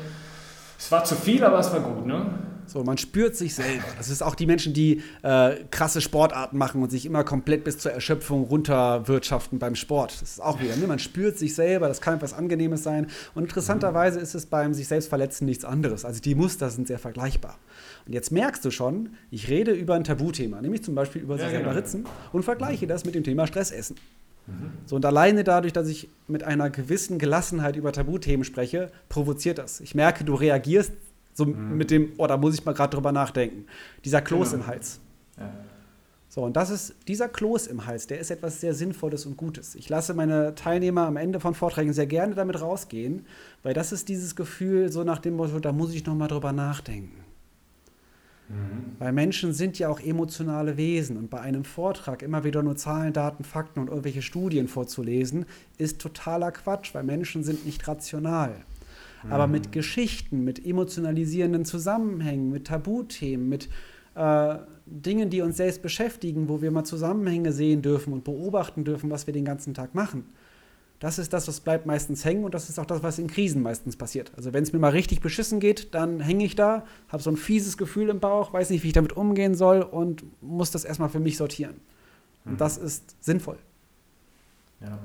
es 0.79 0.91
war 0.91 1.05
zu 1.05 1.15
viel, 1.15 1.45
aber 1.45 1.59
es 1.59 1.71
war 1.71 1.81
gut, 1.81 2.07
ne? 2.07 2.25
So, 2.67 2.83
man 2.83 2.99
spürt 2.99 3.37
sich 3.37 3.55
selber. 3.55 3.85
Das 3.99 4.09
ist 4.09 4.23
auch 4.23 4.35
die 4.35 4.47
Menschen, 4.47 4.73
die 4.73 5.03
äh, 5.23 5.57
krasse 5.71 6.01
Sportarten 6.01 6.59
machen 6.59 6.83
und 6.83 6.91
sich 6.91 7.07
immer 7.07 7.25
komplett 7.25 7.65
bis 7.65 7.79
zur 7.79 7.93
Erschöpfung 7.93 8.45
runterwirtschaften 8.45 9.59
beim 9.59 9.75
Sport. 9.75 10.21
Das 10.21 10.31
ist 10.31 10.43
auch 10.43 10.61
wieder, 10.61 10.77
ne? 10.77 10.87
man 10.87 10.99
spürt 10.99 11.39
sich 11.39 11.55
selber, 11.55 11.89
das 11.89 12.01
kann 12.01 12.17
etwas 12.17 12.33
Angenehmes 12.33 12.83
sein. 12.83 13.09
Und 13.35 13.45
interessanterweise 13.45 14.21
ist 14.21 14.35
es 14.35 14.47
beim 14.47 14.75
sich 14.75 14.89
selbst 14.89 15.09
verletzen 15.09 15.45
nichts 15.45 15.65
anderes. 15.65 16.05
Also 16.05 16.21
die 16.21 16.35
Muster 16.35 16.71
sind 16.71 16.87
sehr 16.89 16.99
vergleichbar. 16.99 17.59
Und 18.07 18.13
jetzt 18.13 18.31
merkst 18.33 18.65
du 18.65 18.71
schon, 18.71 19.11
ich 19.31 19.49
rede 19.49 19.73
über 19.73 19.95
ein 19.95 20.05
Tabuthema, 20.05 20.61
nämlich 20.61 20.83
zum 20.83 20.95
Beispiel 20.95 21.23
über 21.23 21.37
ja, 21.37 21.43
sich 21.43 21.51
selber 21.51 21.71
genau. 21.71 21.81
ritzen 21.81 22.05
und 22.33 22.45
vergleiche 22.45 22.87
das 22.87 23.05
mit 23.05 23.15
dem 23.15 23.25
Thema 23.25 23.47
Stressessen. 23.47 23.97
Mhm. 24.47 24.73
So, 24.87 24.97
und 24.97 25.07
alleine 25.07 25.45
dadurch, 25.45 25.73
dass 25.73 25.89
ich 25.89 26.09
mit 26.29 26.43
einer 26.43 26.71
gewissen 26.71 27.19
Gelassenheit 27.19 27.77
über 27.77 27.93
Tabuthemen 27.93 28.45
spreche, 28.45 28.91
provoziert 29.09 29.59
das. 29.59 29.81
Ich 29.81 29.95
merke, 29.95 30.25
du 30.25 30.35
reagierst 30.35 30.93
so 31.35 31.45
mhm. 31.45 31.77
mit 31.77 31.91
dem, 31.91 32.13
oh, 32.17 32.27
da 32.27 32.37
muss 32.37 32.55
ich 32.55 32.65
mal 32.65 32.73
gerade 32.73 32.95
drüber 32.95 33.13
nachdenken. 33.13 33.67
Dieser 34.05 34.23
Kloß 34.23 34.53
genau. 34.53 34.63
im 34.63 34.67
Hals. 34.69 35.01
Ja. 35.39 35.53
So, 36.29 36.43
und 36.43 36.57
das 36.57 36.71
ist, 36.71 36.97
dieser 37.07 37.29
Kloß 37.29 37.69
im 37.69 37.87
Hals, 37.87 38.09
der 38.09 38.19
ist 38.19 38.31
etwas 38.31 38.61
sehr 38.61 38.75
Sinnvolles 38.75 39.25
und 39.25 39.37
Gutes. 39.37 39.77
Ich 39.77 39.89
lasse 39.89 40.15
meine 40.15 40.57
Teilnehmer 40.57 41.07
am 41.07 41.17
Ende 41.17 41.39
von 41.39 41.55
Vorträgen 41.55 41.93
sehr 41.93 42.07
gerne 42.07 42.35
damit 42.35 42.61
rausgehen, 42.61 43.27
weil 43.63 43.73
das 43.73 43.93
ist 43.93 44.09
dieses 44.09 44.35
Gefühl, 44.35 44.91
so 44.91 45.05
nach 45.05 45.21
dem 45.21 45.37
Motto, 45.37 45.61
da 45.61 45.71
muss 45.71 45.95
ich 45.95 46.05
noch 46.07 46.17
mal 46.17 46.27
drüber 46.27 46.53
nachdenken. 46.53 47.25
Mhm. 48.49 48.97
Weil 48.99 49.13
Menschen 49.13 49.53
sind 49.53 49.79
ja 49.79 49.89
auch 49.89 50.01
emotionale 50.01 50.77
Wesen 50.77 51.17
und 51.17 51.31
bei 51.31 51.41
einem 51.41 51.65
Vortrag 51.65 52.23
immer 52.23 52.43
wieder 52.43 52.65
nur 52.65 52.75
Zahlen, 52.75 53.13
Daten, 53.13 53.45
Fakten 53.45 53.79
und 53.79 53.89
irgendwelche 53.89 54.23
Studien 54.23 54.67
vorzulesen, 54.67 55.47
ist 55.79 56.01
totaler 56.01 56.51
Quatsch, 56.51 56.95
weil 56.95 57.05
Menschen 57.05 57.45
sind 57.45 57.65
nicht 57.65 57.87
rational. 57.87 58.57
Mhm. 59.25 59.33
Aber 59.33 59.47
mit 59.47 59.73
Geschichten, 59.73 60.45
mit 60.45 60.65
emotionalisierenden 60.65 61.65
Zusammenhängen, 61.65 62.51
mit 62.51 62.67
Tabuthemen, 62.67 63.49
mit 63.49 63.69
äh, 64.15 64.57
Dingen, 64.87 65.31
die 65.31 65.41
uns 65.41 65.57
selbst 65.57 65.83
beschäftigen, 65.83 66.49
wo 66.49 66.63
wir 66.63 66.71
mal 66.71 66.85
Zusammenhänge 66.85 67.53
sehen 67.53 67.83
dürfen 67.83 68.13
und 68.13 68.25
beobachten 68.25 68.85
dürfen, 68.85 69.11
was 69.11 69.27
wir 69.27 69.35
den 69.35 69.45
ganzen 69.45 69.75
Tag 69.75 69.95
machen, 69.95 70.25
das 71.01 71.19
ist 71.19 71.33
das, 71.33 71.49
was 71.49 71.61
bleibt 71.61 71.87
meistens 71.87 72.25
hängen 72.25 72.45
und 72.45 72.55
das 72.55 72.71
ist 72.71 72.79
auch 72.79 72.87
das, 72.87 73.03
was 73.03 73.19
in 73.19 73.27
Krisen 73.27 73.63
meistens 73.63 73.97
passiert. 73.97 74.33
Also 74.37 74.53
wenn 74.53 74.63
es 74.63 74.73
mir 74.73 74.79
mal 74.79 74.93
richtig 74.93 75.21
beschissen 75.21 75.61
geht, 75.61 75.95
dann 75.95 76.21
hänge 76.21 76.45
ich 76.45 76.55
da, 76.55 76.87
habe 77.09 77.23
so 77.23 77.31
ein 77.31 77.37
fieses 77.37 77.77
Gefühl 77.77 78.09
im 78.09 78.21
Bauch, 78.21 78.53
weiß 78.53 78.71
nicht, 78.71 78.85
wie 78.85 78.87
ich 78.87 78.95
damit 78.95 79.15
umgehen 79.15 79.55
soll 79.55 79.83
und 79.83 80.25
muss 80.41 80.71
das 80.71 80.85
erstmal 80.85 81.09
für 81.09 81.21
mich 81.21 81.37
sortieren. 81.37 81.75
Und 82.45 82.53
mhm. 82.53 82.57
das 82.57 82.79
ist 82.79 83.17
sinnvoll. 83.23 83.59
Ja. 84.81 84.99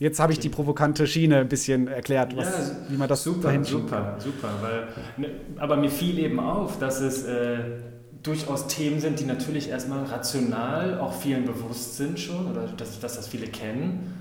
Jetzt 0.00 0.18
habe 0.18 0.32
ich 0.32 0.40
die 0.40 0.48
provokante 0.48 1.06
Schiene 1.06 1.38
ein 1.38 1.48
bisschen 1.48 1.86
erklärt, 1.86 2.36
was, 2.36 2.46
ja, 2.46 2.76
wie 2.88 2.96
man 2.96 3.08
das 3.08 3.22
super, 3.22 3.52
super, 3.64 4.16
super, 4.18 4.48
weil, 4.60 4.88
ne, 5.16 5.28
aber 5.56 5.76
mir 5.76 5.90
fiel 5.90 6.18
eben 6.18 6.40
auf, 6.40 6.80
dass 6.80 7.00
es 7.00 7.22
äh, 7.24 7.58
durchaus 8.24 8.66
Themen 8.66 8.98
sind, 8.98 9.20
die 9.20 9.24
natürlich 9.24 9.68
erstmal 9.68 10.02
rational 10.04 10.98
auch 10.98 11.12
vielen 11.12 11.44
bewusst 11.44 11.96
sind 11.96 12.18
schon 12.18 12.50
oder 12.50 12.66
dass, 12.76 12.98
dass 12.98 13.14
das 13.14 13.28
viele 13.28 13.46
kennen, 13.46 14.12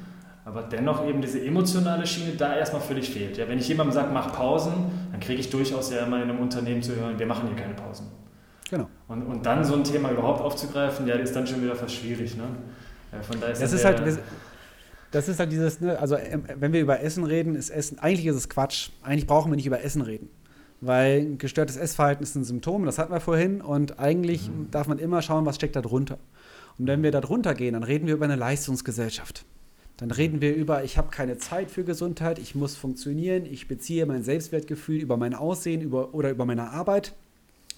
aber 0.46 0.62
dennoch 0.62 1.08
eben 1.08 1.22
diese 1.22 1.44
emotionale 1.44 2.06
Schiene 2.06 2.34
da 2.38 2.56
erstmal 2.56 2.82
völlig 2.82 3.10
fehlt. 3.10 3.38
Ja, 3.38 3.48
wenn 3.48 3.58
ich 3.58 3.68
jemandem 3.68 3.94
sage, 3.94 4.10
mach 4.14 4.32
Pausen, 4.32 4.92
dann 5.12 5.22
kriege 5.22 5.40
ich 5.40 5.50
durchaus 5.50 5.92
ja 5.92 6.06
immer 6.06 6.18
in 6.22 6.30
einem 6.30 6.40
Unternehmen 6.40 6.84
zu 6.84 6.96
hören, 6.96 7.18
wir 7.18 7.26
machen 7.26 7.48
hier 7.48 7.56
keine 7.56 7.74
Pausen. 7.74 8.08
Genau. 8.70 8.88
Und, 9.08 9.24
und 9.24 9.46
dann 9.46 9.64
so 9.64 9.74
ein 9.74 9.84
Thema 9.84 10.12
überhaupt 10.12 10.42
aufzugreifen, 10.42 11.08
ja, 11.08 11.16
ist 11.16 11.36
dann 11.36 11.48
schon 11.48 11.64
wieder 11.64 11.76
fast 11.76 11.96
schwierig. 11.96 12.38
Ne? 12.38 12.44
Ja, 13.12 13.24
von 13.24 13.40
daher 13.40 13.54
ist 13.54 13.62
das 13.62 13.74
ist 13.74 13.86
halt, 13.86 14.02
das 15.14 15.30
ist 15.30 15.40
halt 15.40 15.52
dieses, 15.52 15.80
ne, 15.80 15.98
also 15.98 16.18
ähm, 16.18 16.44
wenn 16.60 16.74
wir 16.74 16.82
über 16.82 17.00
Essen 17.00 17.24
reden, 17.24 17.56
ist 17.56 17.70
Essen, 17.70 18.00
eigentlich 18.00 18.26
ist 18.26 18.36
es 18.36 18.50
Quatsch. 18.50 18.90
Eigentlich 19.02 19.28
brauchen 19.28 19.52
wir 19.52 19.56
nicht 19.56 19.68
über 19.68 19.82
Essen 19.82 20.02
reden 20.02 20.30
weil 20.86 21.38
gestörtes 21.38 21.78
Essverhalten 21.78 22.24
ist 22.24 22.36
ein 22.36 22.44
Symptom, 22.44 22.86
das 22.86 22.98
hatten 22.98 23.14
wir 23.14 23.22
vorhin, 23.22 23.62
und 23.62 24.00
eigentlich 24.00 24.50
mhm. 24.50 24.70
darf 24.70 24.88
man 24.88 25.00
immer 25.00 25.22
schauen, 25.22 25.46
was 25.46 25.56
steckt 25.56 25.76
da 25.76 25.82
drunter. 25.82 26.18
Und 26.78 26.88
wenn 26.88 27.04
wir 27.04 27.12
da 27.12 27.22
drunter 27.22 27.54
gehen, 27.54 27.74
dann 27.74 27.84
reden 27.84 28.08
wir 28.08 28.16
über 28.16 28.26
eine 28.26 28.36
Leistungsgesellschaft. 28.36 29.46
Dann 29.98 30.12
reden 30.12 30.42
wir 30.42 30.56
über, 30.56 30.84
ich 30.84 30.98
habe 30.98 31.10
keine 31.10 31.38
Zeit 31.38 31.72
für 31.72 31.84
Gesundheit, 31.84 32.40
ich 32.40 32.56
muss 32.56 32.76
funktionieren, 32.76 33.46
ich 33.46 33.68
beziehe 33.68 34.06
mein 34.06 34.24
Selbstwertgefühl 34.24 35.00
über 35.00 35.18
mein 35.18 35.34
Aussehen 35.34 35.82
über, 35.82 36.14
oder 36.14 36.32
über 36.32 36.46
meine 36.46 36.72
Arbeit. 36.72 37.14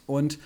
Und 0.08 0.40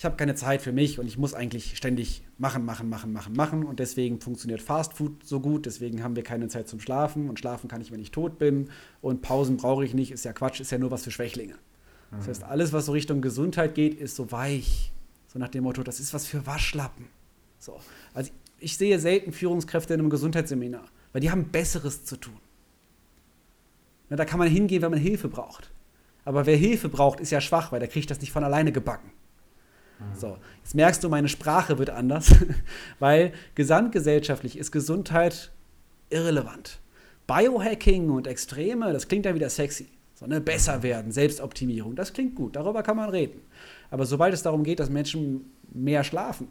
ich 0.00 0.04
habe 0.06 0.16
keine 0.16 0.34
Zeit 0.34 0.62
für 0.62 0.72
mich 0.72 0.98
und 0.98 1.06
ich 1.06 1.18
muss 1.18 1.34
eigentlich 1.34 1.76
ständig 1.76 2.22
machen, 2.38 2.64
machen, 2.64 2.88
machen, 2.88 3.12
machen, 3.12 3.34
machen. 3.34 3.66
Und 3.66 3.80
deswegen 3.80 4.18
funktioniert 4.18 4.62
Fast 4.62 4.94
Food 4.94 5.26
so 5.26 5.40
gut. 5.40 5.66
Deswegen 5.66 6.02
haben 6.02 6.16
wir 6.16 6.22
keine 6.22 6.48
Zeit 6.48 6.68
zum 6.68 6.80
Schlafen. 6.80 7.28
Und 7.28 7.38
schlafen 7.38 7.68
kann 7.68 7.82
ich, 7.82 7.92
wenn 7.92 8.00
ich 8.00 8.10
tot 8.10 8.38
bin. 8.38 8.70
Und 9.02 9.20
Pausen 9.20 9.58
brauche 9.58 9.84
ich 9.84 9.92
nicht. 9.92 10.10
Ist 10.10 10.24
ja 10.24 10.32
Quatsch, 10.32 10.58
ist 10.58 10.72
ja 10.72 10.78
nur 10.78 10.90
was 10.90 11.04
für 11.04 11.10
Schwächlinge. 11.10 11.52
Mhm. 11.52 12.16
Das 12.16 12.28
heißt, 12.28 12.44
alles, 12.44 12.72
was 12.72 12.86
so 12.86 12.92
Richtung 12.92 13.20
Gesundheit 13.20 13.74
geht, 13.74 13.92
ist 13.92 14.16
so 14.16 14.32
weich. 14.32 14.90
So 15.28 15.38
nach 15.38 15.50
dem 15.50 15.64
Motto, 15.64 15.82
das 15.82 16.00
ist 16.00 16.14
was 16.14 16.26
für 16.26 16.46
Waschlappen. 16.46 17.04
So. 17.58 17.78
Also 18.14 18.30
ich 18.58 18.78
sehe 18.78 18.98
selten 19.00 19.32
Führungskräfte 19.32 19.92
in 19.92 20.00
einem 20.00 20.08
Gesundheitsseminar, 20.08 20.86
weil 21.12 21.20
die 21.20 21.30
haben 21.30 21.50
Besseres 21.50 22.06
zu 22.06 22.16
tun. 22.16 22.40
Na, 24.08 24.16
da 24.16 24.24
kann 24.24 24.38
man 24.38 24.48
hingehen, 24.48 24.80
wenn 24.80 24.92
man 24.92 24.98
Hilfe 24.98 25.28
braucht. 25.28 25.70
Aber 26.24 26.46
wer 26.46 26.56
Hilfe 26.56 26.88
braucht, 26.88 27.20
ist 27.20 27.32
ja 27.32 27.42
schwach, 27.42 27.70
weil 27.70 27.80
der 27.80 27.88
kriegt 27.90 28.10
das 28.10 28.22
nicht 28.22 28.32
von 28.32 28.44
alleine 28.44 28.72
gebacken. 28.72 29.10
So, 30.14 30.38
jetzt 30.62 30.74
merkst 30.74 31.02
du, 31.04 31.08
meine 31.08 31.28
Sprache 31.28 31.78
wird 31.78 31.90
anders, 31.90 32.34
weil 32.98 33.32
gesamtgesellschaftlich 33.54 34.58
ist 34.58 34.70
Gesundheit 34.72 35.50
irrelevant. 36.08 36.80
Biohacking 37.26 38.10
und 38.10 38.26
Extreme, 38.26 38.92
das 38.92 39.08
klingt 39.08 39.26
ja 39.26 39.34
wieder 39.34 39.50
sexy. 39.50 39.88
So, 40.14 40.26
ne? 40.26 40.40
Besser 40.40 40.82
werden, 40.82 41.12
Selbstoptimierung, 41.12 41.94
das 41.94 42.12
klingt 42.12 42.34
gut, 42.34 42.56
darüber 42.56 42.82
kann 42.82 42.96
man 42.96 43.10
reden. 43.10 43.40
Aber 43.90 44.04
sobald 44.04 44.34
es 44.34 44.42
darum 44.42 44.64
geht, 44.64 44.80
dass 44.80 44.90
Menschen 44.90 45.50
mehr 45.72 46.04
schlafen, 46.04 46.48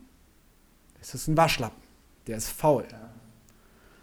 ist 1.01 1.13
es 1.13 1.27
ein 1.27 1.37
Waschlappen, 1.37 1.81
der 2.27 2.37
ist 2.37 2.49
faul. 2.49 2.85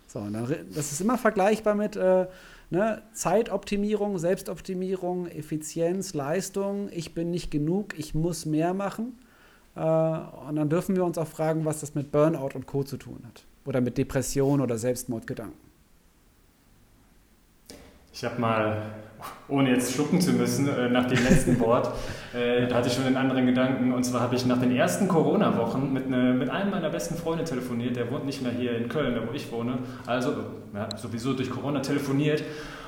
So, 0.06 0.20
und 0.20 0.34
dann, 0.34 0.54
das 0.74 0.92
ist 0.92 1.00
immer 1.00 1.18
vergleichbar 1.18 1.74
mit 1.74 1.96
äh, 1.96 2.26
ne? 2.70 3.02
Zeitoptimierung, 3.12 4.18
Selbstoptimierung, 4.18 5.26
Effizienz, 5.26 6.14
Leistung. 6.14 6.88
Ich 6.92 7.14
bin 7.14 7.30
nicht 7.30 7.50
genug, 7.50 7.98
ich 7.98 8.14
muss 8.14 8.46
mehr 8.46 8.72
machen. 8.74 9.18
Äh, 9.76 9.80
und 9.80 10.56
dann 10.56 10.68
dürfen 10.68 10.96
wir 10.96 11.04
uns 11.04 11.18
auch 11.18 11.26
fragen, 11.26 11.64
was 11.64 11.80
das 11.80 11.94
mit 11.94 12.10
Burnout 12.10 12.50
und 12.54 12.66
Co. 12.66 12.82
zu 12.82 12.96
tun 12.96 13.20
hat. 13.26 13.44
Oder 13.66 13.80
mit 13.80 13.98
Depression 13.98 14.60
oder 14.60 14.78
Selbstmordgedanken. 14.78 15.66
Ich 18.12 18.24
habe 18.24 18.40
mal, 18.40 18.82
ohne 19.46 19.72
jetzt 19.72 19.92
schlucken 19.92 20.22
zu 20.22 20.32
müssen, 20.32 20.66
äh, 20.68 20.88
nach 20.88 21.06
dem 21.06 21.22
letzten 21.22 21.60
Wort, 21.60 21.92
äh, 22.32 22.66
da 22.66 22.76
hatte 22.76 22.88
ich 22.88 22.94
schon 22.94 23.04
einen 23.04 23.18
anderen 23.18 23.44
Gedanken. 23.44 23.92
Und 23.92 24.04
zwar 24.04 24.22
habe 24.22 24.34
ich 24.34 24.46
nach 24.46 24.58
den 24.58 24.74
ersten 24.74 25.08
Corona-Wochen 25.08 25.92
mit, 25.92 26.08
ne, 26.08 26.32
mit 26.32 26.48
einem 26.48 26.70
meiner 26.70 26.88
besten 26.88 27.16
Freunde 27.16 27.44
telefoniert. 27.44 27.96
Der 27.96 28.10
wohnt 28.10 28.24
nicht 28.24 28.40
mehr 28.40 28.52
hier 28.52 28.78
in 28.78 28.88
Köln, 28.88 29.14
da 29.14 29.28
wo 29.28 29.34
ich 29.34 29.52
wohne. 29.52 29.80
Also 30.06 30.32
ja, 30.74 30.88
sowieso 30.96 31.34
durch 31.34 31.50
Corona 31.50 31.80
telefoniert. 31.80 32.42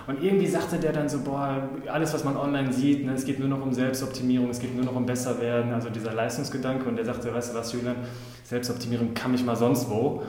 Und 0.09 0.23
irgendwie 0.23 0.47
sagte 0.47 0.79
der 0.79 0.95
dann 0.95 1.07
so, 1.07 1.21
boah, 1.21 1.69
alles, 1.87 2.15
was 2.15 2.25
man 2.25 2.35
online 2.35 2.73
sieht, 2.73 3.05
ne, 3.05 3.13
es 3.13 3.27
geht 3.27 3.39
nur 3.39 3.49
noch 3.49 3.61
um 3.61 3.75
Selbstoptimierung, 3.75 4.49
es 4.49 4.59
geht 4.59 4.75
nur 4.75 4.87
noch 4.87 4.97
um 4.97 5.05
besser 5.05 5.39
werden, 5.39 5.71
also 5.75 5.91
dieser 5.91 6.15
Leistungsgedanke. 6.15 6.89
Und 6.89 6.97
der 6.97 7.05
sagte, 7.05 7.33
weißt 7.33 7.53
du 7.53 7.59
was, 7.59 7.75
Julian, 7.75 7.97
Selbstoptimierung 8.43 9.13
kann 9.13 9.33
mich 9.33 9.45
mal 9.45 9.55
sonst 9.55 9.91
wo. 9.91 10.23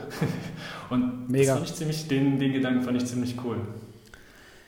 Und 0.90 1.30
Mega. 1.30 1.58
Das 1.58 1.74
ziemlich, 1.76 2.06
den, 2.08 2.38
den 2.38 2.52
Gedanken 2.52 2.82
fand 2.82 2.98
ich 2.98 3.06
ziemlich 3.06 3.36
cool. 3.42 3.56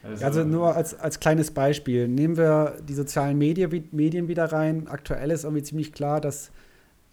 Also, 0.03 0.25
also, 0.25 0.45
nur 0.45 0.75
als, 0.75 0.99
als 0.99 1.21
kleines 1.21 1.51
Beispiel. 1.51 2.09
Nehmen 2.09 2.39
wir 2.39 2.79
die 2.89 2.95
sozialen 2.95 3.37
Medien, 3.37 3.89
Medien 3.93 4.29
wieder 4.29 4.47
rein. 4.47 4.89
Aktuell 4.89 5.31
ist 5.31 5.45
irgendwie 5.45 5.63
ziemlich 5.63 5.93
klar, 5.93 6.23
dass 6.23 6.51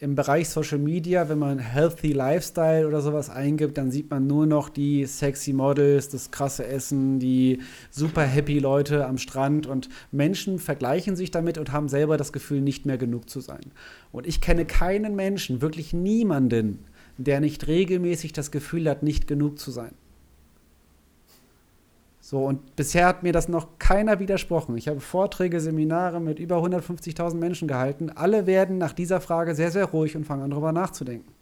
im 0.01 0.15
Bereich 0.15 0.47
Social 0.47 0.77
Media, 0.77 1.27
wenn 1.27 1.39
man 1.39 1.59
Healthy 1.59 2.13
Lifestyle 2.13 2.87
oder 2.87 3.01
sowas 3.01 3.29
eingibt, 3.29 3.77
dann 3.77 3.91
sieht 3.91 4.09
man 4.09 4.27
nur 4.27 4.45
noch 4.45 4.69
die 4.69 5.05
sexy 5.05 5.51
Models, 5.51 6.07
das 6.07 6.31
krasse 6.31 6.65
Essen, 6.65 7.19
die 7.19 7.59
super 7.91 8.23
happy 8.23 8.59
Leute 8.59 9.05
am 9.05 9.17
Strand 9.17 9.67
und 9.67 9.89
Menschen 10.11 10.57
vergleichen 10.57 11.17
sich 11.17 11.31
damit 11.31 11.57
und 11.57 11.73
haben 11.73 11.89
selber 11.89 12.15
das 12.15 12.31
Gefühl, 12.31 12.61
nicht 12.61 12.85
mehr 12.85 12.97
genug 12.97 13.29
zu 13.29 13.41
sein. 13.41 13.73
Und 14.13 14.25
ich 14.25 14.39
kenne 14.39 14.65
keinen 14.65 15.15
Menschen, 15.15 15.61
wirklich 15.61 15.91
niemanden, 15.91 16.79
der 17.17 17.41
nicht 17.41 17.67
regelmäßig 17.67 18.31
das 18.31 18.51
Gefühl 18.51 18.89
hat, 18.89 19.03
nicht 19.03 19.27
genug 19.27 19.59
zu 19.59 19.69
sein. 19.69 19.91
So, 22.29 22.45
und 22.45 22.75
bisher 22.75 23.07
hat 23.07 23.23
mir 23.23 23.33
das 23.33 23.49
noch 23.49 23.79
keiner 23.79 24.19
widersprochen. 24.19 24.77
Ich 24.77 24.87
habe 24.87 24.99
Vorträge, 24.99 25.59
Seminare 25.59 26.19
mit 26.19 26.37
über 26.37 26.57
150.000 26.57 27.33
Menschen 27.33 27.67
gehalten. 27.67 28.11
Alle 28.11 28.45
werden 28.45 28.77
nach 28.77 28.93
dieser 28.93 29.19
Frage 29.19 29.55
sehr, 29.55 29.71
sehr 29.71 29.85
ruhig 29.85 30.15
und 30.15 30.25
fangen 30.25 30.43
an, 30.43 30.51
darüber 30.51 30.71
nachzudenken. 30.71 31.33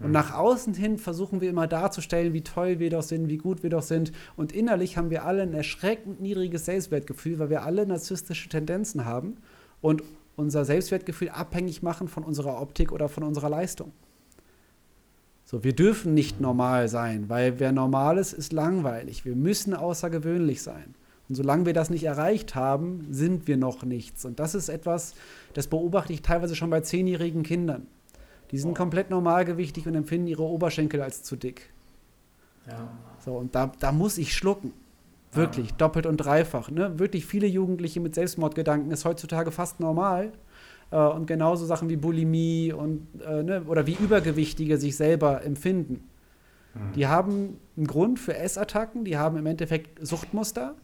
Und 0.00 0.08
mhm. 0.08 0.12
nach 0.14 0.34
außen 0.34 0.74
hin 0.74 0.98
versuchen 0.98 1.40
wir 1.40 1.48
immer 1.48 1.68
darzustellen, 1.68 2.32
wie 2.32 2.42
toll 2.42 2.80
wir 2.80 2.90
doch 2.90 3.04
sind, 3.04 3.28
wie 3.28 3.36
gut 3.36 3.62
wir 3.62 3.70
doch 3.70 3.84
sind. 3.84 4.10
Und 4.36 4.50
innerlich 4.50 4.96
haben 4.96 5.10
wir 5.10 5.24
alle 5.24 5.42
ein 5.42 5.54
erschreckend 5.54 6.20
niedriges 6.20 6.64
Selbstwertgefühl, 6.64 7.38
weil 7.38 7.50
wir 7.50 7.62
alle 7.62 7.86
narzisstische 7.86 8.48
Tendenzen 8.48 9.04
haben 9.04 9.36
und 9.80 10.02
unser 10.34 10.64
Selbstwertgefühl 10.64 11.28
abhängig 11.28 11.84
machen 11.84 12.08
von 12.08 12.24
unserer 12.24 12.60
Optik 12.60 12.90
oder 12.90 13.08
von 13.08 13.22
unserer 13.22 13.48
Leistung. 13.48 13.92
So, 15.50 15.64
wir 15.64 15.74
dürfen 15.74 16.14
nicht 16.14 16.40
normal 16.40 16.86
sein, 16.86 17.28
weil 17.28 17.58
wer 17.58 17.72
normal 17.72 18.18
ist, 18.18 18.32
ist 18.32 18.52
langweilig. 18.52 19.24
Wir 19.24 19.34
müssen 19.34 19.74
außergewöhnlich 19.74 20.62
sein. 20.62 20.94
Und 21.28 21.34
solange 21.34 21.66
wir 21.66 21.72
das 21.72 21.90
nicht 21.90 22.04
erreicht 22.04 22.54
haben, 22.54 23.08
sind 23.10 23.48
wir 23.48 23.56
noch 23.56 23.82
nichts. 23.82 24.24
Und 24.24 24.38
das 24.38 24.54
ist 24.54 24.68
etwas, 24.68 25.16
das 25.54 25.66
beobachte 25.66 26.12
ich 26.12 26.22
teilweise 26.22 26.54
schon 26.54 26.70
bei 26.70 26.82
zehnjährigen 26.82 27.42
Kindern. 27.42 27.88
Die 28.52 28.58
sind 28.58 28.76
komplett 28.76 29.10
normalgewichtig 29.10 29.88
und 29.88 29.96
empfinden 29.96 30.28
ihre 30.28 30.44
Oberschenkel 30.44 31.02
als 31.02 31.24
zu 31.24 31.34
dick. 31.34 31.72
Ja. 32.68 32.88
So, 33.24 33.34
und 33.34 33.52
da, 33.52 33.72
da 33.80 33.90
muss 33.90 34.18
ich 34.18 34.36
schlucken. 34.36 34.72
Wirklich, 35.32 35.70
ja. 35.70 35.76
doppelt 35.76 36.06
und 36.06 36.16
dreifach. 36.16 36.70
Ne? 36.70 36.98
Wirklich 36.98 37.26
viele 37.26 37.46
Jugendliche 37.46 38.00
mit 38.00 38.14
Selbstmordgedanken 38.14 38.90
ist 38.90 39.04
heutzutage 39.04 39.50
fast 39.50 39.80
normal. 39.80 40.32
Äh, 40.90 40.96
und 40.96 41.26
genauso 41.26 41.66
Sachen 41.66 41.88
wie 41.88 41.96
Bulimie 41.96 42.72
und, 42.72 43.06
äh, 43.24 43.42
ne, 43.42 43.62
oder 43.66 43.86
wie 43.86 43.94
Übergewichtige 43.94 44.76
sich 44.76 44.96
selber 44.96 45.44
empfinden. 45.44 46.08
Mhm. 46.74 46.92
Die 46.94 47.06
haben 47.06 47.58
einen 47.76 47.86
Grund 47.86 48.18
für 48.18 48.36
Essattacken, 48.36 49.04
die 49.04 49.16
haben 49.16 49.36
im 49.36 49.46
Endeffekt 49.46 50.04
Suchtmuster. 50.06 50.74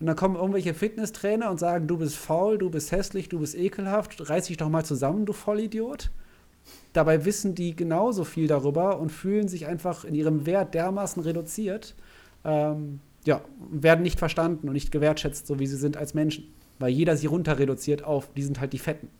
Und 0.00 0.06
dann 0.06 0.14
kommen 0.14 0.36
irgendwelche 0.36 0.74
Fitnesstrainer 0.74 1.50
und 1.50 1.58
sagen, 1.58 1.88
du 1.88 1.98
bist 1.98 2.16
faul, 2.16 2.56
du 2.56 2.70
bist 2.70 2.92
hässlich, 2.92 3.28
du 3.28 3.40
bist 3.40 3.56
ekelhaft, 3.56 4.30
reiß 4.30 4.46
dich 4.46 4.56
doch 4.56 4.68
mal 4.68 4.84
zusammen, 4.84 5.26
du 5.26 5.32
Vollidiot. 5.32 6.10
Dabei 6.92 7.24
wissen 7.24 7.56
die 7.56 7.74
genauso 7.74 8.22
viel 8.22 8.46
darüber 8.46 9.00
und 9.00 9.10
fühlen 9.10 9.48
sich 9.48 9.66
einfach 9.66 10.04
in 10.04 10.14
ihrem 10.14 10.46
Wert 10.46 10.74
dermaßen 10.74 11.22
reduziert, 11.22 11.96
ähm, 12.44 13.00
ja, 13.28 13.42
werden 13.70 14.02
nicht 14.02 14.18
verstanden 14.18 14.68
und 14.68 14.72
nicht 14.72 14.90
gewertschätzt, 14.90 15.46
so 15.46 15.58
wie 15.58 15.66
sie 15.66 15.76
sind 15.76 15.98
als 15.98 16.14
Menschen. 16.14 16.50
Weil 16.78 16.88
jeder 16.88 17.14
sie 17.14 17.26
runter 17.26 17.58
reduziert 17.58 18.02
auf, 18.02 18.32
die 18.34 18.42
sind 18.42 18.58
halt 18.58 18.72
die 18.72 18.78
Fetten. 18.78 19.10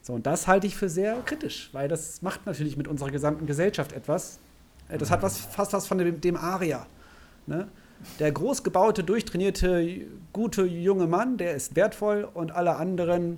So, 0.00 0.14
und 0.14 0.24
das 0.24 0.48
halte 0.48 0.66
ich 0.66 0.76
für 0.76 0.88
sehr 0.88 1.20
kritisch, 1.26 1.68
weil 1.72 1.88
das 1.88 2.22
macht 2.22 2.46
natürlich 2.46 2.78
mit 2.78 2.88
unserer 2.88 3.10
gesamten 3.10 3.44
Gesellschaft 3.44 3.92
etwas. 3.92 4.38
Äh, 4.88 4.96
das 4.96 5.10
hat 5.10 5.20
was, 5.20 5.36
fast 5.36 5.74
was 5.74 5.86
von 5.86 5.98
dem, 5.98 6.22
dem 6.22 6.38
Aria. 6.38 6.86
Ne? 7.46 7.68
Der 8.18 8.32
großgebaute, 8.32 9.04
durchtrainierte, 9.04 10.06
gute 10.32 10.64
junge 10.64 11.06
Mann, 11.06 11.36
der 11.36 11.54
ist 11.54 11.76
wertvoll 11.76 12.26
und 12.32 12.50
alle 12.50 12.76
anderen, 12.76 13.36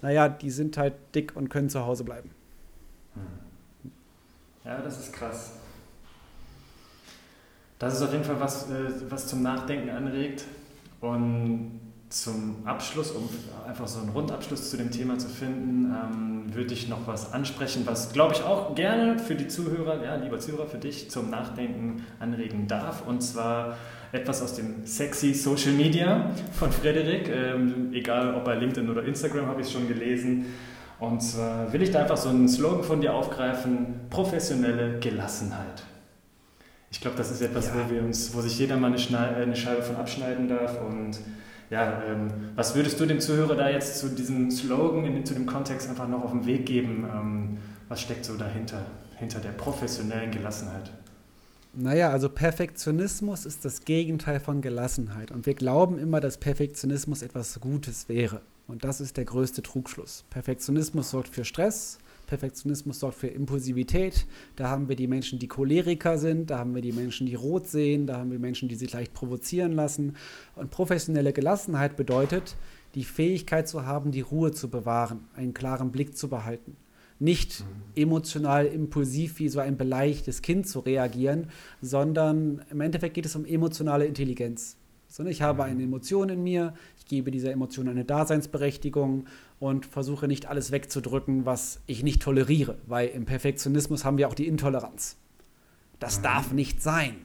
naja, 0.00 0.28
die 0.28 0.50
sind 0.50 0.76
halt 0.76 0.94
dick 1.16 1.34
und 1.34 1.48
können 1.48 1.70
zu 1.70 1.84
Hause 1.84 2.04
bleiben. 2.04 2.30
Ja, 4.64 4.80
das 4.80 5.00
ist 5.00 5.12
krass. 5.12 5.54
Das 7.78 7.94
ist 7.94 8.02
auf 8.02 8.12
jeden 8.12 8.24
Fall 8.24 8.40
was, 8.40 8.70
äh, 8.70 8.90
was 9.08 9.26
zum 9.26 9.42
Nachdenken 9.42 9.90
anregt. 9.90 10.44
Und 11.00 11.80
zum 12.08 12.56
Abschluss, 12.64 13.10
um 13.10 13.28
einfach 13.66 13.86
so 13.86 14.00
einen 14.00 14.10
Rundabschluss 14.10 14.70
zu 14.70 14.76
dem 14.76 14.90
Thema 14.90 15.18
zu 15.18 15.28
finden, 15.28 15.92
ähm, 15.92 16.54
würde 16.54 16.72
ich 16.72 16.88
noch 16.88 17.06
was 17.06 17.32
ansprechen, 17.32 17.82
was, 17.84 18.12
glaube 18.12 18.34
ich, 18.34 18.42
auch 18.42 18.74
gerne 18.74 19.18
für 19.18 19.34
die 19.34 19.48
Zuhörer, 19.48 20.02
ja, 20.02 20.14
lieber 20.14 20.38
Zuhörer, 20.38 20.66
für 20.66 20.78
dich 20.78 21.10
zum 21.10 21.30
Nachdenken 21.30 22.04
anregen 22.20 22.68
darf. 22.68 23.06
Und 23.06 23.22
zwar 23.22 23.76
etwas 24.12 24.40
aus 24.40 24.54
dem 24.54 24.86
sexy 24.86 25.34
Social 25.34 25.72
Media 25.72 26.30
von 26.52 26.70
Frederik. 26.70 27.28
Ähm, 27.28 27.92
egal 27.92 28.34
ob 28.34 28.44
bei 28.44 28.54
LinkedIn 28.54 28.88
oder 28.88 29.04
Instagram 29.04 29.46
habe 29.46 29.60
ich 29.60 29.66
es 29.66 29.72
schon 29.72 29.88
gelesen. 29.88 30.46
Und 31.00 31.20
zwar 31.20 31.72
will 31.72 31.82
ich 31.82 31.90
da 31.90 32.02
einfach 32.02 32.16
so 32.16 32.28
einen 32.28 32.48
Slogan 32.48 32.84
von 32.84 33.00
dir 33.00 33.12
aufgreifen: 33.14 34.00
professionelle 34.08 34.98
Gelassenheit. 35.00 35.82
Ich 36.96 37.02
glaube, 37.02 37.18
das 37.18 37.30
ist 37.30 37.42
etwas, 37.42 37.66
ja. 37.66 37.74
wo, 37.74 37.92
wir 37.92 38.02
uns, 38.02 38.34
wo 38.34 38.40
sich 38.40 38.58
jeder 38.58 38.78
mal 38.78 38.86
eine, 38.90 39.54
Scheibe 39.54 39.82
von 39.82 39.96
abschneiden 39.96 40.48
darf 40.48 40.80
und 40.80 41.18
ja, 41.68 42.02
ähm, 42.04 42.28
was 42.54 42.74
würdest 42.74 42.98
du 42.98 43.04
dem 43.04 43.20
Zuhörer 43.20 43.54
da 43.54 43.68
jetzt 43.68 43.98
zu 43.98 44.08
diesem 44.08 44.50
Slogan, 44.50 45.04
in, 45.04 45.26
zu 45.26 45.34
dem 45.34 45.44
Kontext 45.44 45.90
einfach 45.90 46.08
noch 46.08 46.24
auf 46.24 46.30
den 46.30 46.46
Weg 46.46 46.64
geben? 46.64 47.06
Ähm, 47.14 47.58
was 47.90 48.00
steckt 48.00 48.24
so 48.24 48.38
dahinter, 48.38 48.86
hinter 49.16 49.40
der 49.40 49.50
professionellen 49.50 50.30
Gelassenheit? 50.30 50.90
Naja, 51.74 52.08
also 52.08 52.30
Perfektionismus 52.30 53.44
ist 53.44 53.66
das 53.66 53.84
Gegenteil 53.84 54.40
von 54.40 54.62
Gelassenheit. 54.62 55.32
Und 55.32 55.44
wir 55.44 55.54
glauben 55.54 55.98
immer, 55.98 56.20
dass 56.20 56.38
Perfektionismus 56.38 57.20
etwas 57.20 57.60
Gutes 57.60 58.08
wäre. 58.08 58.40
Und 58.68 58.84
das 58.84 59.02
ist 59.02 59.18
der 59.18 59.26
größte 59.26 59.60
Trugschluss. 59.60 60.24
Perfektionismus 60.30 61.10
sorgt 61.10 61.34
für 61.34 61.44
Stress, 61.44 61.98
Perfektionismus 62.26 63.00
sorgt 63.00 63.16
für 63.16 63.28
Impulsivität. 63.28 64.26
Da 64.56 64.68
haben 64.68 64.88
wir 64.88 64.96
die 64.96 65.06
Menschen, 65.06 65.38
die 65.38 65.48
Choleriker 65.48 66.18
sind, 66.18 66.50
da 66.50 66.58
haben 66.58 66.74
wir 66.74 66.82
die 66.82 66.92
Menschen, 66.92 67.26
die 67.26 67.34
rot 67.34 67.66
sehen, 67.66 68.06
da 68.06 68.18
haben 68.18 68.30
wir 68.30 68.38
Menschen, 68.38 68.68
die 68.68 68.74
sich 68.74 68.92
leicht 68.92 69.14
provozieren 69.14 69.72
lassen. 69.72 70.16
Und 70.54 70.70
professionelle 70.70 71.32
Gelassenheit 71.32 71.96
bedeutet, 71.96 72.56
die 72.94 73.04
Fähigkeit 73.04 73.68
zu 73.68 73.86
haben, 73.86 74.10
die 74.10 74.22
Ruhe 74.22 74.52
zu 74.52 74.68
bewahren, 74.68 75.28
einen 75.34 75.54
klaren 75.54 75.92
Blick 75.92 76.16
zu 76.16 76.28
behalten. 76.28 76.76
Nicht 77.18 77.60
mhm. 77.60 78.02
emotional 78.02 78.66
impulsiv 78.66 79.38
wie 79.38 79.48
so 79.48 79.60
ein 79.60 79.76
beleidigtes 79.76 80.42
Kind 80.42 80.68
zu 80.68 80.80
reagieren, 80.80 81.48
sondern 81.80 82.62
im 82.70 82.80
Endeffekt 82.80 83.14
geht 83.14 83.26
es 83.26 83.36
um 83.36 83.44
emotionale 83.44 84.06
Intelligenz. 84.06 84.76
Sondern 85.08 85.32
ich 85.32 85.40
habe 85.40 85.64
eine 85.64 85.82
Emotion 85.82 86.28
in 86.28 86.42
mir, 86.42 86.74
ich 86.98 87.06
gebe 87.06 87.30
dieser 87.30 87.52
Emotion 87.52 87.88
eine 87.88 88.04
Daseinsberechtigung 88.04 89.26
und 89.58 89.86
versuche 89.86 90.28
nicht 90.28 90.46
alles 90.46 90.70
wegzudrücken, 90.70 91.46
was 91.46 91.80
ich 91.86 92.02
nicht 92.02 92.22
toleriere, 92.22 92.76
weil 92.86 93.08
im 93.08 93.24
Perfektionismus 93.24 94.04
haben 94.04 94.18
wir 94.18 94.28
auch 94.28 94.34
die 94.34 94.46
Intoleranz. 94.46 95.16
Das 95.98 96.18
mhm. 96.18 96.22
darf 96.24 96.52
nicht 96.52 96.82
sein. 96.82 97.16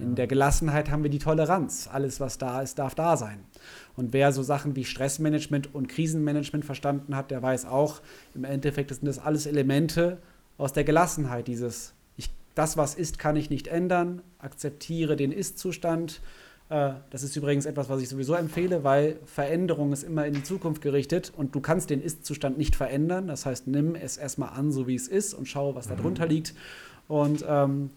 In 0.00 0.14
der 0.14 0.26
Gelassenheit 0.26 0.90
haben 0.90 1.02
wir 1.02 1.10
die 1.10 1.18
Toleranz. 1.18 1.88
Alles, 1.92 2.20
was 2.20 2.38
da 2.38 2.62
ist, 2.62 2.78
darf 2.78 2.94
da 2.94 3.18
sein. 3.18 3.44
Und 3.96 4.14
wer 4.14 4.32
so 4.32 4.42
Sachen 4.42 4.74
wie 4.74 4.84
Stressmanagement 4.84 5.74
und 5.74 5.88
Krisenmanagement 5.88 6.64
verstanden 6.64 7.14
hat, 7.14 7.30
der 7.30 7.42
weiß 7.42 7.66
auch, 7.66 8.00
im 8.34 8.44
Endeffekt 8.44 8.94
sind 8.94 9.06
das 9.06 9.18
alles 9.18 9.44
Elemente 9.44 10.16
aus 10.56 10.72
der 10.72 10.84
Gelassenheit. 10.84 11.48
Dieses, 11.48 11.92
ich, 12.16 12.30
das, 12.54 12.78
was 12.78 12.94
ist, 12.94 13.18
kann 13.18 13.36
ich 13.36 13.50
nicht 13.50 13.66
ändern, 13.68 14.22
akzeptiere 14.38 15.16
den 15.16 15.32
Ist-Zustand. 15.32 16.22
Äh, 16.70 16.92
das 17.10 17.22
ist 17.22 17.36
übrigens 17.36 17.66
etwas, 17.66 17.88
was 17.90 18.00
ich 18.00 18.08
sowieso 18.08 18.34
empfehle, 18.34 18.82
weil 18.84 19.18
Veränderung 19.26 19.92
ist 19.92 20.04
immer 20.04 20.24
in 20.24 20.32
die 20.32 20.42
Zukunft 20.42 20.80
gerichtet 20.80 21.32
und 21.36 21.54
du 21.54 21.60
kannst 21.60 21.90
den 21.90 22.00
Ist-Zustand 22.00 22.56
nicht 22.56 22.76
verändern. 22.76 23.26
Das 23.26 23.44
heißt, 23.44 23.66
nimm 23.66 23.94
es 23.94 24.16
erstmal 24.16 24.50
an, 24.50 24.72
so 24.72 24.86
wie 24.86 24.94
es 24.94 25.08
ist 25.08 25.34
und 25.34 25.48
schau, 25.48 25.74
was 25.74 25.88
mhm. 25.88 25.96
darunter 25.96 26.26
liegt. 26.26 26.54
Und 27.08 27.44
ähm, 27.46 27.90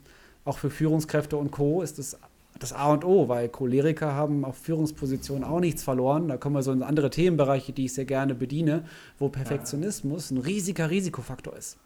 auch 0.44 0.58
für 0.58 0.70
Führungskräfte 0.70 1.38
und 1.38 1.52
Co. 1.52 1.82
ist 1.82 2.00
es 2.00 2.18
das 2.60 2.74
A 2.74 2.92
und 2.92 3.04
O, 3.04 3.30
weil 3.30 3.50
Choleriker 3.50 4.14
haben 4.14 4.46
auf 4.46 4.58
Führungspositionen 4.58 5.44
auch 5.44 5.60
nichts 5.60 5.84
verloren. 5.84 6.28
Da 6.28 6.38
kommen 6.38 6.56
wir 6.56 6.64
so 6.64 6.72
in 6.72 6.84
andere 6.84 7.10
Themenbereiche, 7.10 7.74
die 7.74 7.86
ich 7.86 7.94
sehr 7.94 8.06
gerne 8.06 8.36
bediene, 8.36 8.86
wo 9.20 9.30
Perfektionismus 9.30 10.32
ein 10.32 10.38
riesiger 10.38 10.90
Risikofaktor 10.90 11.56
ist. 11.56 11.78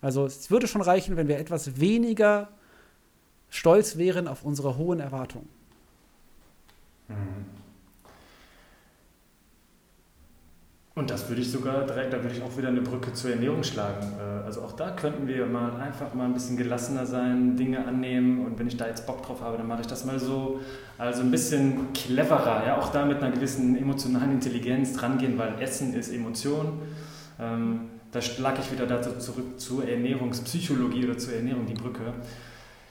Also 0.00 0.26
es 0.26 0.50
würde 0.50 0.66
schon 0.66 0.82
reichen, 0.82 1.16
wenn 1.16 1.28
wir 1.28 1.38
etwas 1.38 1.80
weniger 1.80 2.48
stolz 3.50 3.96
wären 3.96 4.26
auf 4.26 4.44
unsere 4.44 4.76
hohen 4.76 5.00
Erwartungen. 5.00 5.48
Mhm. 7.08 7.46
Und 10.98 11.10
das 11.10 11.28
würde 11.28 11.42
ich 11.42 11.52
sogar 11.52 11.84
direkt, 11.84 12.14
da 12.14 12.22
würde 12.22 12.34
ich 12.34 12.42
auch 12.42 12.56
wieder 12.56 12.68
eine 12.68 12.80
Brücke 12.80 13.12
zur 13.12 13.30
Ernährung 13.30 13.62
schlagen. 13.62 14.14
Äh, 14.18 14.46
also 14.46 14.62
auch 14.62 14.72
da 14.72 14.92
könnten 14.92 15.28
wir 15.28 15.44
mal 15.44 15.76
einfach 15.78 16.14
mal 16.14 16.24
ein 16.24 16.32
bisschen 16.32 16.56
gelassener 16.56 17.04
sein, 17.04 17.54
Dinge 17.54 17.86
annehmen 17.86 18.46
und 18.46 18.58
wenn 18.58 18.66
ich 18.66 18.78
da 18.78 18.86
jetzt 18.86 19.06
Bock 19.06 19.22
drauf 19.22 19.42
habe, 19.42 19.58
dann 19.58 19.68
mache 19.68 19.82
ich 19.82 19.86
das 19.86 20.06
mal 20.06 20.18
so. 20.18 20.60
Also 20.96 21.20
ein 21.20 21.30
bisschen 21.30 21.92
cleverer, 21.92 22.66
ja, 22.66 22.78
auch 22.78 22.88
da 22.88 23.04
mit 23.04 23.22
einer 23.22 23.30
gewissen 23.30 23.76
emotionalen 23.76 24.32
Intelligenz 24.32 24.94
drangehen, 24.94 25.36
weil 25.36 25.60
Essen 25.60 25.92
ist 25.92 26.10
Emotion. 26.10 26.80
Ähm, 27.38 27.80
da 28.10 28.22
schlage 28.22 28.60
ich 28.62 28.72
wieder 28.72 28.86
dazu 28.86 29.18
zurück 29.18 29.60
zur 29.60 29.86
Ernährungspsychologie 29.86 31.04
oder 31.04 31.18
zur 31.18 31.34
Ernährung 31.34 31.66
die 31.66 31.74
Brücke. 31.74 32.14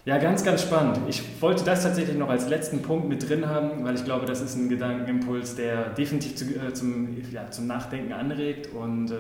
Ja, 0.05 0.19
ganz, 0.19 0.43
ganz 0.43 0.61
spannend. 0.61 0.99
Ich 1.07 1.23
wollte 1.41 1.63
das 1.65 1.81
tatsächlich 1.81 2.15
noch 2.15 2.29
als 2.29 2.47
letzten 2.47 2.83
Punkt 2.83 3.09
mit 3.09 3.27
drin 3.27 3.47
haben, 3.47 3.83
weil 3.83 3.95
ich 3.95 4.05
glaube, 4.05 4.27
das 4.27 4.39
ist 4.39 4.55
ein 4.55 4.69
Gedankenimpuls, 4.69 5.55
der 5.55 5.89
definitiv 5.89 6.35
zu, 6.35 6.45
äh, 6.45 6.73
zum, 6.75 7.17
ja, 7.31 7.49
zum 7.49 7.65
Nachdenken 7.65 8.13
anregt. 8.13 8.71
Und 8.71 9.09
äh, 9.09 9.15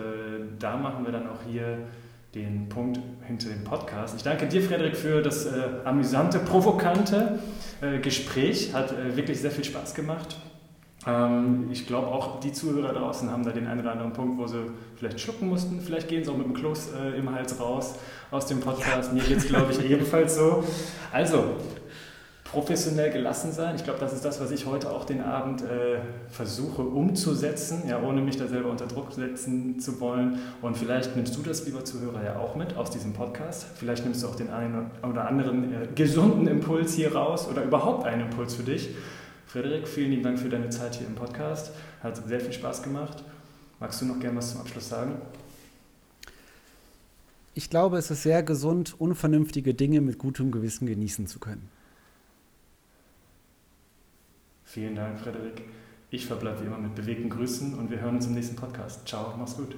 da 0.59 0.77
machen 0.77 1.03
wir 1.03 1.11
dann 1.11 1.27
auch 1.27 1.41
hier 1.49 1.79
den 2.35 2.69
Punkt 2.69 2.99
hinter 3.25 3.49
dem 3.49 3.63
Podcast. 3.63 4.15
Ich 4.15 4.21
danke 4.21 4.45
dir, 4.45 4.61
Frederik, 4.61 4.95
für 4.95 5.23
das 5.23 5.47
äh, 5.47 5.63
amüsante, 5.85 6.37
provokante 6.37 7.39
äh, 7.81 7.97
Gespräch. 7.97 8.75
Hat 8.75 8.91
äh, 8.91 9.17
wirklich 9.17 9.41
sehr 9.41 9.49
viel 9.49 9.63
Spaß 9.63 9.95
gemacht. 9.95 10.37
Ähm, 11.07 11.67
ich 11.71 11.85
glaube 11.87 12.07
auch 12.07 12.39
die 12.39 12.51
Zuhörer 12.51 12.93
draußen 12.93 13.29
haben 13.29 13.43
da 13.43 13.51
den 13.51 13.67
einen 13.67 13.81
oder 13.81 13.91
anderen 13.91 14.13
Punkt, 14.13 14.37
wo 14.37 14.47
sie 14.47 14.71
vielleicht 14.95 15.19
schlucken 15.19 15.47
mussten. 15.47 15.79
Vielleicht 15.79 16.07
gehen 16.07 16.23
sie 16.23 16.31
auch 16.31 16.37
mit 16.37 16.47
dem 16.47 16.53
Kloß 16.53 16.93
äh, 16.93 17.17
im 17.17 17.33
Hals 17.33 17.59
raus 17.59 17.95
aus 18.31 18.47
dem 18.47 18.59
Podcast. 18.59 19.09
Ja. 19.09 19.13
Mir 19.13 19.23
geht 19.23 19.37
es, 19.37 19.47
glaube 19.47 19.71
ich, 19.71 19.83
ebenfalls 19.89 20.35
so. 20.35 20.63
Also, 21.11 21.55
professionell 22.55 23.11
gelassen 23.11 23.51
sein. 23.51 23.75
Ich 23.75 23.83
glaube, 23.83 23.99
das 23.99 24.13
ist 24.13 24.23
das, 24.23 24.39
was 24.39 24.49
ich 24.51 24.65
heute 24.65 24.89
auch 24.91 25.03
den 25.03 25.21
Abend 25.21 25.61
äh, 25.61 25.97
versuche 26.29 26.83
umzusetzen, 26.83 27.83
ja, 27.87 28.01
ohne 28.01 28.21
mich 28.21 28.37
da 28.37 28.47
selber 28.47 28.69
unter 28.69 28.85
Druck 28.85 29.11
setzen 29.11 29.79
zu 29.79 29.99
wollen. 29.99 30.39
Und 30.61 30.77
vielleicht 30.77 31.15
nimmst 31.17 31.35
du 31.35 31.41
das, 31.41 31.65
lieber 31.65 31.83
Zuhörer, 31.83 32.23
ja 32.23 32.39
auch 32.39 32.55
mit 32.55 32.77
aus 32.77 32.91
diesem 32.91 33.13
Podcast. 33.13 33.65
Vielleicht 33.75 34.05
nimmst 34.05 34.23
du 34.23 34.27
auch 34.27 34.35
den 34.35 34.51
einen 34.51 34.89
oder 35.03 35.27
anderen 35.27 35.73
äh, 35.73 35.87
gesunden 35.95 36.47
Impuls 36.47 36.93
hier 36.93 37.13
raus 37.13 37.47
oder 37.49 37.63
überhaupt 37.63 38.05
einen 38.05 38.21
Impuls 38.21 38.55
für 38.55 38.63
dich. 38.63 38.89
Frederik, 39.45 39.87
vielen 39.87 40.11
lieben 40.11 40.23
Dank 40.23 40.39
für 40.39 40.49
deine 40.49 40.69
Zeit 40.69 40.95
hier 40.95 41.07
im 41.07 41.15
Podcast. 41.15 41.71
Hat 42.01 42.27
sehr 42.27 42.39
viel 42.39 42.53
Spaß 42.53 42.83
gemacht. 42.83 43.23
Magst 43.79 44.01
du 44.01 44.05
noch 44.05 44.19
gerne 44.19 44.37
was 44.37 44.51
zum 44.51 44.61
Abschluss 44.61 44.89
sagen? 44.89 45.21
Ich 47.53 47.69
glaube, 47.69 47.97
es 47.97 48.11
ist 48.11 48.23
sehr 48.23 48.43
gesund, 48.43 48.99
unvernünftige 48.99 49.73
Dinge 49.73 50.01
mit 50.01 50.17
gutem 50.17 50.51
Gewissen 50.51 50.87
genießen 50.87 51.27
zu 51.27 51.39
können. 51.39 51.69
Vielen 54.65 54.95
Dank, 54.95 55.19
Frederik. 55.19 55.61
Ich 56.09 56.25
verbleibe 56.25 56.61
wie 56.61 56.65
immer 56.65 56.77
mit 56.77 56.95
bewegten 56.95 57.29
Grüßen 57.29 57.75
und 57.75 57.89
wir 57.89 58.01
hören 58.01 58.15
uns 58.15 58.25
im 58.25 58.33
nächsten 58.33 58.57
Podcast. 58.57 59.07
Ciao, 59.07 59.35
mach's 59.37 59.55
gut. 59.55 59.75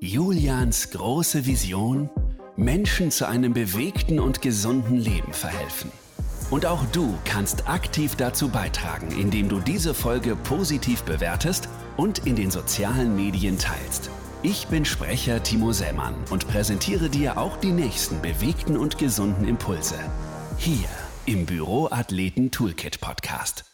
Julians 0.00 0.90
große 0.90 1.46
Vision: 1.46 2.10
Menschen 2.56 3.10
zu 3.10 3.26
einem 3.26 3.54
bewegten 3.54 4.20
und 4.20 4.40
gesunden 4.40 4.96
Leben 4.96 5.32
verhelfen. 5.32 5.90
Und 6.54 6.66
auch 6.66 6.86
du 6.92 7.18
kannst 7.24 7.68
aktiv 7.68 8.14
dazu 8.14 8.48
beitragen, 8.48 9.10
indem 9.10 9.48
du 9.48 9.58
diese 9.58 9.92
Folge 9.92 10.36
positiv 10.36 11.02
bewertest 11.02 11.68
und 11.96 12.28
in 12.28 12.36
den 12.36 12.52
sozialen 12.52 13.16
Medien 13.16 13.58
teilst. 13.58 14.08
Ich 14.44 14.68
bin 14.68 14.84
Sprecher 14.84 15.42
Timo 15.42 15.72
Sämann 15.72 16.14
und 16.30 16.46
präsentiere 16.46 17.08
dir 17.10 17.38
auch 17.38 17.56
die 17.56 17.72
nächsten 17.72 18.22
bewegten 18.22 18.76
und 18.76 18.98
gesunden 18.98 19.48
Impulse. 19.48 19.96
Hier 20.56 20.88
im 21.26 21.44
Büroathleten 21.44 22.52
Toolkit 22.52 23.00
Podcast. 23.00 23.73